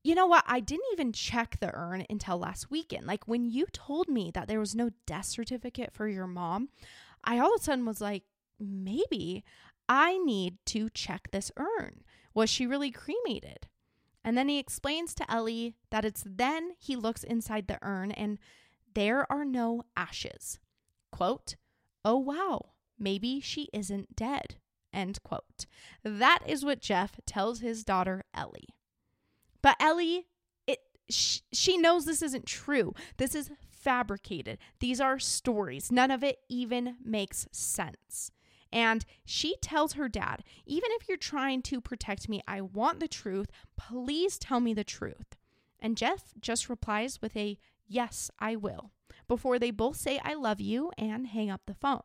you 0.05 0.15
know 0.15 0.27
what? 0.27 0.45
I 0.47 0.61
didn't 0.61 0.87
even 0.93 1.13
check 1.13 1.59
the 1.61 1.73
urn 1.73 2.05
until 2.11 2.39
last 2.39 2.71
weekend. 2.71 3.07
Like 3.07 3.29
when 3.29 3.45
you 3.45 3.67
told 3.73 4.09
me 4.09 4.31
that 4.35 4.49
there 4.49 4.61
was 4.61 4.75
no 4.75 4.91
death 5.07 5.27
certificate 5.27 5.93
for 5.93 6.09
your 6.09 6.27
mom, 6.27 6.69
I 7.25 7.39
all 7.39 7.55
of 7.55 7.61
a 7.61 7.65
sudden 7.65 7.87
was 7.87 8.01
like, 8.01 8.25
maybe 8.59 9.45
I 9.89 10.19
need 10.19 10.59
to 10.67 10.91
check 10.91 11.31
this 11.31 11.53
urn. 11.57 12.03
Was 12.35 12.51
she 12.51 12.67
really 12.67 12.91
cremated? 12.91 13.69
And 14.25 14.37
then 14.37 14.49
he 14.49 14.59
explains 14.59 15.15
to 15.15 15.31
Ellie 15.31 15.75
that 15.91 16.05
it's 16.05 16.25
then 16.25 16.73
he 16.79 16.97
looks 16.97 17.25
inside 17.25 17.67
the 17.67 17.79
urn 17.83 18.11
and 18.13 18.39
there 18.95 19.31
are 19.31 19.45
no 19.45 19.83
ashes. 19.97 20.59
Quote, 21.11 21.57
oh 22.05 22.19
wow, 22.19 22.71
maybe 22.99 23.41
she 23.41 23.69
isn't 23.73 24.17
dead. 24.17 24.57
End 24.93 25.23
quote. 25.23 25.67
That 26.03 26.41
is 26.47 26.65
what 26.65 26.81
Geoff 26.81 27.19
tells 27.27 27.61
his 27.61 27.85
daughter 27.85 28.25
Ellie. 28.35 28.69
But 29.63 29.77
Ellie, 29.81 30.27
it 30.67 30.81
sh- 31.09 31.41
she 31.53 31.79
knows 31.79 32.05
this 32.05 32.23
isn't 32.23 32.47
true. 32.47 32.95
This 33.17 33.35
is 33.35 33.51
fabricated. 33.71 34.59
These 34.81 35.01
are 35.01 35.19
stories. 35.19 35.91
None 35.91 36.11
of 36.11 36.23
it 36.23 36.39
even 36.49 36.97
makes 37.05 37.47
sense. 37.53 38.31
And 38.73 39.05
she 39.25 39.57
tells 39.61 39.95
her 39.95 40.09
dad, 40.09 40.45
even 40.65 40.91
if 40.93 41.09
you're 41.09 41.19
trying 41.19 41.63
to 41.63 41.81
protect 41.81 42.29
me, 42.29 42.41
I 42.49 42.63
want 42.63 43.01
the 43.01 43.09
truth. 43.09 43.49
Please 43.77 44.39
tell 44.39 44.61
me 44.61 44.73
the 44.73 44.85
truth. 44.85 45.37
And 45.79 45.97
Geoff 45.97 46.33
just 46.41 46.69
replies 46.71 47.21
with 47.21 47.37
a 47.37 47.59
yes, 47.87 48.31
I 48.39 48.57
will, 48.57 48.93
before 49.29 49.59
they 49.59 49.71
both 49.71 49.97
say 49.97 50.19
I 50.25 50.35
love 50.35 50.61
you 50.61 50.91
and 50.97 51.27
hang 51.27 51.51
up 51.51 51.63
the 51.67 51.75
phone. 51.75 52.01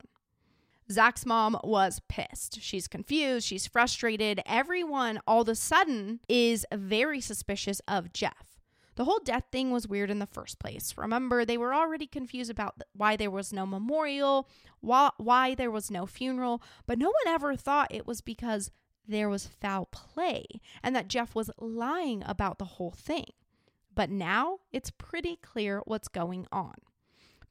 Zach's 0.91 1.25
mom 1.25 1.57
was 1.63 2.01
pissed. 2.07 2.61
She's 2.61 2.87
confused. 2.87 3.45
She's 3.45 3.67
frustrated. 3.67 4.41
Everyone, 4.45 5.19
all 5.27 5.41
of 5.41 5.49
a 5.49 5.55
sudden, 5.55 6.21
is 6.29 6.65
very 6.71 7.19
suspicious 7.19 7.81
of 7.87 8.13
Geoff. 8.13 8.57
The 8.95 9.05
whole 9.05 9.19
death 9.23 9.45
thing 9.51 9.71
was 9.71 9.87
weird 9.87 10.09
in 10.09 10.17
the 10.19 10.25
first 10.25 10.57
place. 10.57 10.95
Remember, 10.97 11.45
they 11.45 11.57
were 11.57 11.73
already 11.73 12.07
confused 12.07 12.49
about 12.49 12.81
why 12.93 13.15
there 13.15 13.29
was 13.29 13.53
no 13.53 13.65
memorial, 13.65 14.49
why, 14.79 15.11
why 15.17 15.53
there 15.53 15.69
was 15.69 15.91
no 15.91 16.07
funeral, 16.07 16.63
but 16.87 16.97
no 16.97 17.07
one 17.07 17.33
ever 17.33 17.55
thought 17.55 17.93
it 17.93 18.07
was 18.07 18.21
because 18.21 18.71
there 19.07 19.29
was 19.29 19.45
foul 19.45 19.85
play 19.91 20.45
and 20.81 20.95
that 20.95 21.07
Geoff 21.09 21.35
was 21.35 21.51
lying 21.59 22.23
about 22.25 22.57
the 22.57 22.65
whole 22.65 22.91
thing. 22.91 23.25
But 23.93 24.09
now 24.09 24.59
it's 24.71 24.91
pretty 24.91 25.37
clear 25.37 25.81
what's 25.85 26.07
going 26.07 26.47
on. 26.51 26.75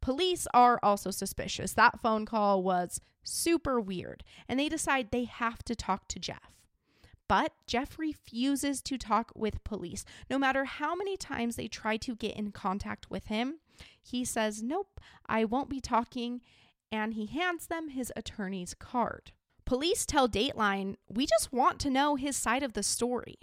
Police 0.01 0.47
are 0.53 0.81
also 0.83 1.11
suspicious. 1.11 1.73
That 1.73 2.01
phone 2.01 2.27
call 2.27 2.63
was 2.63 3.01
super 3.27 3.81
weird, 3.81 4.25
and 4.49 4.59
they 4.59 4.69
decide 4.69 5.11
they 5.11 5.25
have 5.25 5.63
to 5.65 5.75
talk 5.75 6.09
to 6.09 6.19
Geoff. 6.19 6.53
But 7.29 7.53
Geoff 7.67 7.99
refuses 7.99 8.81
to 8.83 8.97
talk 8.97 9.33
with 9.35 9.65
police. 9.65 10.05
No 10.31 10.39
matter 10.39 10.65
how 10.65 10.95
many 10.95 11.17
times 11.17 11.57
they 11.57 11.69
try 11.69 11.97
to 11.99 12.15
get 12.15 12.37
in 12.37 12.53
contact 12.53 13.11
with 13.11 13.27
him, 13.27 13.59
he 14.01 14.25
says, 14.25 14.63
Nope, 14.63 15.01
I 15.27 15.45
won't 15.45 15.69
be 15.69 15.81
talking, 15.81 16.41
and 16.93 17.15
he 17.15 17.27
hands 17.27 17.67
them 17.67 17.89
his 17.89 18.13
attorney's 18.17 18.75
card. 18.75 19.33
Police 19.65 20.07
tell 20.07 20.29
Dateline, 20.29 20.97
We 21.09 21.27
just 21.27 21.53
want 21.53 21.81
to 21.81 21.91
know 21.91 22.15
his 22.15 22.37
side 22.37 22.63
of 22.63 22.75
the 22.75 22.85
story. 22.85 23.39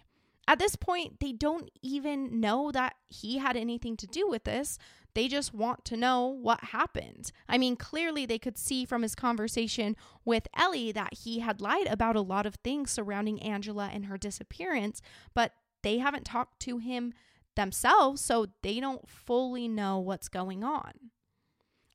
At 0.48 0.60
this 0.60 0.76
point, 0.76 1.20
they 1.20 1.32
don't 1.32 1.70
even 1.82 2.40
know 2.40 2.72
that 2.72 2.96
he 3.08 3.38
had 3.38 3.56
anything 3.56 3.96
to 3.98 4.08
do 4.08 4.28
with 4.28 4.44
this. 4.44 4.78
They 5.16 5.28
just 5.28 5.54
want 5.54 5.86
to 5.86 5.98
know 5.98 6.26
what 6.26 6.66
happened. 6.66 7.32
I 7.48 7.58
mean, 7.58 7.76
clearly 7.76 8.26
they 8.26 8.40
could 8.40 8.58
see 8.58 8.86
from 8.86 9.04
his 9.04 9.16
conversation 9.16 9.96
with 10.26 10.48
Ellie 10.56 10.92
that 10.92 11.14
he 11.14 11.40
had 11.40 11.62
lied 11.62 11.88
about 11.88 12.16
a 12.16 12.22
lot 12.22 12.46
of 12.46 12.56
things 12.56 12.92
surrounding 12.92 13.42
Angela 13.42 13.90
and 13.94 14.06
her 14.06 14.18
disappearance, 14.18 15.02
but 15.34 15.52
they 15.84 16.00
haven't 16.00 16.26
talked 16.26 16.60
to 16.62 16.78
him 16.78 17.14
themselves, 17.56 18.22
so 18.22 18.48
they 18.64 18.80
don't 18.80 19.08
fully 19.08 19.68
know 19.68 20.00
what's 20.00 20.30
going 20.30 20.64
on. 20.64 20.94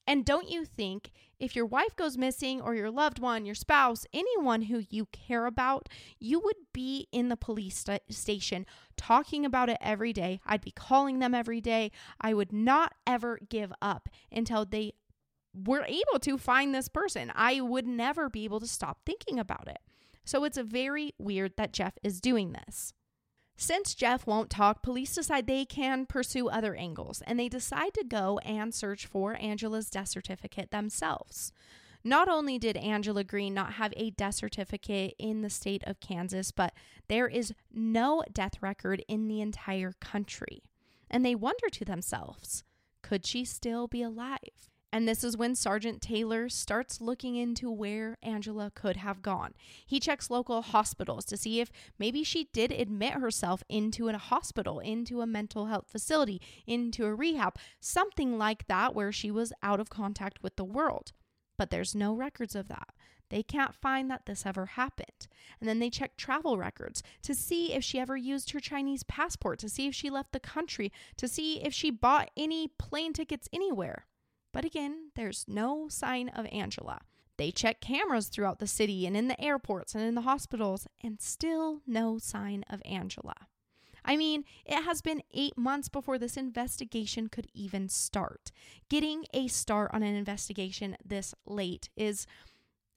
And 0.09 0.25
don't 0.25 0.49
you 0.49 0.65
think 0.65 1.13
if 1.39 1.55
your 1.55 1.67
wife 1.67 1.95
goes 1.95 2.17
missing 2.17 2.63
or 2.63 2.75
your 2.75 2.91
loved 2.91 3.19
one, 3.19 3.45
your 3.45 3.55
spouse, 3.55 4.07
anyone 4.15 4.63
who 4.63 4.83
you 4.89 5.05
care 5.13 5.45
about, 5.45 5.87
you 6.19 6.41
would 6.41 6.57
be 6.73 7.09
in 7.13 7.29
the 7.29 7.37
police 7.37 7.77
st- 7.77 8.01
station 8.09 8.65
talking 8.97 9.45
about 9.45 9.69
it 9.69 9.77
every 9.83 10.15
day. 10.15 10.41
I'd 10.47 10.63
be 10.63 10.71
calling 10.71 11.19
them 11.19 11.35
every 11.35 11.61
day. 11.61 11.93
I 12.23 12.33
would 12.33 12.55
not 12.55 12.95
ever 13.07 13.39
give 13.51 13.71
up 13.83 14.09
until 14.33 14.65
they 14.65 14.95
were 15.53 15.85
able 15.87 16.19
to 16.21 16.39
find 16.39 16.75
this 16.75 16.89
person. 16.89 17.31
I 17.35 17.61
would 17.61 17.87
never 17.87 18.31
be 18.31 18.45
able 18.45 18.61
to 18.61 18.67
stop 18.67 19.01
thinking 19.05 19.39
about 19.39 19.69
it. 19.69 19.81
So 20.25 20.45
it's 20.45 20.57
very 20.57 21.13
weird 21.19 21.53
that 21.59 21.75
Geoff 21.75 21.99
is 22.03 22.19
doing 22.23 22.53
this. 22.53 22.95
Since 23.61 23.97
Geoff 23.97 24.25
won't 24.25 24.51
talk, 24.51 24.85
police 24.85 25.17
decide 25.17 25.49
they 25.49 25.65
can 25.65 26.07
pursue 26.07 26.49
other 26.49 26.77
angles 26.77 27.23
and 27.27 27.39
they 27.39 27.49
decide 27.49 27.93
to 27.95 28.05
go 28.05 28.39
and 28.45 28.73
search 28.73 29.05
for 29.05 29.37
Angela's 29.41 29.91
death 29.91 30.09
certificate 30.09 30.71
themselves. 30.71 31.51
Not 32.05 32.29
only 32.29 32.61
did 32.61 32.77
Angela 32.77 33.25
Green 33.25 33.55
not 33.55 33.73
have 33.73 33.93
a 33.97 34.11
death 34.11 34.37
certificate 34.37 35.17
in 35.19 35.43
the 35.43 35.51
state 35.51 35.83
of 35.89 35.99
Kansas, 35.99 36.53
but 36.53 36.73
there 37.09 37.27
is 37.27 37.53
no 37.73 38.23
death 38.33 38.63
record 38.63 39.05
in 39.09 39.27
the 39.27 39.41
entire 39.41 39.93
country. 40.01 40.63
And 41.11 41.27
they 41.27 41.35
wonder 41.35 41.69
to 41.69 41.85
themselves, 41.85 42.63
could 43.03 43.27
she 43.27 43.45
still 43.45 43.89
be 43.89 44.03
alive? 44.03 44.71
And 44.91 45.07
this 45.07 45.23
is 45.23 45.37
when 45.37 45.55
Sergeant 45.55 46.01
Taylor 46.01 46.49
starts 46.49 47.01
looking 47.01 47.37
into 47.37 47.71
where 47.71 48.17
Angela 48.23 48.73
could 48.75 48.97
have 48.97 49.21
gone. 49.21 49.53
He 49.87 50.01
checks 50.01 50.31
local 50.31 50.63
hospitals 50.63 51.27
to 51.27 51.37
see 51.37 51.61
if 51.61 51.71
maybe 51.99 52.25
she 52.25 52.49
did 52.55 52.73
admit 52.73 53.13
herself 53.15 53.63
into 53.69 54.09
a 54.09 54.17
hospital, 54.17 54.81
into 54.81 55.21
a 55.21 55.27
mental 55.27 55.67
health 55.67 55.91
facility, 55.91 56.41
into 56.67 57.05
a 57.05 57.15
rehab, 57.15 57.57
something 57.81 58.39
like 58.39 58.67
that 58.69 58.95
where 58.95 59.13
she 59.13 59.31
was 59.31 59.53
out 59.63 59.79
of 59.79 59.91
contact 59.91 60.43
with 60.43 60.57
the 60.57 60.65
world. 60.65 61.13
But 61.59 61.69
there's 61.69 61.95
no 61.95 62.15
records 62.15 62.55
of 62.55 62.69
that. 62.69 62.89
They 63.29 63.43
can't 63.43 63.75
find 63.75 64.11
that 64.11 64.25
this 64.25 64.47
ever 64.47 64.65
happened. 64.65 65.29
And 65.61 65.69
then 65.69 65.81
they 65.81 65.91
check 65.91 66.17
travel 66.17 66.57
records 66.57 67.03
to 67.25 67.35
see 67.35 67.75
if 67.75 67.85
she 67.85 68.01
ever 68.01 68.17
used 68.17 68.53
her 68.53 68.61
Chinese 68.61 69.03
passport, 69.03 69.59
to 69.59 69.69
see 69.69 69.87
if 69.87 69.95
she 69.95 70.09
left 70.09 70.33
the 70.33 70.41
country, 70.41 70.91
to 71.19 71.29
see 71.29 71.63
if 71.63 71.75
she 71.75 71.91
bought 71.91 72.31
any 72.39 72.69
plane 72.79 73.13
tickets 73.13 73.51
anywhere. 73.53 74.07
But 74.59 74.65
again, 74.65 75.13
there's 75.15 75.45
no 75.47 75.87
sign 75.89 76.31
of 76.31 76.45
Angela. 76.51 77.03
They 77.37 77.53
check 77.53 77.81
cameras 77.81 78.27
throughout 78.27 78.59
the 78.59 78.67
city 78.67 79.07
and 79.07 79.17
in 79.17 79.29
the 79.29 79.41
airports 79.41 79.95
and 79.95 80.03
in 80.03 80.17
the 80.17 80.23
hospitals, 80.23 80.89
and 81.01 81.21
still 81.21 81.81
no 81.87 82.19
sign 82.19 82.65
of 82.69 82.83
Angela. 82.85 83.37
I 84.05 84.17
mean, 84.17 84.43
it 84.67 84.83
has 84.83 85.01
been 85.01 85.23
eight 85.33 85.57
months 85.57 85.89
before 85.89 86.19
this 86.19 86.37
investigation 86.37 87.29
could 87.29 87.47
even 87.55 87.89
start. 87.89 88.51
Getting 88.89 89.27
a 89.33 89.47
start 89.47 89.93
on 89.95 90.03
an 90.03 90.17
investigation 90.17 90.97
this 91.05 91.37
late 91.47 91.89
is 91.97 92.27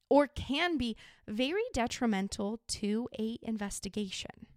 or 0.10 0.26
can 0.26 0.80
be 0.80 0.98
very 1.28 1.62
detrimental 1.74 2.60
to 2.70 3.08
a 3.20 3.38
investigation. 3.44 4.48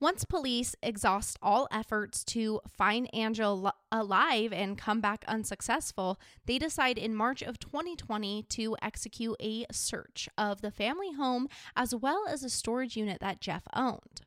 Once 0.00 0.24
police 0.24 0.76
exhaust 0.80 1.36
all 1.42 1.66
efforts 1.72 2.22
to 2.22 2.60
find 2.68 3.12
Angela 3.12 3.72
alive 3.90 4.52
and 4.52 4.78
come 4.78 5.00
back 5.00 5.24
unsuccessful, 5.26 6.20
they 6.46 6.56
decide 6.56 6.96
in 6.96 7.12
March 7.12 7.42
of 7.42 7.58
2020 7.58 8.44
to 8.44 8.76
execute 8.80 9.34
a 9.40 9.66
search 9.72 10.28
of 10.38 10.60
the 10.60 10.70
family 10.70 11.12
home 11.14 11.48
as 11.74 11.92
well 11.96 12.24
as 12.28 12.44
a 12.44 12.50
storage 12.50 12.96
unit 12.96 13.18
that 13.18 13.40
Geoff 13.40 13.64
owned. 13.74 14.20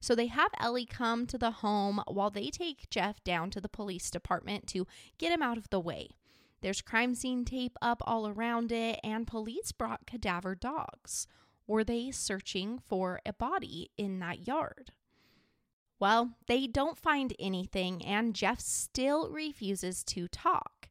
So 0.00 0.14
they 0.14 0.28
have 0.28 0.52
Ellie 0.60 0.86
come 0.86 1.26
to 1.26 1.38
the 1.38 1.50
home 1.50 2.00
while 2.06 2.30
they 2.30 2.48
take 2.50 2.88
Geoff 2.88 3.24
down 3.24 3.50
to 3.50 3.60
the 3.60 3.68
police 3.68 4.12
department 4.12 4.68
to 4.68 4.86
get 5.18 5.32
him 5.32 5.42
out 5.42 5.58
of 5.58 5.68
the 5.70 5.80
way. 5.80 6.10
There's 6.60 6.80
crime 6.80 7.16
scene 7.16 7.44
tape 7.44 7.76
up 7.82 8.00
all 8.06 8.28
around 8.28 8.70
it, 8.70 9.00
and 9.02 9.26
police 9.26 9.72
brought 9.72 10.06
cadaver 10.06 10.54
dogs. 10.54 11.26
Were 11.66 11.82
they 11.82 12.12
searching 12.12 12.78
for 12.78 13.20
a 13.26 13.32
body 13.32 13.90
in 13.98 14.20
that 14.20 14.46
yard? 14.46 14.92
Well, 15.98 16.32
they 16.46 16.66
don't 16.66 16.98
find 16.98 17.34
anything, 17.38 18.04
and 18.04 18.34
Geoff 18.34 18.60
still 18.60 19.30
refuses 19.30 20.04
to 20.04 20.28
talk. 20.28 20.90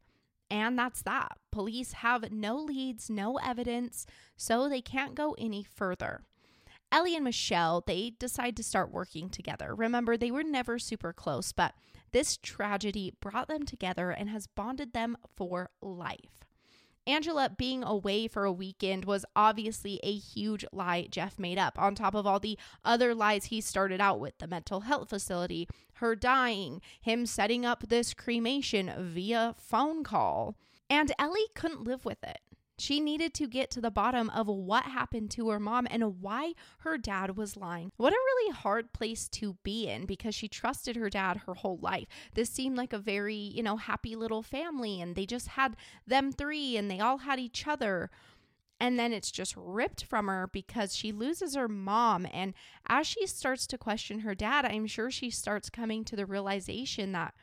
And 0.49 0.77
that's 0.77 1.01
that. 1.03 1.37
Police 1.51 1.93
have 1.93 2.31
no 2.31 2.57
leads, 2.57 3.09
no 3.09 3.37
evidence, 3.37 4.05
so 4.35 4.67
they 4.67 4.81
can't 4.81 5.15
go 5.15 5.35
any 5.37 5.63
further. 5.63 6.21
Ellie 6.91 7.15
and 7.15 7.25
Michelle, 7.25 7.83
they 7.85 8.13
decide 8.19 8.55
to 8.57 8.63
start 8.63 8.91
working 8.91 9.29
together. 9.29 9.75
Remember, 9.75 10.17
they 10.17 10.31
were 10.31 10.43
never 10.43 10.79
super 10.79 11.13
close, 11.13 11.51
but 11.51 11.73
this 12.11 12.37
tragedy 12.37 13.13
brought 13.19 13.47
them 13.47 13.63
together 13.63 14.11
and 14.11 14.29
has 14.29 14.47
bonded 14.47 14.93
them 14.93 15.17
for 15.35 15.71
life. 15.81 16.45
Angela 17.07 17.49
being 17.55 17.83
away 17.83 18.27
for 18.27 18.45
a 18.45 18.51
weekend 18.51 19.05
was 19.05 19.25
obviously 19.35 19.99
a 20.03 20.15
huge 20.15 20.65
lie 20.71 21.07
Geoff 21.09 21.37
made 21.37 21.59
up, 21.59 21.79
on 21.79 21.93
top 21.93 22.15
of 22.15 22.25
all 22.25 22.39
the 22.39 22.57
other 22.83 23.13
lies 23.13 23.45
he 23.45 23.61
started 23.61 24.01
out 24.01 24.19
with 24.19 24.37
the 24.39 24.47
mental 24.47 24.81
health 24.81 25.09
facility, 25.09 25.67
her 25.95 26.15
dying, 26.15 26.81
him 26.99 27.25
setting 27.25 27.65
up 27.65 27.87
this 27.87 28.13
cremation 28.13 28.91
via 28.97 29.53
phone 29.57 30.03
call. 30.03 30.55
And 30.89 31.11
Ellie 31.19 31.47
couldn't 31.53 31.83
live 31.83 32.05
with 32.05 32.23
it. 32.23 32.39
She 32.77 32.99
needed 32.99 33.33
to 33.35 33.47
get 33.47 33.71
to 33.71 33.81
the 33.81 33.91
bottom 33.91 34.29
of 34.31 34.47
what 34.47 34.83
happened 34.83 35.31
to 35.31 35.49
her 35.49 35.59
mom 35.59 35.87
and 35.89 36.21
why 36.21 36.53
her 36.79 36.97
dad 36.97 37.37
was 37.37 37.55
lying. 37.55 37.91
What 37.95 38.11
a 38.13 38.15
really 38.15 38.53
hard 38.53 38.91
place 38.91 39.29
to 39.29 39.57
be 39.63 39.87
in 39.87 40.05
because 40.05 40.35
she 40.35 40.47
trusted 40.47 40.95
her 40.97 41.09
dad 41.09 41.37
her 41.45 41.53
whole 41.53 41.77
life. 41.81 42.07
This 42.33 42.49
seemed 42.49 42.75
like 42.75 42.91
a 42.91 42.99
very, 42.99 43.35
you 43.35 43.63
know, 43.63 43.77
happy 43.77 44.15
little 44.15 44.43
family 44.43 44.99
and 44.99 45.15
they 45.15 45.25
just 45.25 45.49
had 45.49 45.77
them 46.05 46.31
three 46.31 46.75
and 46.75 46.91
they 46.91 46.99
all 46.99 47.19
had 47.19 47.39
each 47.39 47.65
other. 47.65 48.09
And 48.77 48.99
then 48.99 49.13
it's 49.13 49.31
just 49.31 49.55
ripped 49.55 50.03
from 50.03 50.27
her 50.27 50.49
because 50.51 50.93
she 50.95 51.13
loses 51.13 51.55
her 51.55 51.69
mom. 51.69 52.27
And 52.33 52.53
as 52.87 53.07
she 53.07 53.25
starts 53.25 53.67
to 53.67 53.77
question 53.77 54.19
her 54.19 54.35
dad, 54.35 54.65
I'm 54.65 54.85
sure 54.85 55.09
she 55.09 55.29
starts 55.29 55.69
coming 55.69 56.03
to 56.05 56.15
the 56.17 56.25
realization 56.25 57.13
that 57.13 57.33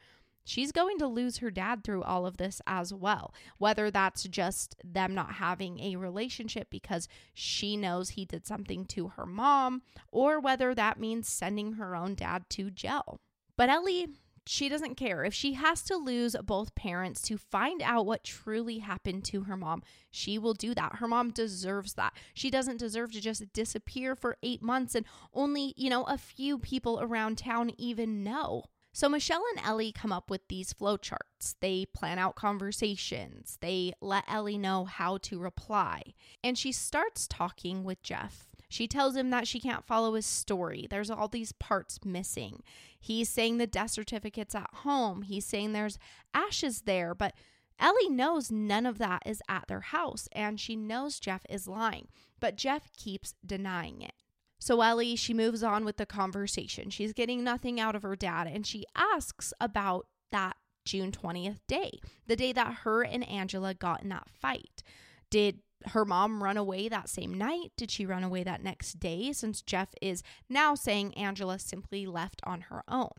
she's 0.45 0.73
going 0.73 0.99
to 0.99 1.07
lose 1.07 1.39
her 1.39 1.51
dad 1.51 1.85
through 1.85 2.03
all 2.03 2.27
of 2.27 2.37
this 2.37 2.61
as 2.67 2.93
well. 2.93 3.35
Whether 3.59 3.91
that's 3.91 4.25
just 4.25 4.77
them 4.85 5.15
not 5.15 5.35
having 5.35 5.81
a 5.81 5.97
relationship 5.97 6.69
because 6.71 7.09
she 7.35 7.77
knows 7.77 8.11
he 8.11 8.25
did 8.25 8.47
something 8.47 8.85
to 8.87 9.09
her 9.09 9.27
mom, 9.27 9.83
or 10.11 10.41
whether 10.41 10.75
that 10.75 10.99
means 10.99 11.29
sending 11.29 11.75
her 11.75 11.95
own 11.95 12.15
dad 12.15 12.45
to 12.51 12.71
jail. 12.71 13.21
But 13.57 13.69
Ellie, 13.69 14.09
she 14.45 14.69
doesn't 14.69 14.97
care. 14.97 15.25
If 15.25 15.35
she 15.35 15.53
has 15.53 15.83
to 15.85 15.97
lose 15.97 16.35
both 16.45 16.75
parents 16.75 17.23
to 17.23 17.39
find 17.39 17.81
out 17.81 18.07
what 18.07 18.25
truly 18.25 18.79
happened 18.79 19.25
to 19.27 19.43
her 19.45 19.57
mom, 19.57 19.83
she 20.11 20.39
will 20.39 20.55
do 20.55 20.75
that. 20.75 20.97
Her 20.97 21.07
mom 21.07 21.31
deserves 21.31 21.95
that. 21.95 22.15
She 22.35 22.51
doesn't 22.51 22.79
deserve 22.79 23.13
to 23.13 23.21
just 23.21 23.53
disappear 23.53 24.17
for 24.17 24.37
eight 24.43 24.63
months 24.63 24.95
and 24.95 25.07
only, 25.33 25.75
you 25.77 25.89
know, 25.89 26.05
a 26.05 26.19
few 26.19 26.59
people 26.59 26.99
around 27.01 27.39
town 27.39 27.71
even 27.79 28.25
know. 28.25 28.65
So 28.95 29.09
Michelle 29.09 29.45
and 29.57 29.67
Ellie 29.67 29.93
come 29.93 30.13
up 30.13 30.29
with 30.29 30.47
these 30.49 30.75
flowcharts. 30.75 31.55
They 31.61 31.87
plan 31.87 32.19
out 32.19 32.37
conversations. 32.37 33.57
They 33.61 33.95
let 34.01 34.25
Ellie 34.29 34.59
know 34.59 34.85
how 34.85 35.17
to 35.19 35.39
reply. 35.39 36.03
And 36.45 36.59
she 36.59 36.73
starts 36.73 37.27
talking 37.27 37.85
with 37.85 38.03
Geoff. 38.03 38.49
She 38.69 38.87
tells 38.87 39.17
him 39.17 39.31
that 39.31 39.49
she 39.49 39.61
can't 39.61 39.85
follow 39.85 40.15
his 40.15 40.27
story. 40.27 40.87
There's 40.89 41.11
all 41.11 41.29
these 41.29 41.53
parts 41.53 42.01
missing. 42.05 42.63
He's 42.99 43.29
saying 43.29 43.59
the 43.59 43.67
death 43.67 43.91
certificate's 43.91 44.55
at 44.55 44.71
home. 44.73 45.23
He's 45.23 45.45
saying 45.47 45.73
there's 45.73 45.99
ashes 46.35 46.83
there, 46.83 47.15
but 47.15 47.35
Ellie 47.79 48.09
knows 48.09 48.51
none 48.51 48.87
of 48.87 48.99
that 48.99 49.23
is 49.27 49.43
at 49.49 49.67
their 49.69 49.81
house 49.81 50.29
and 50.33 50.61
she 50.61 50.77
knows 50.77 51.19
Geoff 51.19 51.45
is 51.51 51.67
lying, 51.67 52.09
but 52.41 52.57
Geoff 52.57 52.91
keeps 52.97 53.35
denying 53.45 54.03
it. 54.03 54.15
So 54.63 54.81
Ellie, 54.81 55.17
she 55.17 55.35
moves 55.35 55.65
on 55.65 55.85
with 55.85 55.97
the 55.97 56.07
conversation. 56.07 56.89
She's 56.89 57.13
getting 57.13 57.43
nothing 57.43 57.81
out 57.81 57.97
of 57.97 58.05
her 58.05 58.15
dad 58.15 58.47
and 58.47 58.65
she 58.65 58.85
asks 58.95 59.53
about 59.61 60.07
that 60.31 60.55
June 60.85 61.11
20th 61.11 61.59
day, 61.67 61.99
the 62.29 62.37
day 62.37 62.53
that 62.53 62.75
her 62.85 63.03
and 63.03 63.29
Angela 63.29 63.75
got 63.75 64.05
in 64.05 64.09
that 64.11 64.29
fight. 64.31 64.85
Did 65.31 65.63
her 65.87 66.05
mom 66.05 66.45
run 66.45 66.57
away 66.57 66.89
that 66.89 67.09
same 67.09 67.35
night? 67.35 67.73
Did 67.77 67.91
she 67.91 68.07
run 68.07 68.23
away 68.23 68.45
that 68.45 68.63
next 68.63 69.01
day? 69.01 69.33
Since 69.33 69.63
Geoff 69.63 69.97
is 70.01 70.23
now 70.49 70.77
saying 70.77 71.15
Angela 71.15 71.59
simply 71.59 72.07
left 72.07 72.41
on 72.45 72.61
her 72.63 72.85
own. 72.87 73.11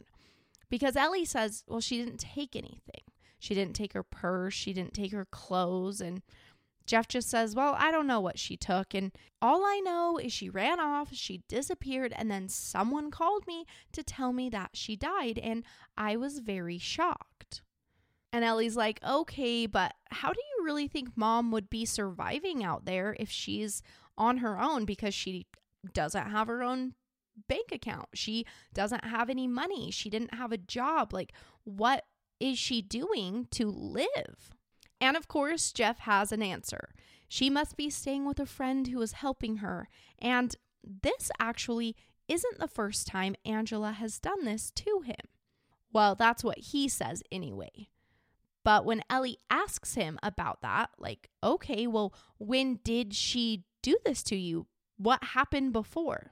Because 0.70 0.96
Ellie 0.96 1.26
says, 1.26 1.66
well, 1.68 1.82
she 1.82 1.98
didn't 1.98 2.22
take 2.22 2.56
anything. 2.56 3.04
She 3.38 3.54
didn't 3.54 3.76
take 3.76 3.92
her 3.92 4.04
purse, 4.04 4.54
she 4.54 4.72
didn't 4.72 4.94
take 4.94 5.12
her 5.12 5.28
clothes, 5.30 6.00
and 6.00 6.22
Geoff 6.86 7.08
just 7.08 7.30
says, 7.30 7.56
Well, 7.56 7.76
I 7.78 7.92
don't 7.92 8.08
know 8.08 8.20
what 8.20 8.40
she 8.40 8.58
took. 8.58 8.94
And 8.94 9.12
all 9.42 9.64
I 9.66 9.80
know 9.84 10.18
is 10.18 10.34
she 10.34 10.50
ran 10.50 10.80
off, 10.80 11.10
she 11.14 11.44
disappeared, 11.48 12.14
and 12.16 12.30
then 12.30 12.50
someone 12.50 13.12
called 13.12 13.48
me 13.48 13.66
to 13.94 14.04
tell 14.04 14.34
me 14.34 14.50
that 14.50 14.72
she 14.74 14.96
died. 14.96 15.40
And 15.40 15.64
I 15.98 16.16
was 16.18 16.40
very 16.40 16.78
shocked. 16.78 17.62
And 18.32 18.44
Ellie's 18.44 18.76
like, 18.76 19.00
Okay, 19.08 19.66
but 19.66 19.94
how 20.12 20.34
do 20.34 20.40
you 20.58 20.66
really 20.66 20.88
think 20.88 21.16
mom 21.16 21.52
would 21.52 21.70
be 21.70 21.86
surviving 21.86 22.64
out 22.64 22.86
there 22.86 23.16
if 23.20 23.30
she's 23.30 23.82
on 24.18 24.38
her 24.38 24.60
own 24.60 24.86
because 24.86 25.14
she 25.14 25.48
doesn't 25.94 26.30
have 26.30 26.48
her 26.48 26.64
own 26.64 26.96
bank 27.48 27.72
account? 27.72 28.10
She 28.14 28.46
doesn't 28.74 29.06
have 29.06 29.30
any 29.30 29.48
money. 29.48 29.90
She 29.92 30.10
didn't 30.10 30.34
have 30.34 30.52
a 30.52 30.58
job. 30.58 31.14
Like, 31.14 31.32
what 31.64 32.04
is 32.40 32.58
she 32.58 32.82
doing 32.82 33.48
to 33.52 33.70
live? 33.70 34.54
And 35.04 35.18
of 35.18 35.28
course, 35.28 35.74
Geoff 35.74 36.00
has 36.00 36.32
an 36.32 36.42
answer. 36.42 36.94
She 37.28 37.50
must 37.50 37.76
be 37.76 37.90
staying 37.90 38.26
with 38.26 38.40
a 38.40 38.46
friend 38.46 38.88
who 38.88 39.02
is 39.02 39.12
helping 39.12 39.58
her. 39.58 39.90
And 40.18 40.56
this 40.82 41.30
actually 41.42 41.98
isn't 42.30 42.58
the 42.58 42.70
first 42.70 43.06
time 43.06 43.36
Angela 43.44 43.92
has 43.92 44.18
done 44.18 44.46
this 44.46 44.72
to 44.72 45.02
him. 45.06 45.28
Well, 45.92 46.16
that's 46.16 46.42
what 46.42 46.58
he 46.58 46.88
says 46.88 47.22
anyway. 47.34 47.90
But 48.64 48.86
when 48.86 49.04
Ellie 49.10 49.40
asks 49.50 49.96
him 49.96 50.20
about 50.24 50.62
that, 50.62 50.92
like, 50.98 51.30
okay, 51.44 51.86
well, 51.86 52.14
when 52.38 52.80
did 52.82 53.14
she 53.14 53.66
do 53.82 53.98
this 54.06 54.24
to 54.24 54.38
you? 54.38 54.68
What 54.96 55.22
happened 55.22 55.74
before? 55.74 56.32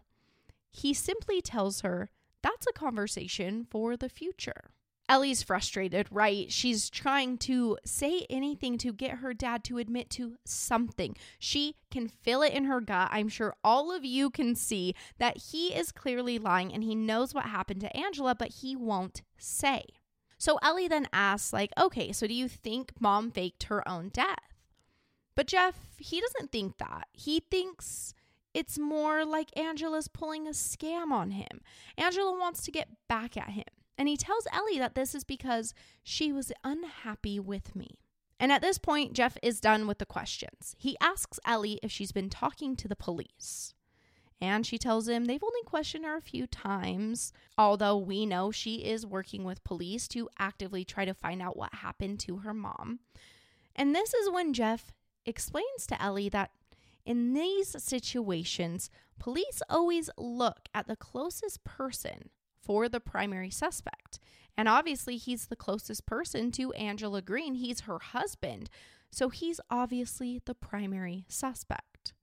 He 0.69 0.93
simply 0.93 1.41
tells 1.41 1.81
her 1.81 2.09
that's 2.41 2.67
a 2.67 2.71
conversation 2.71 3.67
for 3.69 3.97
the 3.97 4.07
future. 4.07 4.71
Ellie's 5.11 5.43
frustrated, 5.43 6.07
right? 6.09 6.49
She's 6.49 6.89
trying 6.89 7.37
to 7.39 7.77
say 7.83 8.25
anything 8.29 8.77
to 8.77 8.93
get 8.93 9.17
her 9.17 9.33
dad 9.33 9.61
to 9.65 9.77
admit 9.77 10.09
to 10.11 10.37
something. 10.45 11.17
She 11.37 11.75
can 11.91 12.07
feel 12.07 12.41
it 12.41 12.53
in 12.53 12.63
her 12.63 12.79
gut. 12.79 13.09
I'm 13.11 13.27
sure 13.27 13.53
all 13.61 13.93
of 13.93 14.05
you 14.05 14.29
can 14.29 14.55
see 14.55 14.95
that 15.19 15.35
he 15.51 15.75
is 15.75 15.91
clearly 15.91 16.39
lying 16.39 16.73
and 16.73 16.81
he 16.81 16.95
knows 16.95 17.33
what 17.33 17.47
happened 17.47 17.81
to 17.81 17.93
Angela, 17.95 18.35
but 18.35 18.53
he 18.61 18.73
won't 18.73 19.21
say. 19.37 19.83
So 20.37 20.57
Ellie 20.63 20.87
then 20.87 21.09
asks, 21.11 21.51
like, 21.51 21.71
okay, 21.77 22.13
so 22.13 22.25
do 22.25 22.33
you 22.33 22.47
think 22.47 22.93
mom 22.97 23.31
faked 23.31 23.63
her 23.63 23.85
own 23.85 24.11
death? 24.13 24.55
But 25.35 25.47
Geoff, 25.47 25.75
he 25.97 26.21
doesn't 26.21 26.53
think 26.53 26.77
that. 26.77 27.09
He 27.11 27.41
thinks 27.41 28.13
it's 28.53 28.79
more 28.79 29.25
like 29.25 29.49
Angela's 29.57 30.07
pulling 30.07 30.47
a 30.47 30.51
scam 30.51 31.11
on 31.11 31.31
him. 31.31 31.59
Angela 31.97 32.31
wants 32.31 32.63
to 32.63 32.71
get 32.71 32.87
back 33.09 33.35
at 33.35 33.49
him. 33.49 33.65
And 34.01 34.07
he 34.07 34.17
tells 34.17 34.47
Ellie 34.51 34.79
that 34.79 34.95
this 34.95 35.13
is 35.13 35.23
because 35.23 35.75
she 36.01 36.31
was 36.31 36.51
unhappy 36.63 37.39
with 37.39 37.75
me. 37.75 37.99
And 38.39 38.51
at 38.51 38.63
this 38.63 38.79
point, 38.79 39.13
Geoff 39.13 39.37
is 39.43 39.61
done 39.61 39.85
with 39.85 39.99
the 39.99 40.07
questions. 40.07 40.75
He 40.79 40.97
asks 40.99 41.39
Ellie 41.45 41.79
if 41.83 41.91
she's 41.91 42.11
been 42.11 42.31
talking 42.31 42.75
to 42.77 42.87
the 42.87 42.95
police. 42.95 43.75
And 44.41 44.65
she 44.65 44.79
tells 44.79 45.07
him 45.07 45.25
they've 45.25 45.43
only 45.43 45.61
questioned 45.67 46.03
her 46.05 46.17
a 46.17 46.21
few 46.21 46.47
times, 46.47 47.31
although 47.59 47.95
we 47.95 48.25
know 48.25 48.49
she 48.49 48.77
is 48.77 49.05
working 49.05 49.43
with 49.43 49.63
police 49.63 50.07
to 50.07 50.27
actively 50.39 50.83
try 50.83 51.05
to 51.05 51.13
find 51.13 51.39
out 51.39 51.55
what 51.55 51.75
happened 51.75 52.19
to 52.21 52.37
her 52.37 52.55
mom. 52.55 53.01
And 53.75 53.93
this 53.93 54.15
is 54.15 54.31
when 54.31 54.51
Geoff 54.51 54.93
explains 55.27 55.85
to 55.85 56.01
Ellie 56.01 56.29
that 56.29 56.49
in 57.05 57.35
these 57.35 57.75
situations, 57.77 58.89
police 59.19 59.61
always 59.69 60.09
look 60.17 60.69
at 60.73 60.87
the 60.87 60.95
closest 60.95 61.63
person 61.63 62.31
for 62.61 62.87
the 62.87 62.99
primary 62.99 63.49
suspect. 63.49 64.19
And 64.57 64.67
obviously, 64.67 65.17
he's 65.17 65.47
the 65.47 65.55
closest 65.55 66.05
person 66.05 66.51
to 66.51 66.73
Angela 66.73 67.21
Green. 67.21 67.55
He's 67.55 67.81
her 67.81 67.99
husband. 67.99 68.69
So 69.11 69.29
he's 69.29 69.59
obviously 69.69 70.41
the 70.45 70.55
primary 70.55 71.25
suspect. 71.27 72.13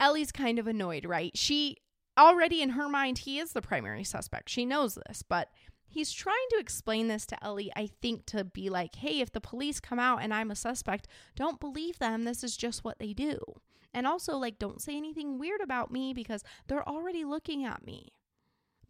Ellie's 0.00 0.32
kind 0.32 0.58
of 0.58 0.66
annoyed, 0.66 1.04
right? 1.04 1.36
She 1.36 1.76
already 2.18 2.62
in 2.62 2.70
her 2.70 2.88
mind, 2.88 3.18
he 3.18 3.38
is 3.38 3.52
the 3.52 3.62
primary 3.62 4.04
suspect. 4.04 4.48
She 4.48 4.64
knows 4.64 4.98
this, 5.06 5.22
but 5.22 5.48
he's 5.86 6.12
trying 6.12 6.46
to 6.50 6.58
explain 6.58 7.08
this 7.08 7.26
to 7.26 7.44
Ellie, 7.44 7.72
I 7.76 7.88
think, 8.02 8.26
to 8.26 8.44
be 8.44 8.68
like, 8.68 8.96
hey, 8.96 9.20
if 9.20 9.32
the 9.32 9.40
police 9.40 9.80
come 9.80 9.98
out 9.98 10.22
and 10.22 10.34
I'm 10.34 10.50
a 10.50 10.56
suspect, 10.56 11.06
don't 11.36 11.60
believe 11.60 11.98
them. 11.98 12.24
This 12.24 12.42
is 12.42 12.56
just 12.56 12.84
what 12.84 12.98
they 12.98 13.12
do. 13.12 13.38
And 13.92 14.06
also, 14.06 14.36
like, 14.36 14.58
don't 14.58 14.82
say 14.82 14.96
anything 14.96 15.38
weird 15.38 15.60
about 15.60 15.92
me 15.92 16.12
because 16.12 16.42
they're 16.66 16.88
already 16.88 17.24
looking 17.24 17.64
at 17.64 17.86
me. 17.86 18.12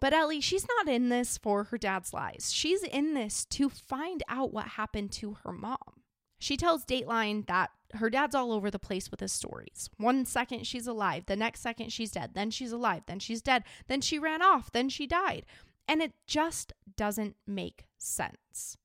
But 0.00 0.12
Ellie, 0.12 0.40
she's 0.40 0.66
not 0.78 0.92
in 0.92 1.08
this 1.08 1.38
for 1.38 1.64
her 1.64 1.78
dad's 1.78 2.12
lies. 2.12 2.50
She's 2.52 2.82
in 2.82 3.14
this 3.14 3.44
to 3.46 3.68
find 3.68 4.22
out 4.28 4.52
what 4.52 4.68
happened 4.68 5.12
to 5.12 5.38
her 5.44 5.52
mom. 5.52 6.02
She 6.38 6.56
tells 6.56 6.84
Dateline 6.84 7.46
that 7.46 7.70
her 7.94 8.10
dad's 8.10 8.34
all 8.34 8.52
over 8.52 8.70
the 8.70 8.78
place 8.78 9.10
with 9.10 9.20
his 9.20 9.32
stories. 9.32 9.88
One 9.96 10.24
second 10.26 10.66
she's 10.66 10.86
alive, 10.86 11.24
the 11.26 11.36
next 11.36 11.60
second 11.60 11.92
she's 11.92 12.10
dead, 12.10 12.32
then 12.34 12.50
she's 12.50 12.72
alive, 12.72 13.02
then 13.06 13.18
she's 13.18 13.40
dead, 13.40 13.64
then 13.86 14.00
she 14.00 14.18
ran 14.18 14.42
off, 14.42 14.72
then 14.72 14.88
she 14.88 15.06
died. 15.06 15.46
And 15.86 16.02
it 16.02 16.12
just 16.26 16.72
doesn't 16.96 17.36
make 17.46 17.86
sense. 17.98 18.76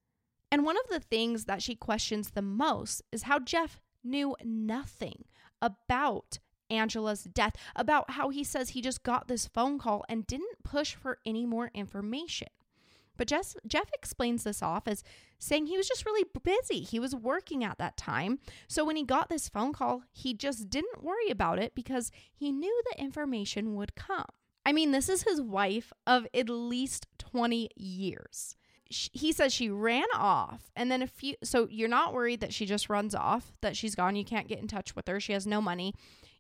And 0.52 0.66
one 0.66 0.78
of 0.78 0.88
the 0.90 1.00
things 1.00 1.46
that 1.46 1.62
she 1.62 1.76
questions 1.76 2.32
the 2.32 2.42
most 2.42 3.02
is 3.12 3.24
how 3.24 3.40
Geoff 3.40 3.80
knew 4.04 4.36
nothing 4.44 5.26
about 5.62 6.40
Angela's 6.70 7.24
death, 7.24 7.54
about 7.76 8.12
how 8.12 8.30
he 8.30 8.44
says 8.44 8.70
he 8.70 8.82
just 8.82 9.04
got 9.04 9.28
this 9.28 9.48
phone 9.48 9.80
call 9.80 10.04
and 10.10 10.28
didn't 10.28 10.64
push 10.64 10.96
for 10.96 11.20
any 11.26 11.46
more 11.46 11.72
information. 11.74 12.48
But 13.18 13.28
Geoff, 13.28 13.56
Geoff 13.68 13.90
explains 13.94 14.44
this 14.46 14.64
off 14.64 14.88
as 14.88 15.04
saying 15.40 15.66
he 15.68 15.76
was 15.76 15.90
just 15.90 16.06
really 16.06 16.26
busy. 16.42 16.80
He 16.82 17.00
was 17.00 17.14
working 17.14 17.66
at 17.66 17.78
that 17.78 17.98
time. 17.98 18.40
So 18.68 18.86
when 18.86 18.96
he 18.96 19.04
got 19.04 19.28
this 19.28 19.50
phone 19.50 19.74
call, 19.74 20.04
he 20.12 20.34
just 20.34 20.70
didn't 20.70 21.04
worry 21.04 21.30
about 21.30 21.60
it 21.60 21.76
because 21.76 22.12
he 22.34 22.52
knew 22.54 22.82
the 22.92 23.02
information 23.02 23.76
would 23.76 23.96
come. 23.96 24.24
I 24.66 24.72
mean, 24.72 24.92
this 24.92 25.10
is 25.10 25.24
his 25.24 25.42
wife 25.42 25.92
of 26.08 26.28
at 26.34 26.48
least 26.50 27.08
20 27.18 27.70
years. 27.76 28.56
sh- 28.90 29.10
he 29.12 29.34
says 29.34 29.54
she 29.54 29.70
ran 29.70 30.06
off 30.16 30.72
and 30.76 30.90
then 30.90 31.02
a 31.02 31.08
few 31.08 31.36
so 31.44 31.68
you're 31.70 31.90
not 31.90 32.14
worried 32.14 32.40
that 32.40 32.54
she 32.54 32.66
just 32.66 32.90
runs 32.90 33.14
off 33.14 33.52
that 33.62 33.76
she's 33.76 33.96
gone 33.96 34.16
you 34.16 34.24
can't 34.26 34.48
get 34.48 34.60
in 34.60 34.68
touch 34.68 34.96
with 34.96 35.08
her 35.08 35.20
she 35.20 35.34
has 35.34 35.46
no 35.46 35.62
money 35.62 35.94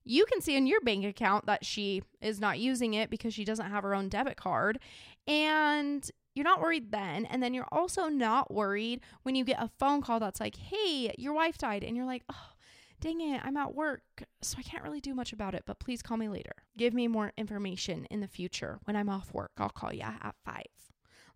you 0.04 0.26
can 0.26 0.41
see 0.41 0.56
in 0.56 0.68
your 0.68 0.82
bank 0.82 1.06
account 1.06 1.45
that 1.45 1.66
she 1.66 2.04
is 2.22 2.39
not 2.39 2.60
using 2.60 2.93
it 2.93 3.10
because 3.10 3.34
she 3.34 3.45
doesn't 3.45 3.70
have 3.70 3.84
her 3.84 3.93
own 3.93 4.10
debit 4.10 4.38
card 4.38 4.80
and 5.28 6.10
you're 6.36 6.43
not 6.43 6.62
worried 6.62 6.91
then. 6.91 7.26
And 7.26 7.43
then 7.43 7.54
you're 7.54 7.68
also 7.72 8.08
not 8.08 8.54
worried 8.54 9.02
when 9.24 9.36
you 9.36 9.43
get 9.43 9.62
a 9.62 9.70
phone 9.80 10.02
call 10.02 10.20
that's 10.20 10.39
like 10.39 10.56
hey 10.56 11.14
your 11.18 11.34
wife 11.34 11.58
died 11.58 11.84
and 11.84 11.95
you're 11.95 12.06
like 12.06 12.24
oh 12.32 12.54
dang 13.02 13.22
it 13.22 13.41
i'm 13.45 13.56
at 13.56 13.74
work 13.74 14.26
so 14.41 14.58
i 14.60 14.62
can't 14.62 14.84
really 14.84 15.00
do 15.00 15.16
much 15.16 15.32
about 15.32 15.56
it 15.56 15.64
but 15.66 15.80
please 15.80 16.02
call 16.02 16.18
me 16.18 16.30
later. 16.30 16.54
Give 16.78 16.93
me 16.93 17.08
more 17.08 17.32
information 17.38 18.06
in 18.06 18.20
the 18.20 18.28
future 18.28 18.80
when 18.86 18.95
i'm 18.95 19.10
off 19.10 19.34
work. 19.34 19.52
I'll 19.58 19.70
call 19.70 19.93
you 19.93 20.02
at 20.02 20.36
five. 20.45 20.66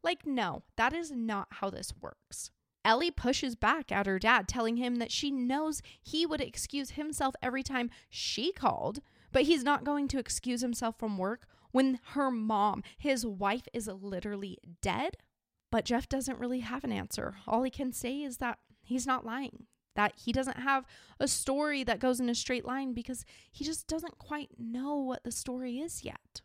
Like, 0.03 0.25
no, 0.25 0.63
that 0.75 0.93
is 0.93 1.11
not 1.11 1.47
how 1.49 1.69
this 1.69 1.93
works. 2.01 2.51
Ellie 2.85 3.11
pushes 3.11 3.55
back 3.55 3.91
at 3.91 4.05
her 4.05 4.19
dad, 4.19 4.47
telling 4.47 4.77
him 4.77 4.97
that 4.97 5.11
she 5.11 5.31
knows 5.31 5.81
he 6.01 6.25
would 6.25 6.41
excuse 6.41 6.91
himself 6.91 7.35
every 7.41 7.63
time 7.63 7.89
she 8.09 8.51
called, 8.51 9.01
but 9.31 9.43
he's 9.43 9.63
not 9.63 9.83
going 9.83 10.07
to 10.09 10.19
excuse 10.19 10.61
himself 10.61 10.97
from 10.99 11.17
work 11.17 11.47
when 11.71 11.99
her 12.09 12.29
mom, 12.29 12.83
his 12.97 13.25
wife, 13.25 13.67
is 13.73 13.87
literally 13.87 14.57
dead. 14.81 15.17
But 15.71 15.85
Geoff 15.85 16.07
doesn't 16.07 16.39
really 16.39 16.59
have 16.59 16.83
an 16.83 16.91
answer. 16.91 17.35
All 17.47 17.63
he 17.63 17.71
can 17.71 17.91
say 17.91 18.21
is 18.21 18.37
that 18.37 18.59
he's 18.83 19.07
not 19.07 19.25
lying, 19.25 19.65
that 19.95 20.13
he 20.15 20.31
doesn't 20.31 20.59
have 20.59 20.85
a 21.19 21.27
story 21.27 21.83
that 21.83 21.99
goes 21.99 22.19
in 22.19 22.29
a 22.29 22.35
straight 22.35 22.65
line 22.65 22.93
because 22.93 23.25
he 23.51 23.65
just 23.65 23.87
doesn't 23.87 24.19
quite 24.19 24.49
know 24.59 24.95
what 24.95 25.23
the 25.23 25.31
story 25.31 25.79
is 25.79 26.03
yet. 26.03 26.41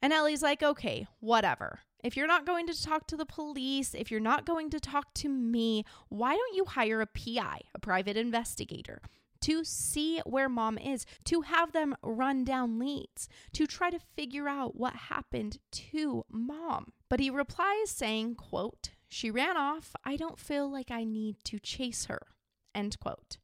And 0.00 0.12
Ellie's 0.12 0.42
like, 0.42 0.62
okay, 0.62 1.06
whatever. 1.20 1.80
If 2.02 2.16
you're 2.16 2.26
not 2.26 2.46
going 2.46 2.66
to 2.66 2.82
talk 2.82 3.06
to 3.08 3.16
the 3.16 3.26
police, 3.26 3.94
if 3.94 4.10
you're 4.10 4.20
not 4.20 4.44
going 4.44 4.70
to 4.70 4.80
talk 4.80 5.14
to 5.14 5.28
me, 5.28 5.84
why 6.08 6.34
don't 6.34 6.56
you 6.56 6.64
hire 6.64 7.00
a 7.00 7.06
PI, 7.06 7.60
a 7.74 7.78
private 7.78 8.16
investigator? 8.16 9.00
to 9.42 9.64
see 9.64 10.20
where 10.24 10.48
mom 10.48 10.78
is, 10.78 11.04
to 11.24 11.42
have 11.42 11.72
them 11.72 11.96
run 12.02 12.44
down 12.44 12.78
leads, 12.78 13.28
to 13.52 13.66
try 13.66 13.90
to 13.90 13.98
figure 13.98 14.48
out 14.48 14.76
what 14.76 14.94
happened 14.94 15.58
to 15.72 16.24
mom. 16.30 16.92
But 17.08 17.20
he 17.20 17.28
replies 17.28 17.90
saying, 17.90 18.36
quote, 18.36 18.90
"She 19.08 19.30
ran 19.30 19.56
off. 19.56 19.94
I 20.04 20.16
don't 20.16 20.38
feel 20.38 20.70
like 20.70 20.90
I 20.90 21.04
need 21.04 21.36
to 21.44 21.58
chase 21.58 22.06
her." 22.06 22.28
End 22.74 22.98
quote. 23.00 23.38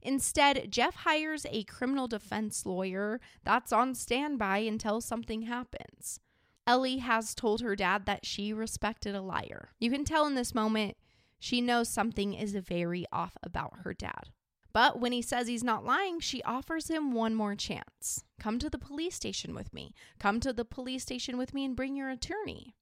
Instead, 0.00 0.70
Geoff 0.70 0.94
hires 0.94 1.44
a 1.50 1.64
criminal 1.64 2.06
defense 2.06 2.64
lawyer 2.64 3.20
that's 3.42 3.72
on 3.72 3.94
standby 3.94 4.58
until 4.58 5.00
something 5.00 5.42
happens. 5.42 6.20
Ellie 6.68 6.98
has 6.98 7.34
told 7.34 7.62
her 7.62 7.74
dad 7.74 8.04
that 8.04 8.26
she 8.26 8.52
respected 8.52 9.14
a 9.14 9.22
liar. 9.22 9.70
You 9.78 9.90
can 9.90 10.04
tell 10.04 10.26
in 10.26 10.34
this 10.34 10.54
moment 10.54 10.98
she 11.38 11.62
knows 11.62 11.88
something 11.88 12.34
is 12.34 12.52
very 12.52 13.06
off 13.10 13.38
about 13.42 13.78
her 13.84 13.94
dad. 13.94 14.28
But 14.74 15.00
when 15.00 15.12
he 15.12 15.22
says 15.22 15.48
he's 15.48 15.64
not 15.64 15.86
lying, 15.86 16.20
she 16.20 16.42
offers 16.42 16.90
him 16.90 17.12
one 17.12 17.34
more 17.34 17.54
chance. 17.54 18.22
Come 18.38 18.58
to 18.58 18.68
the 18.68 18.76
police 18.76 19.14
station 19.14 19.54
with 19.54 19.72
me. 19.72 19.94
Come 20.18 20.40
to 20.40 20.52
the 20.52 20.66
police 20.66 21.02
station 21.04 21.38
with 21.38 21.54
me 21.54 21.64
and 21.64 21.74
bring 21.74 21.96
your 21.96 22.10
attorney. 22.10 22.74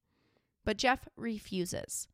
But 0.64 0.78
Geoff 0.78 1.06
refuses. 1.16 2.08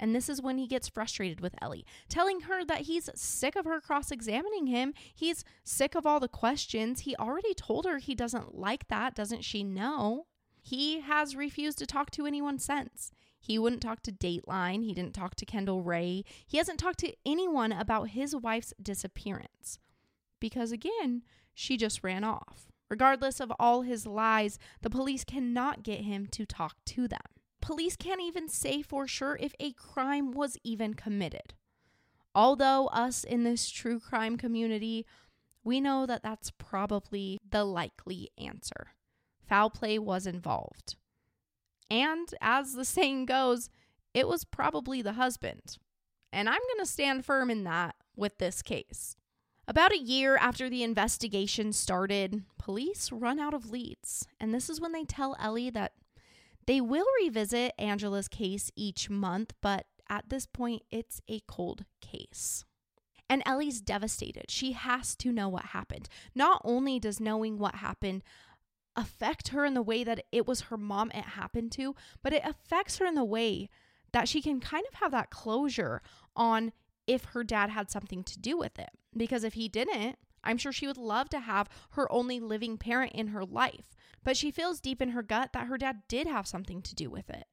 And 0.00 0.16
this 0.16 0.28
is 0.28 0.42
when 0.42 0.58
he 0.58 0.66
gets 0.66 0.88
frustrated 0.88 1.40
with 1.40 1.54
Ellie, 1.62 1.86
telling 2.08 2.40
her 2.42 2.64
that 2.64 2.80
he's 2.80 3.08
sick 3.14 3.54
of 3.54 3.64
her 3.64 3.80
cross 3.80 4.10
examining 4.10 4.66
him. 4.66 4.92
He's 5.14 5.44
sick 5.62 5.94
of 5.94 6.04
all 6.04 6.18
the 6.18 6.26
questions. 6.26 7.00
He 7.00 7.14
already 7.14 7.54
told 7.54 7.84
her 7.84 7.98
he 7.98 8.16
doesn't 8.16 8.58
like 8.58 8.88
that. 8.88 9.14
Doesn't 9.14 9.44
she 9.44 9.62
know? 9.62 10.26
He 10.62 11.00
has 11.00 11.34
refused 11.34 11.78
to 11.78 11.86
talk 11.86 12.10
to 12.12 12.24
anyone 12.24 12.58
since. 12.58 13.10
He 13.40 13.58
wouldn't 13.58 13.82
talk 13.82 14.02
to 14.04 14.12
Dateline. 14.12 14.84
He 14.84 14.94
didn't 14.94 15.14
talk 15.14 15.34
to 15.34 15.44
Kendall 15.44 15.82
Rae. 15.82 16.24
He 16.46 16.58
hasn't 16.58 16.78
talked 16.78 17.00
to 17.00 17.12
anyone 17.26 17.72
about 17.72 18.10
his 18.10 18.36
wife's 18.36 18.72
disappearance. 18.80 19.80
Because 20.38 20.70
again, 20.70 21.24
she 21.52 21.76
just 21.76 22.04
ran 22.04 22.22
off. 22.22 22.70
Regardless 22.88 23.40
of 23.40 23.52
all 23.58 23.82
his 23.82 24.06
lies, 24.06 24.58
the 24.82 24.90
police 24.90 25.24
cannot 25.24 25.82
get 25.82 26.02
him 26.02 26.26
to 26.28 26.46
talk 26.46 26.76
to 26.86 27.08
them. 27.08 27.20
Police 27.60 27.96
can't 27.96 28.20
even 28.20 28.48
say 28.48 28.82
for 28.82 29.08
sure 29.08 29.36
if 29.40 29.54
a 29.58 29.72
crime 29.72 30.30
was 30.30 30.56
even 30.62 30.94
committed. 30.94 31.54
Although, 32.34 32.86
us 32.86 33.24
in 33.24 33.42
this 33.42 33.68
true 33.68 33.98
crime 33.98 34.36
community, 34.36 35.06
we 35.64 35.80
know 35.80 36.06
that 36.06 36.22
that's 36.22 36.50
probably 36.50 37.38
the 37.50 37.64
likely 37.64 38.30
answer 38.38 38.88
foul 39.52 39.68
play 39.68 39.98
was 39.98 40.26
involved. 40.26 40.96
And 41.90 42.26
as 42.40 42.72
the 42.72 42.86
saying 42.86 43.26
goes, 43.26 43.68
it 44.14 44.26
was 44.26 44.44
probably 44.44 45.02
the 45.02 45.12
husband. 45.12 45.76
And 46.32 46.48
I'm 46.48 46.54
going 46.54 46.78
to 46.78 46.90
stand 46.90 47.26
firm 47.26 47.50
in 47.50 47.64
that 47.64 47.94
with 48.16 48.38
this 48.38 48.62
case. 48.62 49.14
About 49.68 49.92
a 49.92 49.98
year 49.98 50.38
after 50.38 50.70
the 50.70 50.82
investigation 50.82 51.74
started, 51.74 52.44
police 52.58 53.12
run 53.12 53.38
out 53.38 53.52
of 53.52 53.70
leads. 53.70 54.26
And 54.40 54.54
this 54.54 54.70
is 54.70 54.80
when 54.80 54.92
they 54.92 55.04
tell 55.04 55.36
Ellie 55.38 55.68
that 55.68 55.92
they 56.66 56.80
will 56.80 57.04
revisit 57.20 57.74
Angela's 57.78 58.28
case 58.28 58.70
each 58.74 59.10
month, 59.10 59.52
but 59.60 59.84
at 60.08 60.30
this 60.30 60.46
point, 60.46 60.82
it's 60.90 61.20
a 61.28 61.40
cold 61.46 61.84
case. 62.00 62.64
And 63.28 63.42
Ellie's 63.44 63.82
devastated. 63.82 64.50
She 64.50 64.72
has 64.72 65.14
to 65.16 65.30
know 65.30 65.50
what 65.50 65.66
happened. 65.66 66.08
Not 66.34 66.62
only 66.64 66.98
does 66.98 67.20
knowing 67.20 67.58
what 67.58 67.74
happened 67.74 68.22
affect 68.96 69.48
her 69.48 69.64
in 69.64 69.74
the 69.74 69.82
way 69.82 70.04
that 70.04 70.24
it 70.32 70.46
was 70.46 70.62
her 70.62 70.76
mom 70.76 71.10
it 71.10 71.24
happened 71.24 71.72
to, 71.72 71.94
but 72.22 72.32
it 72.32 72.42
affects 72.44 72.98
her 72.98 73.06
in 73.06 73.14
the 73.14 73.24
way 73.24 73.68
that 74.12 74.28
she 74.28 74.42
can 74.42 74.60
kind 74.60 74.84
of 74.86 74.98
have 74.98 75.10
that 75.12 75.30
closure 75.30 76.02
on 76.36 76.72
if 77.06 77.24
her 77.26 77.42
dad 77.42 77.70
had 77.70 77.90
something 77.90 78.22
to 78.24 78.38
do 78.38 78.56
with 78.56 78.78
it. 78.78 78.90
Because 79.16 79.44
if 79.44 79.54
he 79.54 79.68
didn't, 79.68 80.16
I'm 80.44 80.58
sure 80.58 80.72
she 80.72 80.86
would 80.86 80.98
love 80.98 81.28
to 81.30 81.40
have 81.40 81.68
her 81.90 82.10
only 82.12 82.40
living 82.40 82.76
parent 82.76 83.12
in 83.12 83.28
her 83.28 83.44
life, 83.44 83.94
but 84.24 84.36
she 84.36 84.50
feels 84.50 84.80
deep 84.80 85.00
in 85.00 85.10
her 85.10 85.22
gut 85.22 85.52
that 85.52 85.66
her 85.66 85.78
dad 85.78 86.02
did 86.08 86.26
have 86.26 86.46
something 86.46 86.82
to 86.82 86.94
do 86.94 87.10
with 87.10 87.30
it. 87.30 87.44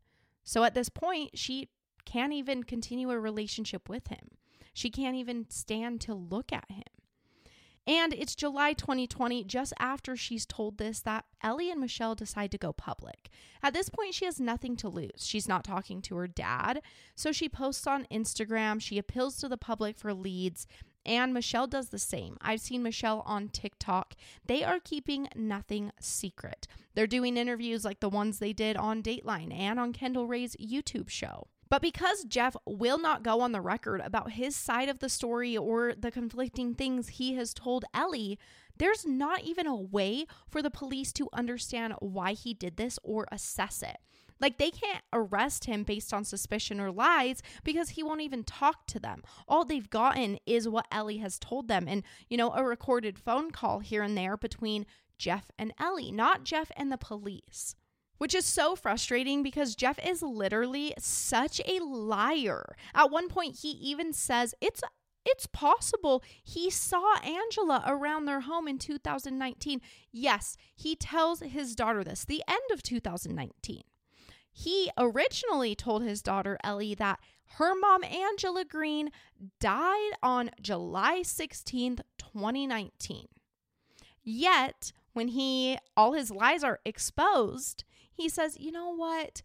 So 0.44 0.64
at 0.64 0.74
this 0.74 0.90
point, 0.90 1.38
she 1.38 1.70
can't 2.06 2.34
even 2.34 2.64
continue 2.64 3.12
a 3.12 3.20
relationship 3.20 3.88
with 3.88 4.08
him. 4.08 4.32
She 4.74 4.90
can't 4.90 5.16
even 5.16 5.50
stand 5.50 6.02
to 6.02 6.14
look 6.14 6.52
at 6.52 6.70
him. 6.72 6.84
And 7.90 8.14
it's 8.14 8.36
July 8.36 8.74
2020, 8.74 9.46
just 9.46 9.74
after 9.80 10.16
she's 10.16 10.46
told 10.46 10.78
this, 10.78 11.00
that 11.00 11.26
Ellie 11.42 11.72
and 11.72 11.82
Michelle 11.82 12.14
decide 12.14 12.52
to 12.52 12.60
go 12.60 12.72
public. 12.72 13.32
At 13.64 13.74
this 13.74 13.90
point, 13.90 14.14
she 14.14 14.26
has 14.26 14.40
nothing 14.40 14.76
to 14.76 14.88
lose. 14.88 15.26
She's 15.26 15.48
not 15.48 15.64
talking 15.64 16.00
to 16.04 16.16
her 16.18 16.28
dad. 16.28 16.84
So 17.16 17.32
she 17.32 17.50
posts 17.50 17.88
on 17.88 18.06
Instagram. 18.12 18.80
She 18.80 19.00
appeals 19.00 19.38
to 19.38 19.50
the 19.50 19.58
public 19.58 19.98
for 19.98 20.14
leads. 20.14 20.68
And 21.04 21.34
Michelle 21.34 21.66
does 21.66 21.90
the 21.90 21.98
same. 21.98 22.38
I've 22.42 22.62
seen 22.62 22.84
Michelle 22.84 23.24
on 23.26 23.50
TikTok. 23.50 24.14
They 24.46 24.64
are 24.64 24.80
keeping 24.80 25.28
nothing 25.36 25.92
secret. 26.00 26.68
They're 26.94 27.08
doing 27.08 27.38
interviews 27.38 27.84
like 27.84 28.02
the 28.02 28.10
ones 28.10 28.38
they 28.38 28.54
did 28.54 28.78
on 28.78 29.02
Dateline 29.02 29.52
and 29.52 29.80
on 29.80 29.94
Kendall 29.94 30.28
Rae's 30.28 30.56
YouTube 30.58 31.10
show. 31.10 31.48
But 31.70 31.84
because 31.84 32.24
Geoff 32.24 32.58
will 32.66 32.98
not 32.98 33.24
go 33.24 33.42
on 33.42 33.52
the 33.52 33.62
record 33.62 34.02
about 34.04 34.32
his 34.32 34.56
side 34.56 34.90
of 34.90 35.00
the 35.00 35.10
story 35.10 35.56
or 35.56 35.94
the 35.94 36.10
conflicting 36.10 36.74
things 36.74 37.10
he 37.10 37.36
has 37.36 37.54
told 37.54 37.86
Ellie, 37.94 38.40
there's 38.78 39.06
not 39.06 39.44
even 39.44 39.68
a 39.68 39.76
way 39.76 40.26
for 40.48 40.64
the 40.64 40.72
police 40.72 41.14
to 41.14 41.30
understand 41.32 41.94
why 42.00 42.34
he 42.34 42.56
did 42.56 42.78
this 42.78 42.98
or 43.04 43.28
assess 43.32 43.84
it. 43.84 43.98
Like 44.42 44.58
they 44.58 44.72
can't 44.72 45.04
arrest 45.14 45.66
him 45.66 45.84
based 45.84 46.14
on 46.14 46.24
suspicion 46.24 46.80
or 46.80 46.92
lies 46.92 47.44
because 47.64 47.90
he 47.90 48.04
won't 48.04 48.22
even 48.22 48.46
talk 48.46 48.88
to 48.88 49.00
them. 49.00 49.22
All 49.48 49.66
they've 49.66 49.90
gotten 49.90 50.40
is 50.46 50.68
what 50.68 50.88
Ellie 50.92 51.18
has 51.18 51.38
told 51.38 51.68
them 51.68 51.88
and, 51.88 52.04
you 52.30 52.38
know, 52.38 52.52
a 52.52 52.64
recorded 52.64 53.20
phone 53.20 53.52
call 53.52 53.80
here 53.80 54.02
and 54.02 54.18
there 54.18 54.38
between 54.38 54.86
Geoff 55.18 55.52
and 55.60 55.74
Ellie, 55.78 56.12
not 56.12 56.46
Geoff 56.46 56.72
and 56.78 56.92
the 56.92 56.98
police 56.98 57.76
which 58.20 58.36
is 58.36 58.46
so 58.46 58.76
frustrating 58.76 59.42
because 59.42 59.76
Geoff 59.76 59.98
is 60.06 60.22
literally 60.22 60.94
such 61.00 61.60
a 61.66 61.80
liar. 61.84 62.76
At 62.94 63.10
one 63.10 63.28
point 63.28 63.60
he 63.62 63.72
even 63.72 64.14
says 64.14 64.54
it's 64.62 64.84
it's 65.26 65.48
possible 65.48 66.24
he 66.44 66.70
saw 66.70 67.20
Angela 67.20 67.84
around 67.86 68.26
their 68.26 68.42
home 68.42 68.68
in 68.68 68.78
2019. 68.78 69.82
Yes, 70.12 70.56
he 70.76 70.96
tells 70.96 71.42
his 71.42 71.76
daughter 71.76 72.04
this, 72.04 72.26
the 72.26 72.44
end 72.48 72.62
of 72.72 72.82
2019. 72.82 73.84
He 74.52 74.90
originally 74.98 75.76
told 75.76 76.04
his 76.04 76.22
daughter 76.22 76.58
Ellie 76.64 76.96
that 76.96 77.20
her 77.54 77.74
mom, 77.76 78.04
Angela 78.04 78.66
Green, 78.66 79.12
died 79.60 80.12
on 80.22 80.52
July 80.62 81.22
16th, 81.24 82.02
2019. 82.18 83.28
Yet, 84.22 84.92
when 85.14 85.30
he 85.30 85.78
all 85.98 86.14
his 86.14 86.32
lies 86.32 86.64
are 86.64 86.80
exposed, 86.86 87.84
he 88.20 88.30
says, 88.30 88.60
"You 88.60 88.72
know 88.72 88.90
what? 88.90 89.42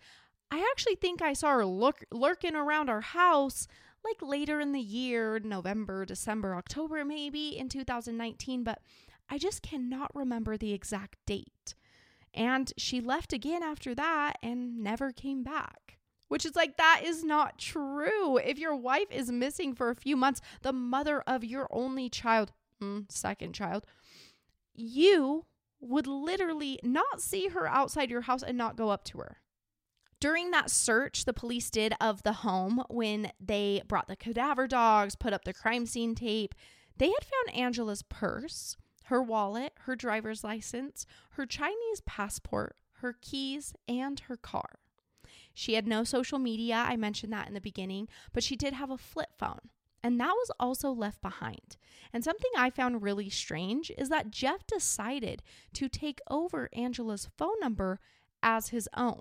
I 0.51 0.67
actually 0.71 0.97
think 0.97 1.23
I 1.23 1.33
saw 1.33 1.53
her 1.53 1.67
lurk, 1.67 2.07
lurking 2.13 2.55
around 2.55 2.89
our 2.89 3.01
house 3.01 3.67
like 4.05 4.21
later 4.21 4.61
in 4.61 4.73
the 4.73 4.81
year, 4.81 5.41
November, 5.41 6.05
December, 6.05 6.55
October 6.55 7.05
maybe 7.05 7.57
in 7.57 7.71
2019, 7.71 8.63
but 8.63 8.81
I 9.31 9.39
just 9.39 9.63
cannot 9.63 10.15
remember 10.15 10.57
the 10.57 10.73
exact 10.73 11.17
date." 11.27 11.75
And 12.35 12.73
she 12.77 13.01
left 13.01 13.33
again 13.33 13.63
after 13.63 13.95
that 13.95 14.39
and 14.43 14.83
never 14.83 15.13
came 15.13 15.45
back 15.45 15.85
which 16.35 16.45
is 16.45 16.57
like, 16.57 16.77
that 16.77 17.03
is 17.05 17.23
not 17.23 17.59
true. 17.59 18.39
If 18.39 18.59
your 18.59 18.75
wife 18.75 19.07
is 19.11 19.31
missing 19.31 19.73
for 19.73 19.91
a 19.91 19.95
few 19.95 20.17
months, 20.17 20.41
the 20.63 20.73
mother 20.73 21.23
of 21.29 21.45
your 21.45 21.69
only 21.71 22.09
child, 22.09 22.53
mm, 22.83 23.11
second 23.11 23.55
child, 23.55 23.87
you 24.75 25.45
would 25.85 26.07
literally 26.07 26.79
not 26.83 27.21
see 27.21 27.49
her 27.49 27.67
outside 27.67 28.11
your 28.11 28.23
house 28.23 28.43
and 28.43 28.57
not 28.57 28.77
go 28.77 28.91
up 28.91 29.05
to 29.05 29.19
her. 29.19 29.39
During 30.21 30.51
that 30.53 30.71
search 30.71 31.25
the 31.25 31.33
police 31.33 31.71
did 31.71 31.95
of 32.01 32.23
the 32.23 32.33
home 32.33 32.83
when 32.89 33.31
they 33.39 33.83
brought 33.87 34.09
the 34.09 34.17
cadaver 34.17 34.67
dogs, 34.67 35.17
put 35.17 35.33
up 35.33 35.45
the 35.45 35.53
crime 35.53 35.87
scene 35.87 36.15
tape, 36.15 36.55
they 36.97 37.09
had 37.09 37.25
found 37.25 37.59
Angela's 37.59 38.03
purse, 38.03 38.77
her 39.07 39.23
wallet, 39.23 39.75
her 39.81 39.97
driver's 39.97 40.43
license, 40.43 41.05
her 41.33 41.45
Chinese 41.45 42.01
passport, 42.07 42.77
her 42.99 43.17
keys, 43.21 43.75
and 43.87 44.21
her 44.21 44.37
car. 44.37 44.79
She 45.53 45.75
had 45.75 45.87
no 45.87 46.05
social 46.05 46.39
media, 46.39 46.77
I 46.77 46.97
mentioned 46.97 47.33
that 47.33 47.49
in 47.49 47.55
the 47.55 47.61
beginning, 47.61 48.09
but 48.33 48.43
she 48.43 48.57
did 48.57 48.73
have 48.73 48.91
a 48.91 48.97
flip 48.97 49.31
phone. 49.39 49.71
And 50.05 50.21
that 50.21 50.35
was 50.37 50.51
also 50.61 50.91
left 50.91 51.23
behind. 51.23 51.79
And 52.13 52.23
something 52.23 52.51
I 52.57 52.69
found 52.69 53.03
really 53.03 53.31
strange 53.31 53.91
is 53.97 54.11
that 54.11 54.31
Geoff 54.31 54.67
decided 54.67 55.43
to 55.73 55.89
take 55.89 56.21
over 56.31 56.69
Angela's 56.75 57.31
phone 57.39 57.59
number 57.61 57.99
as 58.43 58.69
his 58.69 58.87
own 58.95 59.21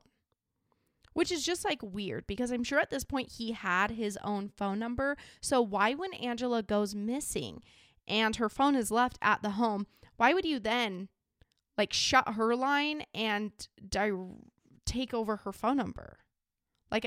which 1.13 1.31
is 1.31 1.45
just 1.45 1.63
like 1.63 1.79
weird 1.81 2.25
because 2.27 2.51
I'm 2.51 2.63
sure 2.63 2.79
at 2.79 2.89
this 2.89 3.03
point 3.03 3.33
he 3.33 3.51
had 3.51 3.91
his 3.91 4.17
own 4.23 4.49
phone 4.49 4.79
number. 4.79 5.15
So 5.41 5.61
why 5.61 5.93
when 5.93 6.13
Angela 6.15 6.63
goes 6.63 6.95
missing 6.95 7.61
and 8.07 8.35
her 8.37 8.49
phone 8.49 8.75
is 8.75 8.91
left 8.91 9.19
at 9.21 9.43
the 9.43 9.51
home, 9.51 9.85
why 10.17 10.33
would 10.33 10.43
you 10.43 10.59
then 10.59 11.09
like 11.77 11.93
shut 11.93 12.29
her 12.29 12.55
line 12.55 13.03
and 13.13 13.51
di- 13.87 14.11
take 14.85 15.13
over 15.13 15.37
her 15.37 15.51
phone 15.51 15.77
number? 15.77 16.17
Like 16.91 17.05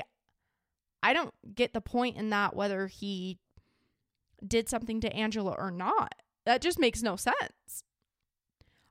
I 1.03 1.13
don't 1.13 1.33
get 1.53 1.73
the 1.73 1.81
point 1.81 2.15
in 2.15 2.29
that 2.29 2.55
whether 2.55 2.87
he 2.87 3.39
did 4.45 4.69
something 4.69 4.99
to 5.01 5.13
Angela 5.13 5.55
or 5.57 5.71
not. 5.71 6.15
That 6.45 6.61
just 6.61 6.79
makes 6.79 7.01
no 7.03 7.15
sense. 7.15 7.83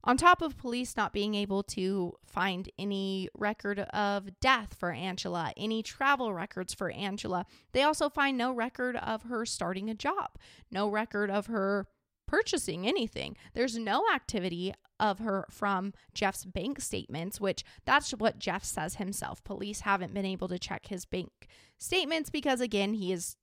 On 0.05 0.17
top 0.17 0.41
of 0.41 0.57
police 0.57 0.97
not 0.97 1.13
being 1.13 1.35
able 1.35 1.65
to 1.65 2.13
find 2.25 2.71
any 2.79 3.29
record 3.37 3.81
of 3.81 4.39
death 4.41 4.77
for 4.79 4.93
Angela, 4.93 5.53
any 5.57 5.83
travel 5.83 6.33
records 6.33 6.73
for 6.73 6.91
Angela, 6.91 7.45
they 7.73 7.83
also 7.83 8.09
find 8.09 8.39
no 8.39 8.53
record 8.53 8.95
of 8.97 9.25
her 9.25 9.45
starting 9.45 9.91
a 9.91 9.95
job, 9.95 10.39
no 10.71 10.89
record 10.89 11.29
of 11.29 11.47
her 11.47 11.89
purchasing 12.29 12.87
anything. 12.87 13.37
There's 13.55 13.77
no 13.77 14.05
activity 14.15 14.75
of 15.01 15.19
her 15.19 15.45
from 15.51 15.93
Geoff's 16.15 16.45
bank 16.45 16.81
statements, 16.81 17.41
which 17.41 17.65
that's 17.85 18.13
what 18.13 18.39
Geoff 18.39 18.65
says 18.65 18.97
himself. 18.97 19.43
Police 19.43 19.81
haven't 19.81 20.15
been 20.15 20.25
able 20.25 20.49
to 20.49 20.59
check 20.59 20.87
his 20.87 21.05
bank 21.05 21.49
statements 21.79 22.31
because, 22.31 22.61
again, 22.61 22.95
he 22.95 23.13
is 23.13 23.37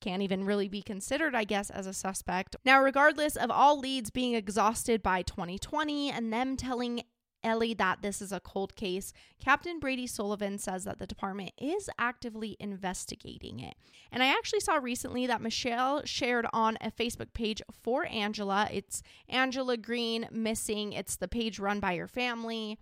can't 0.00 0.22
even 0.22 0.44
really 0.44 0.68
be 0.68 0.82
considered, 0.82 1.34
I 1.34 1.44
guess, 1.44 1.70
as 1.70 1.86
a 1.86 1.92
suspect. 1.92 2.56
Now, 2.64 2.82
regardless 2.82 3.36
of 3.36 3.50
all 3.50 3.78
leads 3.78 4.10
being 4.10 4.34
exhausted 4.34 5.02
by 5.02 5.22
2020 5.22 6.10
and 6.10 6.32
them 6.32 6.56
telling 6.56 7.02
Ellie 7.42 7.74
that 7.74 8.02
this 8.02 8.20
is 8.20 8.32
a 8.32 8.40
cold 8.40 8.74
case, 8.74 9.12
Captain 9.38 9.78
Brady 9.78 10.06
Sullivan 10.06 10.58
says 10.58 10.84
that 10.84 10.98
the 10.98 11.06
department 11.06 11.52
is 11.58 11.88
actively 11.98 12.56
investigating 12.58 13.60
it. 13.60 13.74
And 14.10 14.22
I 14.22 14.26
actually 14.26 14.60
saw 14.60 14.76
recently 14.76 15.26
that 15.26 15.40
Michelle 15.40 16.02
shared 16.04 16.46
on 16.52 16.76
a 16.80 16.90
Facebook 16.90 17.32
page 17.32 17.62
for 17.70 18.06
Angela. 18.06 18.68
It's 18.72 19.02
Angela 19.28 19.76
Green 19.76 20.28
missing, 20.30 20.92
it's 20.92 21.16
the 21.16 21.28
page 21.28 21.58
run 21.58 21.80
by 21.80 21.96
her 21.96 22.08
family. 22.08 22.78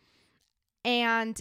And 0.85 1.41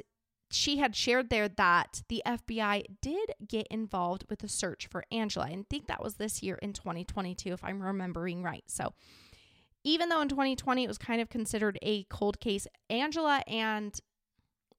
she 0.54 0.78
had 0.78 0.96
shared 0.96 1.30
there 1.30 1.48
that 1.48 2.04
the 2.10 2.22
FBI 2.26 2.84
did 3.02 3.32
get 3.48 3.68
involved 3.68 4.26
with 4.30 4.40
the 4.40 4.48
search 4.48 4.88
for 4.88 5.04
Angela. 5.12 5.48
And 5.48 5.62
I 5.62 5.66
think 5.70 5.88
that 5.88 6.04
was 6.04 6.16
this 6.16 6.44
year 6.44 6.56
in 6.62 6.74
2022, 6.74 7.54
if 7.54 7.64
I'm 7.64 7.82
remembering 7.82 8.44
right. 8.44 8.64
So, 8.68 8.94
even 9.84 10.10
though 10.10 10.22
in 10.22 10.30
2020 10.30 10.84
it 10.84 10.88
was 10.88 10.98
kind 10.98 11.22
of 11.22 11.30
considered 11.30 11.78
a 11.82 12.04
cold 12.06 12.40
case, 12.40 12.68
Angela 12.90 13.44
and 13.48 14.00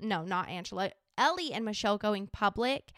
no, 0.00 0.22
not 0.22 0.48
Angela, 0.48 0.90
Ellie 1.18 1.52
and 1.52 1.64
Michelle 1.64 1.98
going 1.98 2.28
public, 2.32 2.92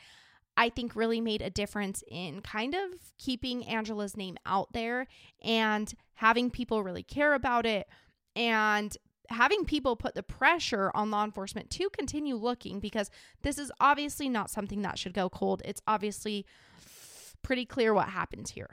I 0.57 0.69
think 0.69 0.97
really 0.97 1.21
made 1.21 1.43
a 1.43 1.51
difference 1.51 2.03
in 2.09 2.41
kind 2.41 2.75
of 2.75 3.13
keeping 3.19 3.67
Angela's 3.67 4.17
name 4.17 4.37
out 4.47 4.73
there 4.73 5.07
and 5.43 5.93
having 6.15 6.51
people 6.51 6.83
really 6.83 7.03
care 7.03 7.35
about 7.35 7.67
it 7.67 7.87
and 8.35 8.97
having 9.31 9.65
people 9.65 9.97
put 9.97 10.15
the 10.15 10.23
pressure 10.23 10.91
on 10.95 11.11
law 11.11 11.25
enforcement 11.25 11.71
to 11.71 11.89
continue 11.91 12.37
looking 12.37 12.81
because 12.81 13.11
this 13.43 13.59
is 13.59 13.73
obviously 13.81 14.29
not 14.29 14.51
something 14.51 14.83
that 14.83 14.99
should 14.99 15.15
go 15.15 15.29
cold. 15.29 15.63
It's 15.65 15.83
obviously 15.87 16.47
pretty 17.43 17.65
clear 17.65 17.95
what 17.95 18.09
happens 18.09 18.51
here. 18.51 18.71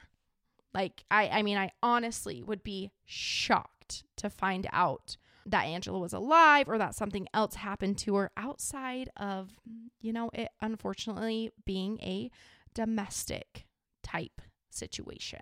Like 0.74 1.04
I 1.12 1.28
I 1.30 1.42
mean 1.44 1.58
I 1.58 1.72
honestly 1.82 2.42
would 2.42 2.64
be 2.64 2.92
shocked 3.06 4.04
to 4.18 4.30
find 4.30 4.68
out 4.72 5.18
that 5.46 5.66
Angela 5.66 6.00
was 6.00 6.14
alive 6.14 6.70
or 6.70 6.78
that 6.78 6.96
something 6.96 7.28
else 7.34 7.56
happened 7.56 7.98
to 8.00 8.16
her 8.16 8.32
outside 8.38 9.10
of 9.18 9.52
you 10.00 10.14
know 10.14 10.30
it 10.34 10.50
unfortunately 10.62 11.52
being 11.66 12.00
a 12.02 12.32
domestic 12.74 13.66
type 14.02 14.42
situation. 14.70 15.42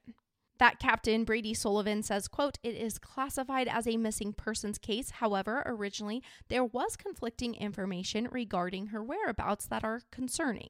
That 0.62 0.78
Captain 0.78 1.24
Brady 1.24 1.56
Sullivan 1.56 2.04
says, 2.04 2.28
quote, 2.28 2.60
it 2.62 2.76
is 2.76 3.00
classified 3.00 3.68
as 3.68 3.88
a 3.88 3.98
missing 3.98 4.32
persons 4.32 4.78
case. 4.78 5.10
However, 5.10 5.64
originally 5.66 6.22
there 6.50 6.64
was 6.64 6.96
conflicting 6.96 7.56
information 7.56 8.28
regarding 8.32 8.88
her 8.88 9.02
whereabouts 9.02 9.66
that 9.66 9.84
are 9.84 10.02
concerning. 10.12 10.70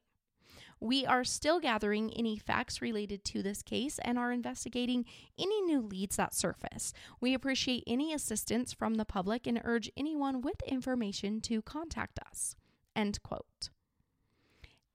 We 0.80 1.06
are 1.06 1.26
still 1.26 1.60
gathering 1.60 2.10
any 2.14 2.38
facts 2.38 2.82
related 2.82 3.26
to 3.26 3.44
this 3.44 3.62
case 3.62 4.00
and 4.00 4.18
are 4.18 4.32
investigating 4.32 5.04
any 5.38 5.62
new 5.64 5.82
leads 5.82 6.16
that 6.16 6.34
surface. 6.34 6.94
We 7.20 7.34
appreciate 7.34 7.84
any 7.86 8.14
assistance 8.14 8.72
from 8.72 8.94
the 8.94 9.04
public 9.04 9.46
and 9.46 9.60
urge 9.62 9.92
anyone 9.98 10.40
with 10.40 10.62
information 10.66 11.42
to 11.42 11.62
contact 11.64 12.18
us. 12.30 12.56
End 12.96 13.22
quote. 13.24 13.72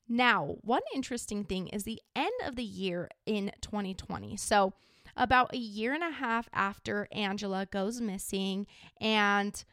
Now, 0.08 0.56
one 0.60 0.82
interesting 0.94 1.44
thing 1.44 1.68
is 1.68 1.84
the 1.84 2.00
end 2.14 2.32
of 2.44 2.56
the 2.56 2.64
year 2.64 3.08
in 3.26 3.50
2020. 3.60 4.36
So, 4.36 4.72
about 5.16 5.54
a 5.54 5.58
year 5.58 5.94
and 5.94 6.04
a 6.04 6.10
half 6.10 6.48
after 6.52 7.08
Angela 7.10 7.66
goes 7.66 8.00
missing, 8.00 8.66
and 9.00 9.64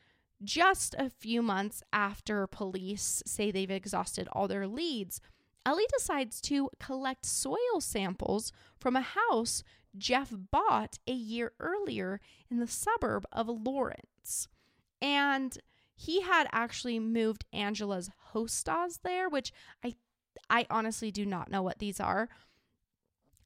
just 0.43 0.95
a 0.97 1.09
few 1.09 1.41
months 1.41 1.83
after 1.91 2.47
police 2.47 3.21
say 3.25 3.51
they've 3.51 3.69
exhausted 3.69 4.27
all 4.31 4.47
their 4.47 4.67
leads, 4.67 5.21
Ellie 5.65 5.87
decides 5.97 6.41
to 6.41 6.69
collect 6.79 7.25
soil 7.25 7.79
samples 7.79 8.51
from 8.79 8.95
a 8.95 9.01
house 9.01 9.63
Geoff 9.97 10.33
bought 10.51 10.97
a 11.07 11.13
year 11.13 11.51
earlier 11.59 12.19
in 12.49 12.59
the 12.59 12.67
suburb 12.67 13.25
of 13.31 13.47
Lawrence. 13.47 14.47
And 15.01 15.57
he 15.95 16.21
had 16.21 16.47
actually 16.51 16.99
moved 16.99 17.45
Angela's 17.53 18.09
hostas 18.33 18.99
there, 19.03 19.29
which 19.29 19.51
I 19.83 19.93
I 20.49 20.65
honestly 20.69 21.11
do 21.11 21.25
not 21.25 21.49
know 21.49 21.61
what 21.61 21.79
these 21.79 21.99
are. 21.99 22.29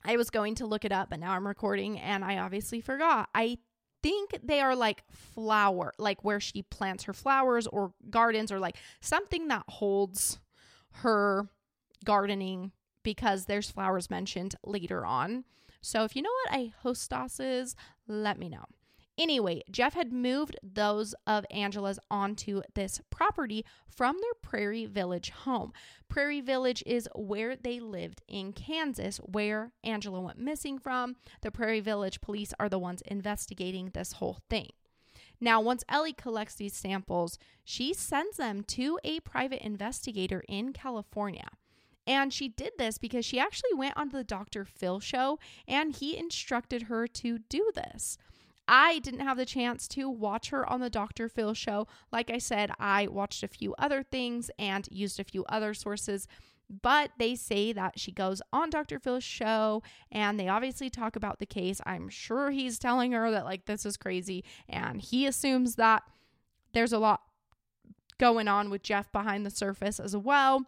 I 0.03 0.15
was 0.17 0.29
going 0.29 0.55
to 0.55 0.65
look 0.65 0.85
it 0.85 0.91
up, 0.91 1.09
but 1.09 1.19
now 1.19 1.33
I'm 1.33 1.47
recording 1.47 1.99
and 1.99 2.23
I 2.23 2.37
obviously 2.37 2.81
forgot. 2.81 3.29
I 3.35 3.57
think 4.03 4.39
they 4.43 4.61
are 4.61 4.75
like 4.75 5.03
flower, 5.11 5.93
like 5.97 6.23
where 6.23 6.39
she 6.39 6.61
plants 6.63 7.03
her 7.05 7.13
flowers 7.13 7.67
or 7.67 7.93
gardens 8.09 8.51
or 8.51 8.59
like 8.59 8.77
something 9.01 9.47
that 9.49 9.63
holds 9.67 10.39
her 11.01 11.49
gardening 12.05 12.71
because 13.03 13.45
there's 13.45 13.69
flowers 13.69 14.09
mentioned 14.09 14.55
later 14.65 15.05
on. 15.05 15.43
So 15.81 16.03
if 16.03 16.15
you 16.15 16.21
know 16.21 16.31
what 16.45 16.59
a 16.59 16.73
hostas 16.83 17.39
is, 17.39 17.75
let 18.07 18.39
me 18.39 18.49
know. 18.49 18.65
Anyway, 19.17 19.63
Geoff 19.71 19.95
had 19.95 20.13
moved 20.13 20.57
those 20.61 21.15
of 21.25 21.45
Angela's 21.49 21.99
onto 22.11 22.61
this 22.75 23.01
property 23.09 23.65
from 23.87 24.17
their 24.21 24.33
Prairie 24.43 24.85
Village 24.85 25.31
home. 25.31 25.73
Prairie 26.07 26.41
Village 26.41 26.83
is 26.85 27.09
where 27.15 27.55
they 27.55 27.79
lived 27.79 28.21
in 28.27 28.53
Kansas, 28.53 29.17
where 29.17 29.71
Angela 29.83 30.21
went 30.21 30.37
missing 30.37 30.77
from. 30.77 31.15
The 31.41 31.49
Prairie 31.49 31.79
Village 31.79 32.21
police 32.21 32.53
are 32.59 32.69
the 32.69 32.77
ones 32.77 33.01
investigating 33.07 33.89
this 33.89 34.13
whole 34.13 34.39
thing. 34.49 34.69
Now, 35.39 35.61
once 35.61 35.83
Ellie 35.89 36.13
collects 36.13 36.55
these 36.55 36.75
samples, 36.75 37.39
she 37.63 37.93
sends 37.93 38.37
them 38.37 38.63
to 38.63 38.99
a 39.03 39.19
private 39.21 39.63
investigator 39.63 40.43
in 40.47 40.73
California. 40.73 41.47
And 42.07 42.31
she 42.31 42.47
did 42.47 42.73
this 42.77 42.97
because 42.97 43.25
she 43.25 43.39
actually 43.39 43.73
went 43.73 43.97
on 43.97 44.09
the 44.09 44.23
Dr. 44.23 44.63
Phil 44.63 44.99
show 44.99 45.39
and 45.67 45.93
he 45.93 46.17
instructed 46.17 46.83
her 46.83 47.05
to 47.07 47.39
do 47.49 47.69
this. 47.75 48.17
I 48.67 48.99
didn't 48.99 49.21
have 49.21 49.37
the 49.37 49.45
chance 49.45 49.87
to 49.89 50.09
watch 50.09 50.49
her 50.49 50.69
on 50.69 50.81
the 50.81 50.89
Dr. 50.89 51.29
Phil 51.29 51.53
show. 51.53 51.87
Like 52.11 52.29
I 52.29 52.37
said, 52.37 52.71
I 52.79 53.07
watched 53.07 53.43
a 53.43 53.47
few 53.47 53.73
other 53.77 54.03
things 54.03 54.51
and 54.59 54.87
used 54.91 55.19
a 55.19 55.23
few 55.23 55.45
other 55.45 55.73
sources. 55.73 56.27
But 56.81 57.11
they 57.17 57.35
say 57.35 57.71
that 57.71 57.97
she 57.97 58.11
goes 58.11 58.41
on 58.51 58.69
Dr. 58.69 58.99
Phil's 58.99 59.23
show 59.23 59.83
and 60.11 60.37
they 60.37 60.49
obviously 60.49 60.89
talk 60.89 61.15
about 61.15 61.39
the 61.39 61.45
case. 61.45 61.79
I'm 61.85 62.09
sure 62.09 62.51
he's 62.51 62.77
telling 62.77 63.13
her 63.13 63.31
that, 63.31 63.45
like, 63.45 63.65
this 63.65 63.85
is 63.85 63.95
crazy. 63.95 64.43
And 64.67 65.01
he 65.01 65.25
assumes 65.25 65.75
that 65.75 66.03
there's 66.73 66.91
a 66.91 66.99
lot 66.99 67.21
going 68.17 68.49
on 68.49 68.69
with 68.69 68.83
Geoff 68.83 69.11
behind 69.13 69.45
the 69.45 69.49
surface 69.49 69.99
as 69.99 70.15
well. 70.17 70.65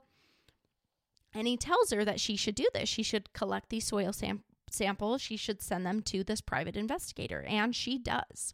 And 1.34 1.47
he 1.47 1.58
tells 1.58 1.91
her 1.91 2.06
that 2.06 2.20
she 2.20 2.36
should 2.36 2.56
do 2.56 2.68
this. 2.74 2.88
She 2.88 3.04
should 3.04 3.34
collect 3.34 3.70
these 3.70 3.86
soil 3.86 4.14
sam- 4.14 4.43
samples. 4.74 5.22
She 5.22 5.38
should 5.38 5.61
send 5.61 5.86
them 5.86 6.01
to 6.03 6.24
this 6.24 6.41
private 6.41 6.76
investigator. 6.76 7.43
And 7.47 7.76
she 7.76 7.97
does. 7.97 8.53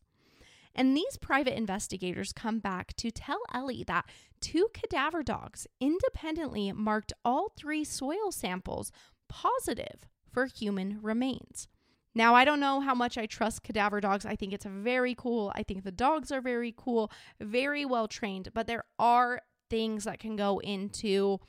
And 0.75 0.95
these 0.95 1.17
private 1.17 1.57
investigators 1.57 2.33
come 2.33 2.59
back 2.59 2.93
to 2.97 3.09
tell 3.09 3.39
Ellie 3.53 3.85
that 3.87 4.05
two 4.41 4.67
cadaver 4.73 5.23
dogs 5.23 5.67
independently 5.79 6.71
marked 6.73 7.13
all 7.23 7.53
three 7.55 7.85
soil 7.85 8.31
samples 8.31 8.91
positive 9.29 10.05
for 10.31 10.45
human 10.47 10.99
remains. 11.01 11.69
Now, 12.13 12.33
I 12.33 12.45
don't 12.45 12.59
know 12.59 12.79
how 12.79 12.95
much 12.95 13.17
I 13.17 13.25
trust 13.25 13.63
cadaver 13.63 13.99
dogs. 13.99 14.25
I 14.25 14.35
think 14.35 14.53
it's 14.53 14.65
very 14.65 15.15
cool. 15.15 15.51
I 15.55 15.63
think 15.63 15.83
the 15.83 15.91
dogs 15.91 16.31
are 16.31 16.41
very 16.41 16.73
cool, 16.75 17.11
very 17.41 17.85
well 17.85 18.07
trained, 18.07 18.49
but 18.53 18.67
there 18.67 18.83
are 18.97 19.41
things 19.69 20.05
that 20.05 20.19
can 20.19 20.35
go 20.35 20.59
into 20.59 21.39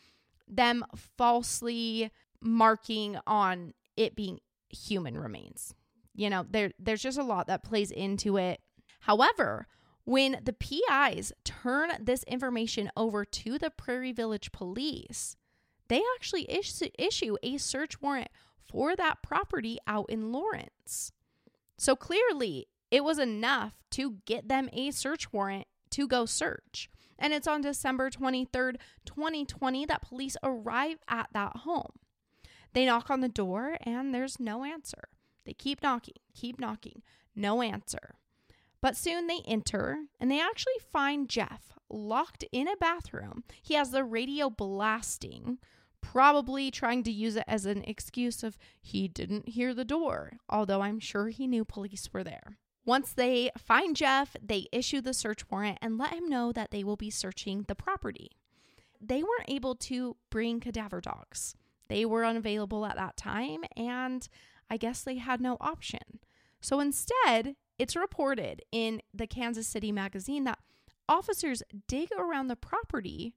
them 0.49 0.85
falsely 1.17 2.11
marking 2.41 3.19
on 3.27 3.75
it 3.97 4.15
being 4.15 4.41
human 4.71 5.19
remains. 5.19 5.75
You 6.15 6.31
know, 6.31 6.47
there 6.49 6.73
there's 6.79 7.03
just 7.03 7.19
a 7.19 7.23
lot 7.23 7.47
that 7.47 7.63
plays 7.63 7.91
into 7.91 8.37
it. 8.37 8.61
However, 9.01 9.67
when 10.05 10.41
the 10.43 10.53
PIs 10.53 11.33
turn 11.45 11.91
this 12.01 12.23
information 12.25 12.91
over 12.97 13.25
to 13.25 13.59
the 13.59 13.71
Prairie 13.71 14.13
Village 14.13 14.53
police, 14.53 15.37
they 15.89 16.03
actually 16.17 16.51
issue, 16.51 16.89
issue 16.99 17.37
a 17.43 17.59
search 17.59 18.01
warrant 18.01 18.29
for 18.61 18.97
that 18.97 19.23
property 19.23 19.79
out 19.87 20.07
in 20.09 20.33
Lawrence. 20.33 21.13
So 21.77 21.97
clearly, 21.97 22.69
it 22.91 23.05
was 23.05 23.19
enough 23.19 23.75
to 23.93 24.19
get 24.25 24.49
them 24.49 24.69
a 24.73 24.91
search 24.93 25.33
warrant 25.33 25.67
to 25.91 26.07
go 26.07 26.25
search. 26.25 26.89
And 27.19 27.33
it's 27.33 27.49
on 27.49 27.61
December 27.61 28.11
23rd, 28.11 28.77
2020, 29.07 29.87
that 29.87 30.03
police 30.03 30.37
arrive 30.43 30.99
at 31.09 31.29
that 31.33 31.57
home. 31.59 31.93
They 32.77 32.85
knock 32.85 33.09
on 33.09 33.23
the 33.23 33.29
door 33.31 33.79
and 33.85 34.15
there's 34.15 34.39
no 34.39 34.63
answer. 34.63 35.09
They 35.47 35.55
keep 35.55 35.83
knocking, 35.83 36.17
keep 36.35 36.61
knocking, 36.61 37.01
no 37.35 37.63
answer. 37.63 38.17
But 38.83 38.99
soon 38.99 39.29
they 39.29 39.41
enter 39.47 39.97
and 40.21 40.31
they 40.31 40.43
actually 40.43 40.75
find 40.93 41.27
Geoff 41.27 41.73
locked 41.89 42.45
in 42.53 42.69
a 42.69 42.77
bathroom. 42.77 43.45
He 43.63 43.73
has 43.77 43.93
the 43.93 44.05
radio 44.05 44.51
blasting, 44.51 45.57
probably 46.03 46.71
trying 46.71 47.03
to 47.05 47.11
use 47.11 47.35
it 47.37 47.45
as 47.49 47.65
an 47.65 47.83
excuse 47.85 48.43
of 48.43 48.59
he 48.83 49.09
didn't 49.09 49.49
hear 49.49 49.73
the 49.73 49.87
door, 49.87 50.33
although 50.51 50.83
I'm 50.83 51.01
sure 51.01 51.29
he 51.29 51.47
knew 51.47 51.65
police 51.65 52.11
were 52.13 52.25
there. 52.25 52.59
Once 52.85 53.11
they 53.11 53.51
find 53.57 53.97
Geoff, 53.97 54.37
they 54.43 54.67
issue 54.71 55.01
the 55.01 55.15
search 55.15 55.51
warrant 55.51 55.79
and 55.81 55.97
let 55.97 56.13
him 56.13 56.29
know 56.29 56.53
that 56.53 56.73
they 56.73 56.85
will 56.85 56.97
be 56.97 57.09
searching 57.09 57.65
the 57.69 57.75
property. 57.75 58.33
They 59.01 59.23
weren't 59.23 59.49
able 59.49 59.77
to 59.77 60.17
bring 60.29 60.61
cadaver 60.61 61.01
dogs. 61.01 61.55
They 61.89 62.05
were 62.05 62.25
unavailable 62.25 62.87
at 62.87 62.97
that 62.97 63.17
time, 63.17 63.65
and 63.77 64.29
I 64.71 64.77
guess 64.77 65.03
they 65.03 65.17
had 65.17 65.41
no 65.41 65.57
option. 65.61 66.21
So 66.61 66.81
instead, 66.81 67.57
it's 67.79 67.97
reported 67.97 68.63
in 68.73 69.03
the 69.13 69.27
Kansas 69.27 69.69
City 69.69 69.93
Magazine 69.93 70.45
that 70.45 70.59
officers 71.09 71.63
dig 71.87 72.09
around 72.19 72.49
the 72.49 72.57
property 72.57 73.35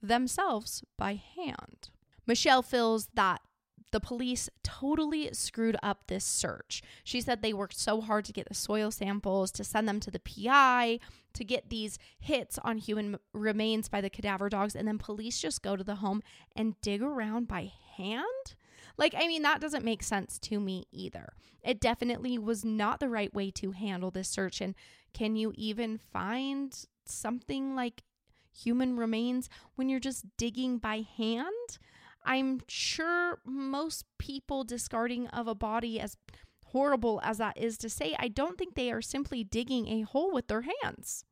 themselves 0.00 0.84
by 0.96 1.20
hand. 1.36 1.90
Michelle 2.26 2.62
feels 2.62 3.08
that 3.14 3.40
the 3.90 4.00
police 4.00 4.50
totally 4.62 5.30
screwed 5.32 5.76
up 5.82 6.06
this 6.06 6.24
search. 6.24 6.82
She 7.04 7.20
said 7.20 7.40
they 7.40 7.54
worked 7.54 7.78
so 7.78 8.00
hard 8.00 8.26
to 8.26 8.32
get 8.32 8.48
the 8.48 8.54
soil 8.54 8.90
samples, 8.90 9.50
to 9.52 9.64
send 9.64 9.88
them 9.88 9.98
to 10.00 10.10
the 10.10 10.20
PI, 10.20 11.00
to 11.32 11.44
get 11.44 11.70
these 11.70 11.98
hits 12.18 12.58
on 12.58 12.78
human 12.78 13.18
remains 13.32 13.88
by 13.88 14.00
the 14.00 14.10
cadaver 14.10 14.48
dogs, 14.50 14.76
and 14.76 14.86
then 14.86 14.98
police 14.98 15.40
just 15.40 15.62
go 15.62 15.74
to 15.74 15.84
the 15.84 15.96
home 15.96 16.22
and 16.54 16.78
dig 16.82 17.02
around 17.02 17.48
by 17.48 17.72
hand? 17.98 18.54
Like, 18.96 19.14
I 19.16 19.28
mean, 19.28 19.42
that 19.42 19.60
doesn't 19.60 19.84
make 19.84 20.02
sense 20.02 20.38
to 20.40 20.58
me 20.58 20.86
either. 20.90 21.34
It 21.62 21.80
definitely 21.80 22.38
was 22.38 22.64
not 22.64 23.00
the 23.00 23.08
right 23.08 23.32
way 23.32 23.50
to 23.52 23.72
handle 23.72 24.10
this 24.10 24.28
search. 24.28 24.60
And 24.60 24.74
can 25.12 25.36
you 25.36 25.52
even 25.54 25.98
find 25.98 26.74
something 27.04 27.76
like 27.76 28.02
human 28.52 28.96
remains 28.96 29.48
when 29.76 29.88
you're 29.88 30.00
just 30.00 30.24
digging 30.36 30.78
by 30.78 31.04
hand? 31.16 31.78
I'm 32.24 32.60
sure 32.66 33.38
most 33.44 34.04
people 34.18 34.64
discarding 34.64 35.28
of 35.28 35.46
a 35.46 35.54
body, 35.54 36.00
as 36.00 36.16
horrible 36.66 37.20
as 37.22 37.38
that 37.38 37.56
is 37.56 37.78
to 37.78 37.88
say, 37.88 38.14
I 38.18 38.28
don't 38.28 38.58
think 38.58 38.74
they 38.74 38.90
are 38.90 39.00
simply 39.02 39.44
digging 39.44 39.88
a 39.88 40.02
hole 40.02 40.32
with 40.32 40.48
their 40.48 40.64
hands. 40.82 41.24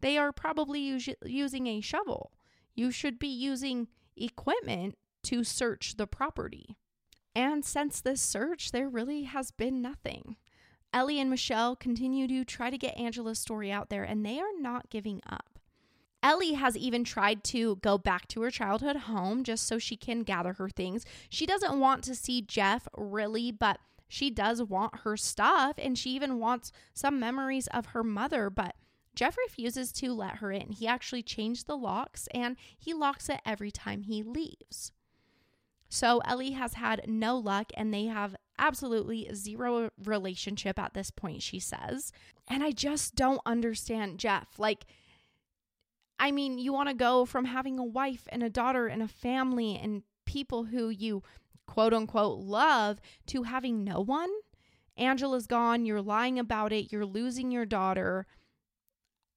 They 0.00 0.18
are 0.18 0.32
probably 0.32 0.80
us- 0.92 1.08
using 1.24 1.66
a 1.66 1.80
shovel. 1.80 2.32
You 2.74 2.90
should 2.90 3.18
be 3.18 3.28
using 3.28 3.88
equipment 4.16 4.96
to 5.24 5.44
search 5.44 5.96
the 5.96 6.06
property. 6.06 6.76
And 7.34 7.64
since 7.64 8.00
this 8.00 8.20
search, 8.20 8.72
there 8.72 8.88
really 8.88 9.24
has 9.24 9.50
been 9.50 9.82
nothing. 9.82 10.36
Ellie 10.92 11.20
and 11.20 11.28
Michelle 11.28 11.74
continue 11.74 12.28
to 12.28 12.44
try 12.44 12.70
to 12.70 12.78
get 12.78 12.96
Angela's 12.96 13.40
story 13.40 13.72
out 13.72 13.90
there, 13.90 14.04
and 14.04 14.24
they 14.24 14.38
are 14.38 14.58
not 14.60 14.90
giving 14.90 15.20
up. 15.28 15.58
Ellie 16.22 16.54
has 16.54 16.74
even 16.74 17.04
tried 17.04 17.44
to 17.44 17.76
go 17.76 17.98
back 17.98 18.26
to 18.28 18.40
her 18.40 18.50
childhood 18.50 18.96
home 18.96 19.44
just 19.44 19.66
so 19.66 19.78
she 19.78 19.94
can 19.94 20.22
gather 20.22 20.54
her 20.54 20.70
things. 20.70 21.04
She 21.28 21.44
doesn't 21.44 21.78
want 21.78 22.02
to 22.04 22.14
see 22.14 22.40
Geoff 22.40 22.88
really, 22.96 23.52
but 23.52 23.78
she 24.08 24.30
does 24.30 24.62
want 24.62 25.00
her 25.00 25.18
stuff 25.18 25.74
and 25.76 25.98
she 25.98 26.10
even 26.12 26.38
wants 26.38 26.72
some 26.94 27.20
memories 27.20 27.66
of 27.66 27.86
her 27.86 28.02
mother, 28.02 28.48
but 28.48 28.74
Geoff 29.14 29.36
refuses 29.36 29.92
to 29.92 30.14
let 30.14 30.36
her 30.36 30.50
in. 30.50 30.72
He 30.72 30.86
actually 30.86 31.22
changed 31.22 31.66
the 31.66 31.76
locks 31.76 32.26
and 32.32 32.56
he 32.78 32.94
locks 32.94 33.28
it 33.28 33.40
every 33.44 33.70
time 33.70 34.04
he 34.04 34.22
leaves. 34.22 34.92
So 35.94 36.18
Ellie 36.24 36.50
has 36.50 36.74
had 36.74 37.04
no 37.06 37.38
luck 37.38 37.70
and 37.76 37.94
they 37.94 38.06
have 38.06 38.34
absolutely 38.58 39.30
zero 39.32 39.90
relationship 40.02 40.76
at 40.76 40.92
this 40.92 41.12
point, 41.12 41.40
she 41.40 41.60
says. 41.60 42.10
And 42.48 42.64
I 42.64 42.72
just 42.72 43.14
don't 43.14 43.40
understand 43.46 44.18
Geoff. 44.18 44.58
Like, 44.58 44.86
I 46.18 46.32
mean, 46.32 46.58
you 46.58 46.72
want 46.72 46.88
to 46.88 46.96
go 46.96 47.24
from 47.24 47.44
having 47.44 47.78
a 47.78 47.84
wife 47.84 48.26
and 48.30 48.42
a 48.42 48.50
daughter 48.50 48.88
and 48.88 49.04
a 49.04 49.08
family 49.08 49.78
and 49.80 50.02
people 50.26 50.64
who 50.64 50.88
you 50.88 51.22
quote 51.64 51.94
unquote 51.94 52.40
love 52.40 53.00
to 53.26 53.44
having 53.44 53.84
no 53.84 54.00
one. 54.00 54.30
Angela's 54.96 55.46
gone, 55.46 55.86
you're 55.86 56.02
lying 56.02 56.40
about 56.40 56.72
it, 56.72 56.90
you're 56.90 57.06
losing 57.06 57.52
your 57.52 57.66
daughter. 57.66 58.26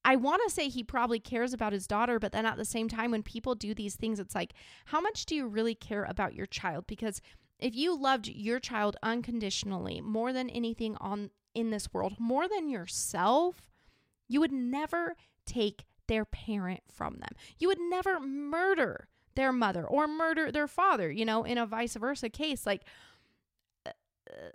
I 0.07 0.15
want 0.15 0.41
to 0.47 0.53
say 0.53 0.69
he 0.69 0.83
probably 0.83 1.19
cares 1.19 1.51
about 1.51 1.73
his 1.73 1.85
daughter, 1.85 2.17
but 2.17 2.31
then 2.31 2.45
at 2.45 2.55
the 2.55 2.63
same 2.63 2.87
time, 2.87 3.11
when 3.11 3.23
people 3.23 3.55
do 3.55 3.73
these 3.73 3.95
things, 3.95 4.21
it's 4.21 4.33
like, 4.33 4.53
how 4.85 5.01
much 5.01 5.25
do 5.25 5.35
you 5.35 5.45
really 5.45 5.75
care 5.75 6.05
about 6.05 6.33
your 6.33 6.45
child? 6.45 6.87
Because 6.87 7.21
if 7.59 7.75
you 7.75 7.93
loved 7.99 8.29
your 8.29 8.61
child 8.61 8.95
unconditionally 9.03 9.99
more 9.99 10.31
than 10.31 10.49
anything 10.49 10.95
on 11.01 11.31
in 11.53 11.71
this 11.71 11.93
world, 11.93 12.15
more 12.19 12.47
than 12.47 12.69
yourself, 12.69 13.69
you 14.29 14.39
would 14.39 14.53
never 14.53 15.17
take 15.45 15.83
their 16.07 16.23
parent 16.23 16.83
from 16.89 17.17
them. 17.17 17.31
You 17.59 17.67
would 17.67 17.81
never 17.81 18.21
murder 18.21 19.09
their 19.35 19.51
mother 19.51 19.85
or 19.85 20.07
murder 20.07 20.53
their 20.53 20.69
father, 20.69 21.11
you 21.11 21.25
know, 21.25 21.43
in 21.43 21.57
a 21.57 21.65
vice 21.65 21.95
versa 21.95 22.29
case. 22.29 22.65
Like, 22.65 22.83
uh, 23.85 23.91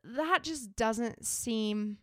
that 0.03 0.45
just 0.45 0.77
doesn't 0.77 1.27
seem 1.27 1.99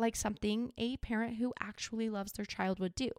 like 0.00 0.16
something 0.16 0.72
a 0.76 0.96
parent 0.98 1.36
who 1.36 1.52
actually 1.60 2.08
loves 2.08 2.32
their 2.32 2.44
child 2.44 2.80
would 2.80 2.94
do. 2.94 3.10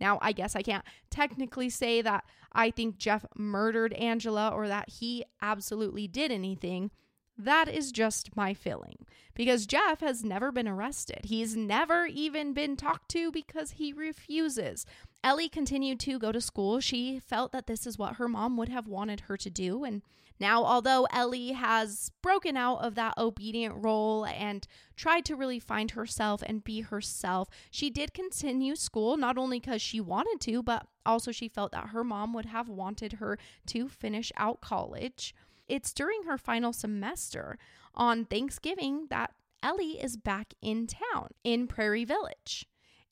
Now, 0.00 0.18
I 0.20 0.32
guess 0.32 0.56
I 0.56 0.62
can't 0.62 0.84
technically 1.10 1.70
say 1.70 2.02
that 2.02 2.24
I 2.52 2.70
think 2.70 2.98
Geoff 2.98 3.24
murdered 3.36 3.92
Angela 3.94 4.48
or 4.48 4.68
that 4.68 4.88
he 4.88 5.24
absolutely 5.40 6.08
did 6.08 6.32
anything. 6.32 6.90
That 7.36 7.68
is 7.68 7.90
just 7.90 8.36
my 8.36 8.54
feeling 8.54 9.06
because 9.34 9.66
Geoff 9.66 10.00
has 10.00 10.22
never 10.22 10.52
been 10.52 10.68
arrested. 10.68 11.22
He's 11.24 11.56
never 11.56 12.06
even 12.06 12.52
been 12.52 12.76
talked 12.76 13.08
to 13.10 13.32
because 13.32 13.72
he 13.72 13.92
refuses. 13.92 14.86
Ellie 15.24 15.48
continued 15.48 15.98
to 16.00 16.18
go 16.18 16.30
to 16.30 16.40
school. 16.40 16.78
She 16.80 17.18
felt 17.18 17.50
that 17.52 17.66
this 17.66 17.86
is 17.86 17.98
what 17.98 18.16
her 18.16 18.28
mom 18.28 18.56
would 18.56 18.68
have 18.68 18.86
wanted 18.86 19.20
her 19.22 19.36
to 19.36 19.50
do. 19.50 19.82
And 19.82 20.02
now, 20.40 20.64
although 20.64 21.06
Ellie 21.12 21.52
has 21.52 22.10
broken 22.22 22.56
out 22.56 22.78
of 22.78 22.96
that 22.96 23.14
obedient 23.16 23.74
role 23.76 24.26
and 24.26 24.66
tried 24.96 25.24
to 25.26 25.36
really 25.36 25.60
find 25.60 25.92
herself 25.92 26.42
and 26.44 26.64
be 26.64 26.80
herself, 26.80 27.48
she 27.70 27.88
did 27.88 28.14
continue 28.14 28.74
school, 28.74 29.16
not 29.16 29.38
only 29.38 29.60
because 29.60 29.80
she 29.80 30.00
wanted 30.00 30.40
to, 30.40 30.62
but 30.62 30.86
also 31.06 31.30
she 31.30 31.48
felt 31.48 31.72
that 31.72 31.88
her 31.88 32.02
mom 32.02 32.32
would 32.34 32.46
have 32.46 32.68
wanted 32.68 33.14
her 33.14 33.38
to 33.66 33.88
finish 33.88 34.32
out 34.36 34.60
college. 34.60 35.34
It's 35.68 35.92
during 35.92 36.24
her 36.24 36.36
final 36.36 36.72
semester 36.72 37.56
on 37.94 38.24
Thanksgiving 38.24 39.06
that 39.10 39.32
Ellie 39.62 40.02
is 40.02 40.16
back 40.16 40.52
in 40.60 40.86
town 40.86 41.28
in 41.44 41.68
Prairie 41.68 42.04
Village. 42.04 42.66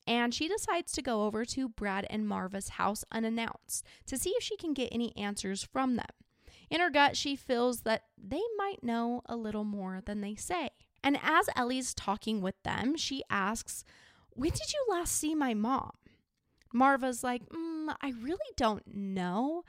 And 0.05 0.33
she 0.33 0.49
decides 0.49 0.91
to 0.91 1.01
go 1.01 1.23
over 1.23 1.45
to 1.45 1.69
Brad 1.69 2.05
and 2.09 2.27
Marva's 2.27 2.69
house 2.69 3.05
unannounced 3.11 3.85
to 4.07 4.17
see 4.17 4.31
if 4.31 4.43
she 4.43 4.57
can 4.57 4.73
get 4.73 4.89
any 4.91 5.15
answers 5.15 5.63
from 5.63 5.95
them. 5.95 6.05
In 6.73 6.81
her 6.81 6.89
gut, 6.89 7.15
she 7.15 7.35
feels 7.35 7.81
that 7.81 8.05
they 8.17 8.41
might 8.57 8.83
know 8.83 9.21
a 9.27 9.35
little 9.35 9.63
more 9.63 10.01
than 10.03 10.21
they 10.21 10.33
say. 10.33 10.71
And 11.03 11.19
as 11.21 11.47
Ellie's 11.55 11.93
talking 11.93 12.41
with 12.41 12.55
them, 12.63 12.97
she 12.97 13.21
asks, 13.29 13.85
When 14.31 14.49
did 14.49 14.73
you 14.73 14.83
last 14.89 15.15
see 15.15 15.35
my 15.35 15.53
mom? 15.53 15.91
Marva's 16.73 17.23
like, 17.23 17.47
mm, 17.49 17.95
I 18.01 18.13
really 18.19 18.39
don't 18.57 18.81
know, 18.87 19.63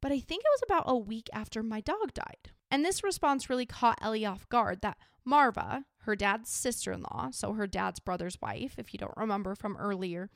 but 0.00 0.10
I 0.10 0.18
think 0.18 0.42
it 0.42 0.50
was 0.52 0.62
about 0.64 0.90
a 0.90 0.98
week 0.98 1.30
after 1.32 1.62
my 1.62 1.80
dog 1.80 2.12
died. 2.12 2.50
And 2.72 2.84
this 2.84 3.04
response 3.04 3.48
really 3.48 3.64
caught 3.64 4.00
Ellie 4.02 4.26
off 4.26 4.48
guard 4.48 4.80
that 4.80 4.98
Marva, 5.24 5.84
her 5.98 6.16
dad's 6.16 6.50
sister 6.50 6.90
in 6.90 7.02
law, 7.02 7.28
so 7.30 7.52
her 7.52 7.68
dad's 7.68 8.00
brother's 8.00 8.42
wife, 8.42 8.74
if 8.78 8.92
you 8.92 8.98
don't 8.98 9.16
remember 9.16 9.54
from 9.54 9.76
earlier, 9.76 10.28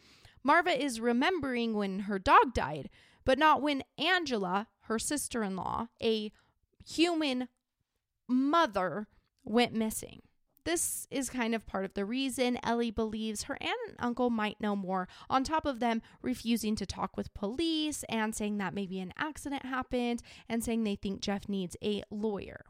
Marva 0.45 0.81
is 0.81 1.01
remembering 1.01 1.75
when 1.75 2.01
her 2.01 2.21
dog 2.21 2.55
died, 2.55 2.91
but 3.25 3.39
not 3.39 3.63
when 3.63 3.85
Angela, 3.99 4.69
her 4.83 4.99
sister 4.99 5.43
in 5.43 5.57
law, 5.57 5.89
a 6.03 6.33
human 6.85 7.49
mother, 8.29 9.09
went 9.45 9.75
missing. 9.75 10.23
This 10.65 11.09
is 11.11 11.29
kind 11.29 11.55
of 11.55 11.67
part 11.67 11.85
of 11.85 11.95
the 11.95 12.05
reason 12.05 12.59
Ellie 12.63 12.93
believes 12.93 13.45
her 13.45 13.59
aunt 13.61 13.79
and 13.89 13.97
uncle 13.99 14.31
might 14.31 14.61
know 14.61 14.77
more, 14.77 15.09
on 15.29 15.43
top 15.43 15.67
of 15.67 15.81
them 15.81 16.03
refusing 16.23 16.77
to 16.77 16.87
talk 16.87 17.17
with 17.17 17.35
police 17.35 18.05
and 18.09 18.35
saying 18.35 18.59
that 18.59 18.75
maybe 18.75 19.01
an 19.01 19.13
accident 19.19 19.65
happened 19.67 20.23
and 20.49 20.63
saying 20.63 20.85
they 20.85 20.95
think 20.95 21.21
Geoff 21.21 21.49
needs 21.49 21.77
a 21.83 22.05
lawyer. 22.11 22.65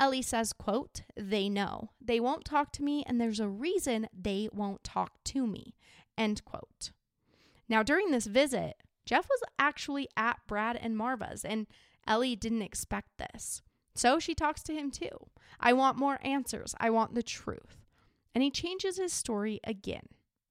Ellie 0.00 0.22
says, 0.22 0.52
quote, 0.52 1.02
they 1.16 1.48
know. 1.48 1.90
They 2.04 2.18
won't 2.18 2.44
talk 2.44 2.72
to 2.72 2.82
me 2.82 3.04
and 3.06 3.20
there's 3.20 3.38
a 3.38 3.48
reason 3.48 4.08
they 4.12 4.48
won't 4.52 4.82
talk 4.82 5.22
to 5.24 5.46
me, 5.46 5.76
end 6.18 6.44
quote. 6.44 6.90
Now, 7.68 7.84
during 7.84 8.10
this 8.10 8.26
visit, 8.26 8.82
Geoff 9.04 9.28
was 9.28 9.42
actually 9.58 10.08
at 10.16 10.38
Brad 10.46 10.76
and 10.76 10.96
Marva's 10.96 11.44
and 11.44 11.66
Ellie 12.06 12.36
didn't 12.36 12.62
expect 12.62 13.18
this. 13.18 13.62
So 13.94 14.18
she 14.18 14.34
talks 14.34 14.62
to 14.64 14.74
him 14.74 14.90
too. 14.90 15.28
I 15.60 15.72
want 15.72 15.98
more 15.98 16.18
answers. 16.22 16.74
I 16.80 16.90
want 16.90 17.14
the 17.14 17.22
truth. 17.22 17.84
And 18.34 18.42
he 18.42 18.50
changes 18.50 18.96
his 18.96 19.12
story 19.12 19.60
again. 19.64 20.08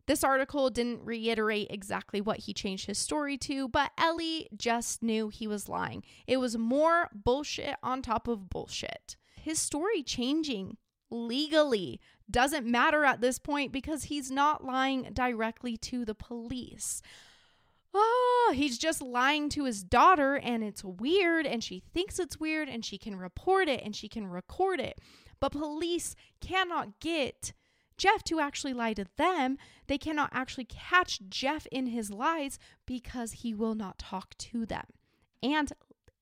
This 0.07 0.23
article 0.23 0.69
didn't 0.69 1.05
reiterate 1.05 1.67
exactly 1.69 2.21
what 2.21 2.39
he 2.39 2.53
changed 2.53 2.87
his 2.87 2.97
story 2.97 3.37
to, 3.39 3.69
but 3.69 3.91
Ellie 3.97 4.49
just 4.55 5.01
knew 5.01 5.29
he 5.29 5.47
was 5.47 5.69
lying. 5.69 6.03
It 6.27 6.37
was 6.37 6.57
more 6.57 7.09
bullshit 7.13 7.77
on 7.81 8.01
top 8.01 8.27
of 8.27 8.49
bullshit. 8.49 9.15
His 9.35 9.59
story 9.59 10.03
changing 10.03 10.77
legally 11.09 11.99
doesn't 12.29 12.65
matter 12.65 13.05
at 13.05 13.21
this 13.21 13.39
point 13.39 13.71
because 13.71 14.05
he's 14.05 14.31
not 14.31 14.63
lying 14.63 15.09
directly 15.13 15.77
to 15.77 16.05
the 16.05 16.15
police 16.15 17.01
oh, 17.93 18.53
he's 18.55 18.77
just 18.77 19.01
lying 19.01 19.49
to 19.49 19.65
his 19.65 19.83
daughter 19.83 20.35
and 20.35 20.63
it's 20.63 20.83
weird 20.83 21.45
and 21.45 21.63
she 21.63 21.83
thinks 21.93 22.19
it's 22.19 22.39
weird 22.39 22.69
and 22.69 22.85
she 22.85 22.97
can 22.97 23.15
report 23.15 23.67
it 23.67 23.81
and 23.83 23.95
she 23.95 24.07
can 24.07 24.27
record 24.27 24.79
it. 24.79 24.99
But 25.39 25.51
police 25.51 26.15
cannot 26.39 26.99
get 26.99 27.53
Geoff 27.97 28.23
to 28.25 28.39
actually 28.39 28.73
lie 28.73 28.93
to 28.93 29.05
them. 29.17 29.57
They 29.87 29.97
cannot 29.97 30.29
actually 30.33 30.65
catch 30.65 31.19
Geoff 31.29 31.67
in 31.71 31.87
his 31.87 32.11
lies 32.11 32.57
because 32.85 33.31
he 33.33 33.53
will 33.53 33.75
not 33.75 33.97
talk 33.97 34.37
to 34.37 34.65
them. 34.65 34.85
And 35.43 35.71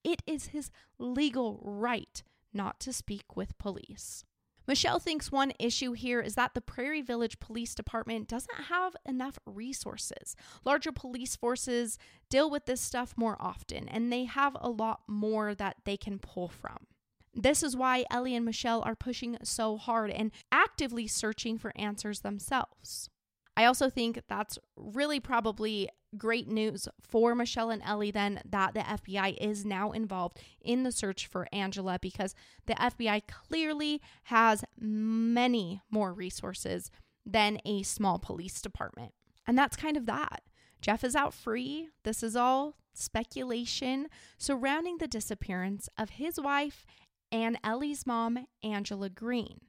it 0.04 0.22
is 0.26 0.48
his 0.48 0.72
legal 0.98 1.60
right 1.64 2.24
not 2.54 2.80
to 2.82 2.94
speak 2.94 3.36
with 3.36 3.58
police. 3.58 4.26
Michelle 4.70 5.00
thinks 5.00 5.32
one 5.32 5.52
issue 5.58 5.94
here 5.94 6.22
is 6.22 6.36
that 6.36 6.54
the 6.54 6.62
Prairie 6.62 7.02
Village 7.02 7.40
Police 7.40 7.74
Department 7.74 8.28
doesn't 8.28 8.66
have 8.66 8.96
enough 9.04 9.40
resources. 9.48 10.36
Larger 10.64 10.92
police 10.92 11.36
forces 11.36 11.98
deal 12.30 12.52
with 12.52 12.68
this 12.68 12.80
stuff 12.80 13.16
more 13.18 13.36
often, 13.40 13.90
and 13.90 14.14
they 14.14 14.26
have 14.26 14.56
a 14.60 14.70
lot 14.70 15.02
more 15.08 15.56
that 15.56 15.78
they 15.86 15.98
can 15.98 16.20
pull 16.20 16.50
from. 16.50 16.86
This 17.34 17.64
is 17.64 17.76
why 17.76 18.06
Ellie 18.12 18.36
and 18.36 18.46
Michelle 18.46 18.84
are 18.84 18.94
pushing 18.94 19.40
so 19.42 19.76
hard 19.76 20.12
and 20.12 20.32
actively 20.52 21.08
searching 21.08 21.58
for 21.58 21.76
answers 21.76 22.20
themselves. 22.20 23.10
I 23.58 23.66
also 23.66 23.90
think 23.90 24.22
that's 24.30 24.60
really 24.76 25.20
probably 25.20 25.90
great 26.18 26.48
news 26.48 26.88
for 27.02 27.36
Michelle 27.36 27.70
and 27.70 27.82
Ellie 27.84 28.12
then 28.12 28.42
that 28.50 28.74
the 28.74 28.82
FBI 28.82 29.38
is 29.40 29.66
now 29.66 29.92
involved 29.92 30.40
in 30.62 30.84
the 30.84 30.92
search 30.92 31.28
for 31.28 31.48
Angela 31.54 32.00
because 32.02 32.36
the 32.66 32.74
FBI 32.74 33.24
clearly 33.28 34.02
has 34.24 34.64
many 34.80 35.82
more 35.90 36.14
resources 36.14 36.90
than 37.26 37.60
a 37.66 37.84
small 37.84 38.20
police 38.20 38.62
department. 38.62 39.14
And 39.46 39.58
that's 39.58 39.78
kind 39.78 39.98
of 39.98 40.06
that. 40.08 40.42
Geoff 40.82 41.04
is 41.04 41.16
out 41.16 41.34
free. 41.34 41.90
This 42.04 42.24
is 42.24 42.36
all 42.36 42.76
speculation 42.94 44.08
surrounding 44.38 44.98
the 44.98 45.08
disappearance 45.08 45.90
of 45.98 46.12
his 46.12 46.40
wife 46.40 46.86
and 47.32 47.60
Ellie's 47.64 48.08
mom, 48.08 48.48
Angela 48.64 49.10
Green. 49.10 49.62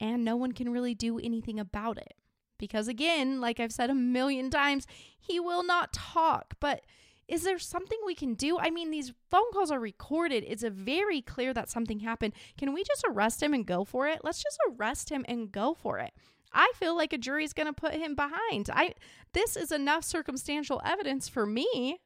And 0.00 0.24
no 0.24 0.36
one 0.36 0.52
can 0.52 0.70
really 0.70 0.94
do 0.94 1.18
anything 1.18 1.60
about 1.60 1.98
it 1.98 2.14
because 2.60 2.86
again, 2.86 3.40
like 3.40 3.58
I've 3.58 3.72
said 3.72 3.90
a 3.90 3.94
million 3.94 4.50
times, 4.50 4.86
he 5.18 5.40
will 5.40 5.64
not 5.64 5.92
talk. 5.92 6.54
But 6.60 6.82
is 7.26 7.42
there 7.42 7.58
something 7.58 7.98
we 8.04 8.14
can 8.14 8.34
do? 8.34 8.58
I 8.58 8.70
mean, 8.70 8.90
these 8.90 9.12
phone 9.30 9.50
calls 9.52 9.72
are 9.72 9.80
recorded. 9.80 10.44
It's 10.46 10.62
very 10.62 11.22
clear 11.22 11.52
that 11.54 11.70
something 11.70 12.00
happened. 12.00 12.34
Can 12.58 12.72
we 12.72 12.84
just 12.84 13.04
arrest 13.08 13.42
him 13.42 13.54
and 13.54 13.66
go 13.66 13.84
for 13.84 14.06
it? 14.06 14.20
Let's 14.22 14.42
just 14.42 14.58
arrest 14.68 15.10
him 15.10 15.24
and 15.28 15.50
go 15.50 15.74
for 15.74 15.98
it. 15.98 16.12
I 16.52 16.72
feel 16.76 16.96
like 16.96 17.12
a 17.12 17.18
jury's 17.18 17.52
going 17.52 17.68
to 17.68 17.72
put 17.72 17.94
him 17.94 18.14
behind. 18.14 18.70
I 18.72 18.94
this 19.32 19.56
is 19.56 19.72
enough 19.72 20.04
circumstantial 20.04 20.80
evidence 20.84 21.28
for 21.28 21.46
me. 21.46 22.00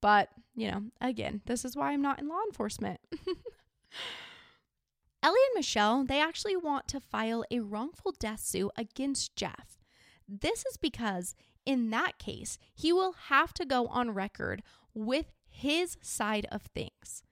But, 0.00 0.28
you 0.54 0.70
know, 0.70 0.82
again, 1.00 1.40
this 1.46 1.64
is 1.64 1.74
why 1.76 1.92
I'm 1.92 2.02
not 2.02 2.20
in 2.20 2.28
law 2.28 2.40
enforcement. 2.46 3.00
Ellie 5.22 5.40
and 5.48 5.56
Michelle, 5.56 6.04
they 6.04 6.20
actually 6.20 6.56
want 6.56 6.86
to 6.88 7.00
file 7.00 7.44
a 7.50 7.60
wrongful 7.60 8.12
death 8.18 8.40
suit 8.40 8.70
against 8.76 9.34
Geoff. 9.34 9.77
This 10.28 10.66
is 10.66 10.76
because 10.76 11.34
in 11.64 11.90
that 11.90 12.18
case, 12.18 12.58
he 12.74 12.92
will 12.92 13.14
have 13.28 13.52
to 13.54 13.64
go 13.64 13.86
on 13.88 14.12
record 14.12 14.62
with 14.94 15.32
his 15.48 15.96
side 16.00 16.46
of 16.50 16.62
things. 16.62 17.22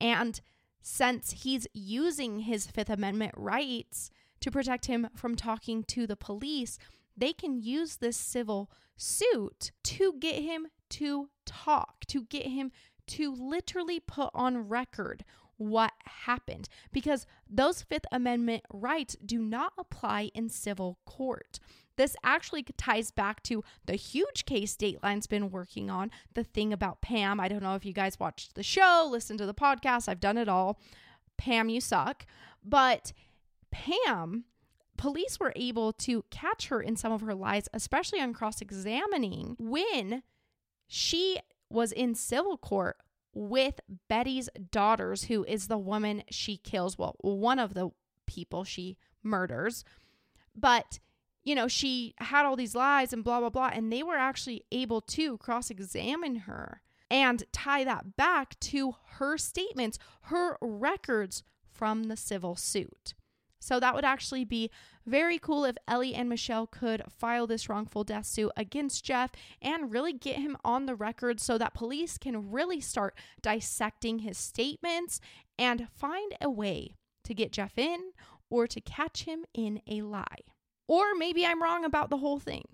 And 0.00 0.40
since 0.80 1.30
he's 1.42 1.66
using 1.72 2.40
his 2.40 2.66
Fifth 2.66 2.90
Amendment 2.90 3.32
rights 3.36 4.10
to 4.40 4.50
protect 4.50 4.86
him 4.86 5.08
from 5.14 5.34
talking 5.34 5.82
to 5.84 6.06
the 6.06 6.16
police, 6.16 6.78
they 7.16 7.32
can 7.32 7.60
use 7.60 7.96
this 7.96 8.16
civil 8.16 8.70
suit 8.96 9.72
to 9.84 10.14
get 10.20 10.42
him 10.42 10.66
to 10.90 11.30
talk, 11.46 12.04
to 12.06 12.24
get 12.24 12.46
him 12.46 12.70
to 13.06 13.34
literally 13.34 14.00
put 14.00 14.30
on 14.34 14.68
record 14.68 15.24
what 15.56 15.92
happened 16.04 16.68
because 16.92 17.26
those 17.48 17.82
Fifth 17.82 18.06
Amendment 18.10 18.64
rights 18.72 19.16
do 19.24 19.38
not 19.38 19.72
apply 19.78 20.30
in 20.34 20.48
civil 20.48 20.98
court. 21.06 21.60
This 21.96 22.16
actually 22.24 22.64
ties 22.76 23.10
back 23.10 23.42
to 23.44 23.62
the 23.86 23.94
huge 23.94 24.44
case 24.46 24.76
Dateline's 24.76 25.26
been 25.26 25.50
working 25.50 25.90
on, 25.90 26.10
the 26.34 26.44
thing 26.44 26.72
about 26.72 27.00
Pam. 27.00 27.40
I 27.40 27.48
don't 27.48 27.62
know 27.62 27.74
if 27.74 27.84
you 27.84 27.92
guys 27.92 28.18
watched 28.18 28.54
the 28.54 28.62
show, 28.62 29.06
listened 29.10 29.38
to 29.38 29.46
the 29.46 29.54
podcast, 29.54 30.08
I've 30.08 30.20
done 30.20 30.38
it 30.38 30.48
all. 30.48 30.78
Pam, 31.36 31.68
you 31.68 31.80
suck. 31.80 32.26
But 32.64 33.12
Pam, 33.70 34.44
police 34.96 35.38
were 35.38 35.52
able 35.56 35.92
to 35.92 36.24
catch 36.30 36.68
her 36.68 36.80
in 36.80 36.96
some 36.96 37.12
of 37.12 37.20
her 37.20 37.34
lies, 37.34 37.68
especially 37.72 38.20
on 38.20 38.32
cross 38.32 38.60
examining, 38.60 39.56
when 39.58 40.22
she 40.86 41.38
was 41.70 41.92
in 41.92 42.14
civil 42.14 42.56
court 42.56 42.96
with 43.34 43.80
Betty's 44.08 44.48
daughters, 44.70 45.24
who 45.24 45.44
is 45.44 45.66
the 45.66 45.78
woman 45.78 46.22
she 46.30 46.56
kills. 46.56 46.96
Well, 46.96 47.16
one 47.20 47.58
of 47.58 47.74
the 47.74 47.90
people 48.26 48.64
she 48.64 48.96
murders. 49.22 49.84
But 50.54 51.00
you 51.44 51.54
know, 51.54 51.68
she 51.68 52.14
had 52.18 52.46
all 52.46 52.56
these 52.56 52.74
lies 52.74 53.12
and 53.12 53.22
blah, 53.22 53.40
blah, 53.40 53.50
blah. 53.50 53.70
And 53.72 53.92
they 53.92 54.02
were 54.02 54.16
actually 54.16 54.64
able 54.72 55.00
to 55.02 55.36
cross 55.38 55.70
examine 55.70 56.36
her 56.36 56.80
and 57.10 57.44
tie 57.52 57.84
that 57.84 58.16
back 58.16 58.58
to 58.60 58.94
her 59.18 59.36
statements, 59.36 59.98
her 60.22 60.56
records 60.60 61.42
from 61.70 62.04
the 62.04 62.16
civil 62.16 62.56
suit. 62.56 63.14
So 63.60 63.80
that 63.80 63.94
would 63.94 64.04
actually 64.04 64.44
be 64.44 64.70
very 65.06 65.38
cool 65.38 65.64
if 65.64 65.76
Ellie 65.88 66.14
and 66.14 66.28
Michelle 66.28 66.66
could 66.66 67.02
file 67.08 67.46
this 67.46 67.68
wrongful 67.68 68.04
death 68.04 68.26
suit 68.26 68.52
against 68.56 69.04
Geoff 69.04 69.30
and 69.62 69.92
really 69.92 70.12
get 70.12 70.36
him 70.36 70.56
on 70.64 70.84
the 70.84 70.94
record 70.94 71.40
so 71.40 71.56
that 71.56 71.72
police 71.72 72.18
can 72.18 72.50
really 72.50 72.80
start 72.80 73.16
dissecting 73.40 74.20
his 74.20 74.36
statements 74.36 75.20
and 75.58 75.88
find 75.94 76.34
a 76.42 76.50
way 76.50 76.96
to 77.24 77.32
get 77.32 77.52
Geoff 77.52 77.78
in 77.78 78.12
or 78.50 78.66
to 78.66 78.80
catch 78.80 79.24
him 79.24 79.44
in 79.54 79.80
a 79.86 80.02
lie. 80.02 80.53
Or 80.86 81.14
maybe 81.14 81.46
I'm 81.46 81.62
wrong 81.62 81.84
about 81.84 82.10
the 82.10 82.18
whole 82.18 82.38
thing. 82.38 82.64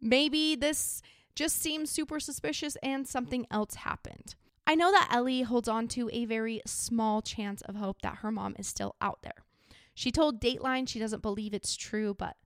Maybe 0.00 0.54
this 0.54 1.02
just 1.34 1.60
seems 1.60 1.90
super 1.90 2.20
suspicious 2.20 2.76
and 2.82 3.08
something 3.08 3.46
else 3.50 3.76
happened. 3.76 4.34
I 4.66 4.74
know 4.74 4.90
that 4.92 5.10
Ellie 5.12 5.42
holds 5.42 5.68
on 5.68 5.88
to 5.88 6.08
a 6.12 6.24
very 6.24 6.62
small 6.66 7.20
chance 7.22 7.60
of 7.62 7.76
hope 7.76 8.02
that 8.02 8.18
her 8.18 8.30
mom 8.30 8.54
is 8.58 8.66
still 8.66 8.96
out 9.00 9.20
there. 9.22 9.44
She 9.94 10.10
told 10.10 10.40
Dateline 10.40 10.88
she 10.88 10.98
doesn't 10.98 11.22
believe 11.22 11.54
it's 11.54 11.76
true, 11.76 12.14
but 12.14 12.36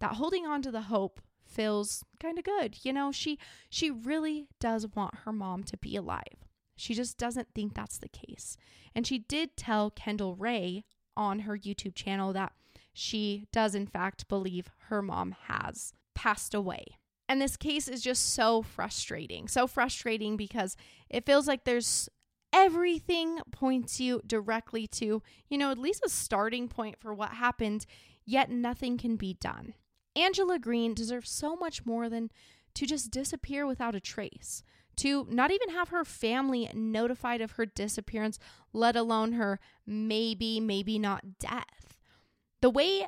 that 0.00 0.14
holding 0.14 0.46
on 0.46 0.62
to 0.62 0.70
the 0.70 0.82
hope 0.82 1.20
feels 1.46 2.04
kind 2.20 2.38
of 2.38 2.44
good. 2.44 2.84
You 2.84 2.92
know, 2.92 3.12
she 3.12 3.38
she 3.70 3.90
really 3.90 4.48
does 4.60 4.86
want 4.94 5.14
her 5.24 5.32
mom 5.32 5.64
to 5.64 5.76
be 5.76 5.96
alive. 5.96 6.46
She 6.76 6.94
just 6.94 7.18
doesn't 7.18 7.48
think 7.54 7.74
that's 7.74 7.98
the 7.98 8.08
case. 8.08 8.56
And 8.94 9.06
she 9.06 9.18
did 9.18 9.56
tell 9.56 9.90
Kendall 9.90 10.36
Rae 10.36 10.84
on 11.16 11.40
her 11.40 11.56
YouTube 11.56 11.94
channel 11.94 12.32
that 12.34 12.52
she 12.98 13.46
does, 13.52 13.74
in 13.74 13.86
fact, 13.86 14.28
believe 14.28 14.70
her 14.88 15.00
mom 15.00 15.36
has 15.46 15.92
passed 16.14 16.54
away. 16.54 16.98
And 17.28 17.40
this 17.40 17.56
case 17.56 17.88
is 17.88 18.02
just 18.02 18.34
so 18.34 18.62
frustrating. 18.62 19.48
So 19.48 19.66
frustrating 19.66 20.36
because 20.36 20.76
it 21.08 21.26
feels 21.26 21.46
like 21.46 21.64
there's 21.64 22.08
everything 22.52 23.38
points 23.52 24.00
you 24.00 24.22
directly 24.26 24.86
to, 24.86 25.22
you 25.48 25.58
know, 25.58 25.70
at 25.70 25.78
least 25.78 26.02
a 26.04 26.08
starting 26.08 26.68
point 26.68 26.96
for 26.98 27.12
what 27.12 27.30
happened, 27.30 27.84
yet 28.24 28.50
nothing 28.50 28.96
can 28.96 29.16
be 29.16 29.34
done. 29.34 29.74
Angela 30.16 30.58
Green 30.58 30.94
deserves 30.94 31.30
so 31.30 31.54
much 31.54 31.84
more 31.84 32.08
than 32.08 32.30
to 32.74 32.86
just 32.86 33.10
disappear 33.10 33.66
without 33.66 33.94
a 33.94 34.00
trace, 34.00 34.62
to 34.96 35.26
not 35.30 35.50
even 35.50 35.70
have 35.70 35.90
her 35.90 36.04
family 36.04 36.70
notified 36.74 37.40
of 37.40 37.52
her 37.52 37.66
disappearance, 37.66 38.38
let 38.72 38.96
alone 38.96 39.32
her 39.32 39.60
maybe, 39.86 40.58
maybe 40.58 40.98
not 40.98 41.38
death. 41.38 41.97
The 42.60 42.70
way 42.70 43.06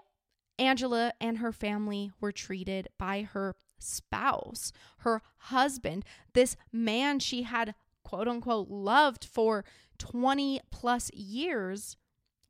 Angela 0.58 1.12
and 1.20 1.38
her 1.38 1.52
family 1.52 2.12
were 2.20 2.32
treated 2.32 2.88
by 2.98 3.22
her 3.22 3.56
spouse, 3.78 4.72
her 4.98 5.22
husband, 5.38 6.04
this 6.34 6.56
man 6.72 7.18
she 7.18 7.42
had 7.42 7.74
quote 8.04 8.28
unquote 8.28 8.68
loved 8.68 9.24
for 9.24 9.64
20 9.98 10.60
plus 10.70 11.10
years 11.12 11.96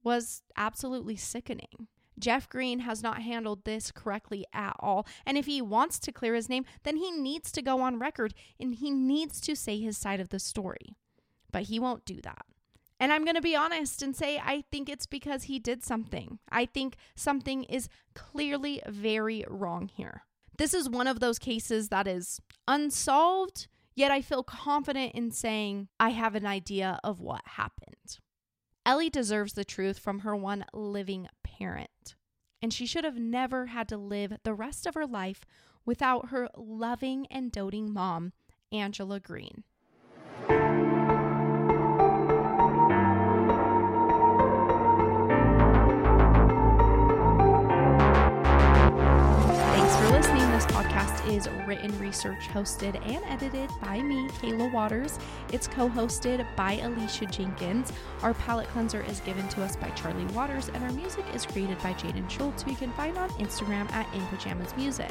was 0.03 0.43
absolutely 0.57 1.17
sickening. 1.17 1.89
Geoff 2.19 2.49
Green 2.49 2.81
has 2.81 3.03
not 3.03 3.23
handled 3.23 3.65
this 3.65 3.91
correctly 3.91 4.45
at 4.53 4.77
all. 4.79 5.07
And 5.25 5.39
if 5.39 5.47
he 5.47 5.63
wants 5.63 5.99
to 6.01 6.13
clear 6.13 6.35
his 6.35 6.49
name, 6.49 6.67
then 6.83 6.97
he 6.97 7.11
needs 7.11 7.51
to 7.53 7.63
go 7.63 7.81
on 7.81 7.99
record 7.99 8.35
and 8.59 8.75
he 8.75 8.91
needs 8.91 9.41
to 9.43 9.57
say 9.57 9.81
his 9.81 9.97
side 9.97 10.21
of 10.21 10.29
the 10.29 10.39
story. 10.39 10.97
But 11.51 11.65
he 11.65 11.81
won't 11.81 12.05
do 12.05 12.21
that. 12.23 12.45
And 13.01 13.13
I'm 13.13 13.25
going 13.25 13.35
to 13.35 13.41
be 13.41 13.57
honest 13.57 14.03
and 14.03 14.15
say 14.15 14.39
I 14.39 14.63
think 14.71 14.91
it's 14.91 15.07
because 15.07 15.45
he 15.45 15.59
did 15.59 15.83
something. 15.83 16.39
I 16.53 16.67
think 16.67 16.97
something 17.17 17.65
is 17.65 17.89
clearly 18.15 18.83
very 18.87 19.45
wrong 19.49 19.89
here. 19.89 20.25
This 20.59 20.75
is 20.75 20.91
one 20.91 21.07
of 21.07 21.21
those 21.21 21.39
cases 21.39 21.89
that 21.89 22.07
is 22.07 22.43
unsolved, 22.69 23.67
yet 23.97 24.11
I 24.11 24.21
feel 24.21 24.43
confident 24.43 25.15
in 25.15 25.31
saying 25.31 25.89
I 25.99 26.11
have 26.11 26.35
an 26.35 26.47
idea 26.47 27.01
of 27.03 27.21
what 27.21 27.41
happened. 27.47 28.19
Ellie 28.85 29.09
deserves 29.09 29.55
the 29.55 29.65
truth 29.65 29.99
from 29.99 30.21
her 30.21 30.37
one 30.37 30.67
living 30.75 31.29
parent, 31.43 32.15
and 32.61 32.73
she 32.75 32.85
should 32.85 33.05
have 33.05 33.17
never 33.17 33.67
had 33.67 33.89
to 33.89 33.97
live 33.97 34.37
the 34.43 34.53
rest 34.53 34.87
of 34.87 34.95
her 34.95 35.07
life 35.07 35.47
without 35.87 36.29
her 36.29 36.51
loving 36.55 37.27
and 37.31 37.51
doting 37.51 37.91
mom, 37.91 38.35
Angela 38.71 39.21
Green. 39.21 39.65
Is 51.31 51.48
written, 51.65 51.97
research, 52.01 52.48
hosted, 52.48 53.01
and 53.07 53.24
edited 53.27 53.70
by 53.81 54.02
me, 54.02 54.28
Kayla 54.31 54.73
Waters. 54.73 55.16
It's 55.52 55.69
co 55.69 55.89
hosted 55.89 56.44
by 56.57 56.73
Alicia 56.73 57.27
Jenkins. 57.27 57.93
Our 58.23 58.35
palate 58.35 58.66
cleanser 58.70 59.02
is 59.02 59.20
given 59.20 59.48
to 59.51 59.62
us 59.62 59.77
by 59.77 59.90
Charlie 59.90 60.24
Waters, 60.35 60.70
and 60.70 60.82
our 60.82 60.90
music 60.90 61.24
is 61.32 61.47
created 61.47 61.78
by 61.85 61.94
Jaden 61.94 62.28
Schultz, 62.28 62.65
who 62.65 62.73
you 62.73 62.77
can 62.77 62.93
find 62.94 63.16
on 63.16 63.28
Instagram 63.31 63.89
at 63.93 64.12
In 64.12 64.27
Pajamas 64.27 64.77
Music. 64.77 65.09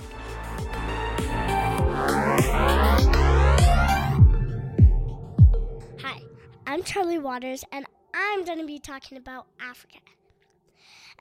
Hi, 6.02 6.20
I'm 6.68 6.84
Charlie 6.84 7.20
Waters, 7.20 7.64
and 7.72 7.86
I'm 8.14 8.44
going 8.44 8.60
to 8.60 8.68
be 8.68 8.78
talking 8.78 9.18
about 9.18 9.48
Africa. 9.62 10.00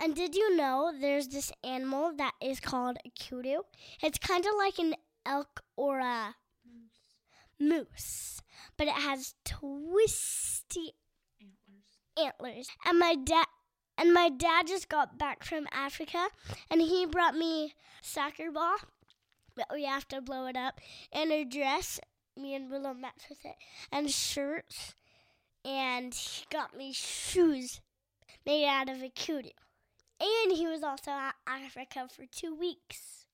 And 0.01 0.15
did 0.15 0.37
you 0.37 0.57
know 0.57 0.93
there's 0.99 1.29
this 1.29 1.51
animal 1.65 2.13
that 2.17 2.35
is 2.41 2.61
called 2.61 2.99
a 3.05 3.11
kudu? 3.11 3.63
It's 4.01 4.19
kind 4.19 4.47
of 4.47 4.53
like 4.57 4.79
an 4.79 4.95
elk 5.27 5.61
or 5.77 5.99
a 5.99 6.37
moose. 7.59 8.41
but 8.77 8.87
it 8.87 8.95
has 8.95 9.35
twisty 9.45 10.93
antlers. 11.41 11.89
antlers. 12.17 12.69
And 12.87 12.99
my 12.99 13.17
dad 13.17 13.47
and 13.97 14.15
my 14.15 14.29
dad 14.29 14.69
just 14.69 14.89
got 14.89 15.19
back 15.19 15.43
from 15.43 15.67
Africa 15.73 16.29
and 16.71 16.81
he 16.81 17.05
brought 17.05 17.35
me 17.35 17.75
soccer 18.01 18.53
ball. 18.53 18.77
But 19.57 19.67
we 19.73 19.85
have 19.85 20.07
to 20.09 20.21
blow 20.21 20.47
it 20.47 20.57
up 20.57 20.81
and 21.13 21.33
a 21.33 21.45
dress. 21.45 21.99
Me 22.37 22.55
and 22.55 22.71
Willow 22.71 22.95
match 22.95 23.25
with 23.29 23.45
it 23.45 23.57
and 23.91 24.09
shirts. 24.09 24.95
And 25.65 26.15
he 26.15 26.45
got 26.51 26.77
me 26.77 26.93
shoes 26.93 27.81
made 28.47 28.65
out 28.65 28.89
of 28.89 29.03
a 29.03 29.09
kudu. 29.09 29.51
And 30.21 30.57
he 30.57 30.67
was 30.67 30.83
also 30.83 31.11
at 31.13 31.35
Africa 31.47 32.09
for 32.15 32.27
two 32.27 32.55
weeks. 32.55 33.27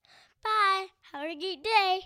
Bye. 0.42 0.86
Have 1.12 1.30
a 1.30 1.34
great 1.34 1.64
day. 1.64 2.00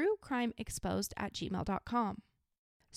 truecrimeexposed 0.05 1.13
at 1.17 1.33
gmail.com. 1.33 2.21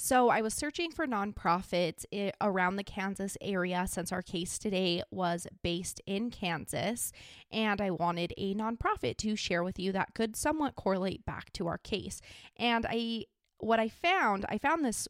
So, 0.01 0.29
I 0.29 0.43
was 0.43 0.55
searching 0.55 0.93
for 0.93 1.09
nonprofits 1.09 2.05
eh, 2.13 2.31
around 2.41 2.77
the 2.77 2.85
Kansas 2.85 3.37
area 3.41 3.85
since 3.89 4.13
our 4.13 4.23
case 4.23 4.57
today 4.57 5.03
was 5.11 5.49
based 5.65 6.01
in 6.07 6.31
Kansas, 6.31 7.11
and 7.51 7.81
I 7.81 7.91
wanted 7.91 8.33
a 8.39 8.55
nonprofit 8.55 9.17
to 9.19 9.35
share 9.35 9.65
with 9.65 9.77
you 9.77 9.91
that 9.91 10.15
could 10.15 10.37
somewhat 10.37 10.77
correlate 10.77 11.27
back 11.27 11.53
to 11.55 11.67
our 11.67 11.79
case. 11.79 12.21
And 12.57 12.87
I 12.89 13.25
what 13.59 13.81
I 13.81 13.89
found, 13.89 14.47
I 14.49 14.59
found 14.59 14.85
this 14.85 15.09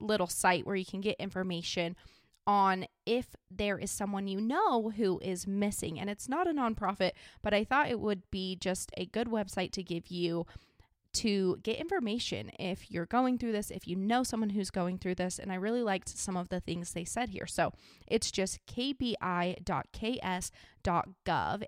little 0.00 0.26
site 0.26 0.66
where 0.66 0.74
you 0.74 0.84
can 0.84 1.00
get 1.00 1.16
information 1.20 1.94
on 2.46 2.86
if 3.06 3.34
there 3.50 3.78
is 3.78 3.90
someone 3.90 4.28
you 4.28 4.40
know 4.40 4.90
who 4.90 5.18
is 5.20 5.46
missing. 5.46 5.98
And 5.98 6.10
it's 6.10 6.28
not 6.28 6.48
a 6.48 6.52
nonprofit, 6.52 7.12
but 7.42 7.54
I 7.54 7.64
thought 7.64 7.90
it 7.90 8.00
would 8.00 8.28
be 8.30 8.56
just 8.56 8.90
a 8.96 9.06
good 9.06 9.28
website 9.28 9.72
to 9.72 9.82
give 9.82 10.08
you 10.08 10.46
to 11.14 11.58
get 11.62 11.78
information 11.78 12.50
if 12.58 12.90
you're 12.90 13.06
going 13.06 13.38
through 13.38 13.52
this, 13.52 13.70
if 13.70 13.88
you 13.88 13.96
know 13.96 14.22
someone 14.22 14.50
who's 14.50 14.70
going 14.70 14.98
through 14.98 15.14
this. 15.14 15.38
And 15.38 15.50
I 15.50 15.56
really 15.56 15.82
liked 15.82 16.08
some 16.08 16.36
of 16.36 16.48
the 16.48 16.60
things 16.60 16.92
they 16.92 17.04
said 17.04 17.30
here. 17.30 17.46
So 17.46 17.72
it's 18.06 18.30
just 18.30 18.64
kbi.ks.gov 18.66 19.22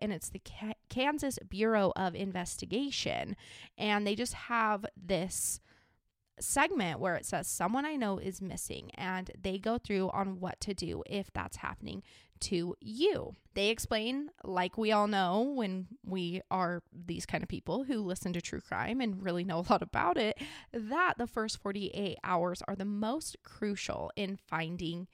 and 0.00 0.12
it's 0.12 0.28
the 0.28 0.42
Kansas 0.88 1.38
Bureau 1.48 1.92
of 1.96 2.14
Investigation. 2.14 3.36
And 3.78 4.06
they 4.06 4.14
just 4.14 4.34
have 4.34 4.84
this 4.96 5.60
segment 6.38 7.00
where 7.00 7.16
it 7.16 7.24
says 7.24 7.48
someone 7.48 7.86
I 7.86 7.96
know 7.96 8.18
is 8.18 8.42
missing 8.42 8.90
and 8.94 9.30
they 9.40 9.58
go 9.58 9.78
through 9.78 10.10
on 10.10 10.38
what 10.40 10.60
to 10.60 10.74
do 10.74 11.02
if 11.06 11.32
that's 11.32 11.56
happening 11.58 12.02
to 12.40 12.76
you. 12.80 13.34
They 13.54 13.68
explain, 13.68 14.30
like 14.44 14.76
we 14.76 14.92
all 14.92 15.08
know 15.08 15.52
when 15.54 15.86
we 16.04 16.42
are 16.50 16.82
these 16.92 17.26
kind 17.26 17.42
of 17.42 17.48
people 17.48 17.84
who 17.84 18.02
listen 18.02 18.32
to 18.34 18.40
true 18.40 18.60
crime 18.60 19.00
and 19.00 19.24
really 19.24 19.44
know 19.44 19.60
a 19.60 19.66
lot 19.70 19.82
about 19.82 20.18
it, 20.18 20.38
that 20.72 21.14
the 21.18 21.26
first 21.26 21.58
48 21.62 22.18
hours 22.22 22.62
are 22.68 22.76
the 22.76 22.84
most 22.84 23.36
crucial 23.42 24.12
in 24.16 24.36
finding 24.36 25.08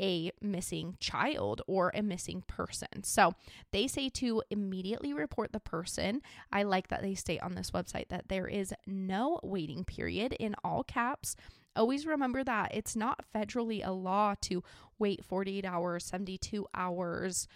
a 0.00 0.30
missing 0.40 0.96
child 1.00 1.60
or 1.66 1.90
a 1.94 2.02
missing 2.02 2.42
person. 2.46 3.02
So 3.02 3.34
they 3.72 3.86
say 3.88 4.08
to 4.10 4.42
immediately 4.50 5.12
report 5.12 5.52
the 5.52 5.60
person. 5.60 6.22
I 6.52 6.62
like 6.62 6.88
that 6.88 7.02
they 7.02 7.14
state 7.14 7.42
on 7.42 7.54
this 7.54 7.72
website 7.72 8.08
that 8.08 8.28
there 8.28 8.46
is 8.46 8.72
no 8.86 9.40
waiting 9.42 9.84
period 9.84 10.34
in 10.38 10.54
all 10.62 10.84
caps. 10.84 11.34
Always 11.78 12.06
remember 12.06 12.42
that 12.42 12.74
it's 12.74 12.96
not 12.96 13.24
federally 13.34 13.86
a 13.86 13.92
law 13.92 14.34
to 14.42 14.64
wait 14.98 15.24
48 15.24 15.64
hours, 15.64 16.04
72 16.04 16.66
hours. 16.74 17.46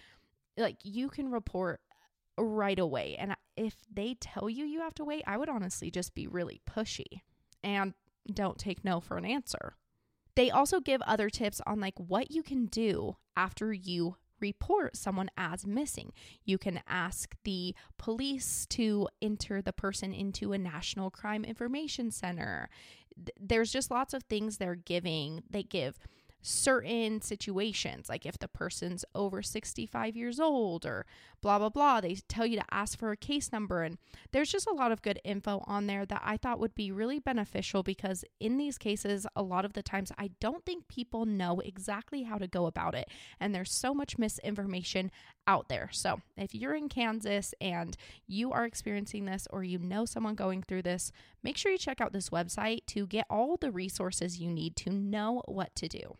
Like 0.57 0.77
you 0.83 1.09
can 1.09 1.29
report 1.29 1.81
right 2.37 2.79
away. 2.79 3.17
And 3.19 3.35
if 3.57 3.75
they 3.93 4.15
tell 4.19 4.49
you 4.49 4.63
you 4.63 4.79
have 4.79 4.95
to 4.95 5.03
wait, 5.03 5.23
I 5.27 5.37
would 5.37 5.49
honestly 5.49 5.91
just 5.91 6.15
be 6.15 6.25
really 6.25 6.61
pushy 6.69 7.21
and 7.63 7.93
don't 8.31 8.57
take 8.57 8.85
no 8.85 9.01
for 9.01 9.17
an 9.17 9.25
answer. 9.25 9.75
They 10.35 10.49
also 10.49 10.79
give 10.79 11.01
other 11.01 11.29
tips 11.29 11.61
on 11.67 11.79
like 11.79 11.95
what 11.97 12.31
you 12.31 12.43
can 12.43 12.67
do 12.67 13.17
after 13.35 13.73
you 13.73 14.15
report 14.43 14.97
someone 14.97 15.31
as 15.37 15.65
missing. 15.65 16.11
You 16.43 16.57
can 16.57 16.81
ask 16.87 17.35
the 17.45 17.73
police 17.97 18.65
to 18.71 19.07
enter 19.21 19.61
the 19.61 19.73
person 19.73 20.13
into 20.13 20.51
a 20.51 20.57
national 20.57 21.09
crime 21.09 21.45
information 21.45 22.11
center. 22.11 22.69
There's 23.39 23.71
just 23.71 23.89
lots 23.89 24.13
of 24.13 24.23
things 24.23 24.57
they're 24.57 24.75
giving. 24.75 25.43
They 25.49 25.63
give 25.63 25.97
certain 26.41 27.21
situations, 27.21 28.09
like 28.09 28.25
if 28.25 28.37
the 28.37 28.49
person's 28.49 29.05
over 29.15 29.41
65 29.41 30.17
years 30.17 30.39
old 30.41 30.85
or 30.85 31.05
blah, 31.43 31.59
blah, 31.59 31.69
blah. 31.69 32.01
They 32.01 32.15
tell 32.27 32.45
you 32.45 32.57
to 32.57 32.65
ask 32.71 32.97
for 32.97 33.11
a 33.11 33.17
case 33.17 33.51
number. 33.51 33.83
And 33.83 33.97
there's 34.31 34.49
just 34.49 34.65
a 34.65 34.73
lot 34.73 34.93
of 34.93 35.01
good 35.01 35.19
info 35.25 35.61
on 35.67 35.85
there 35.85 36.05
that 36.05 36.21
I 36.23 36.37
thought 36.37 36.59
would 36.59 36.73
be 36.73 36.91
really 36.91 37.19
beneficial 37.19 37.83
because 37.83 38.23
in 38.39 38.57
these 38.57 38.77
cases, 38.77 39.27
a 39.35 39.43
lot 39.43 39.65
of 39.65 39.73
the 39.73 39.83
times 39.83 40.11
I 40.17 40.31
don't 40.39 40.65
think 40.65 40.87
people 40.87 41.25
know 41.25 41.59
exactly 41.59 42.23
how 42.23 42.37
to 42.37 42.47
go 42.47 42.65
about 42.65 42.95
it. 42.95 43.09
And 43.39 43.53
there's 43.53 43.73
so 43.73 43.93
much 43.93 44.17
misinformation 44.17 45.11
out 45.45 45.67
there. 45.67 45.89
So 45.91 46.21
if 46.37 46.55
you're 46.55 46.75
in 46.75 46.87
Kansas 46.87 47.53
and 47.59 47.97
you 48.25 48.53
are 48.53 48.63
experiencing 48.63 49.25
this 49.25 49.45
or 49.51 49.65
you 49.65 49.77
know 49.79 50.05
someone 50.05 50.35
going 50.35 50.63
through 50.63 50.83
this, 50.83 51.11
make 51.43 51.57
sure 51.57 51.73
you 51.73 51.77
check 51.77 51.99
out 51.99 52.13
this 52.13 52.29
website 52.29 52.85
to 52.87 53.05
get 53.05 53.27
all 53.29 53.57
the 53.57 53.71
resources 53.71 54.39
you 54.39 54.49
need 54.49 54.77
to 54.77 54.89
know 54.89 55.41
what 55.45 55.75
to 55.75 55.89
do. 55.89 56.15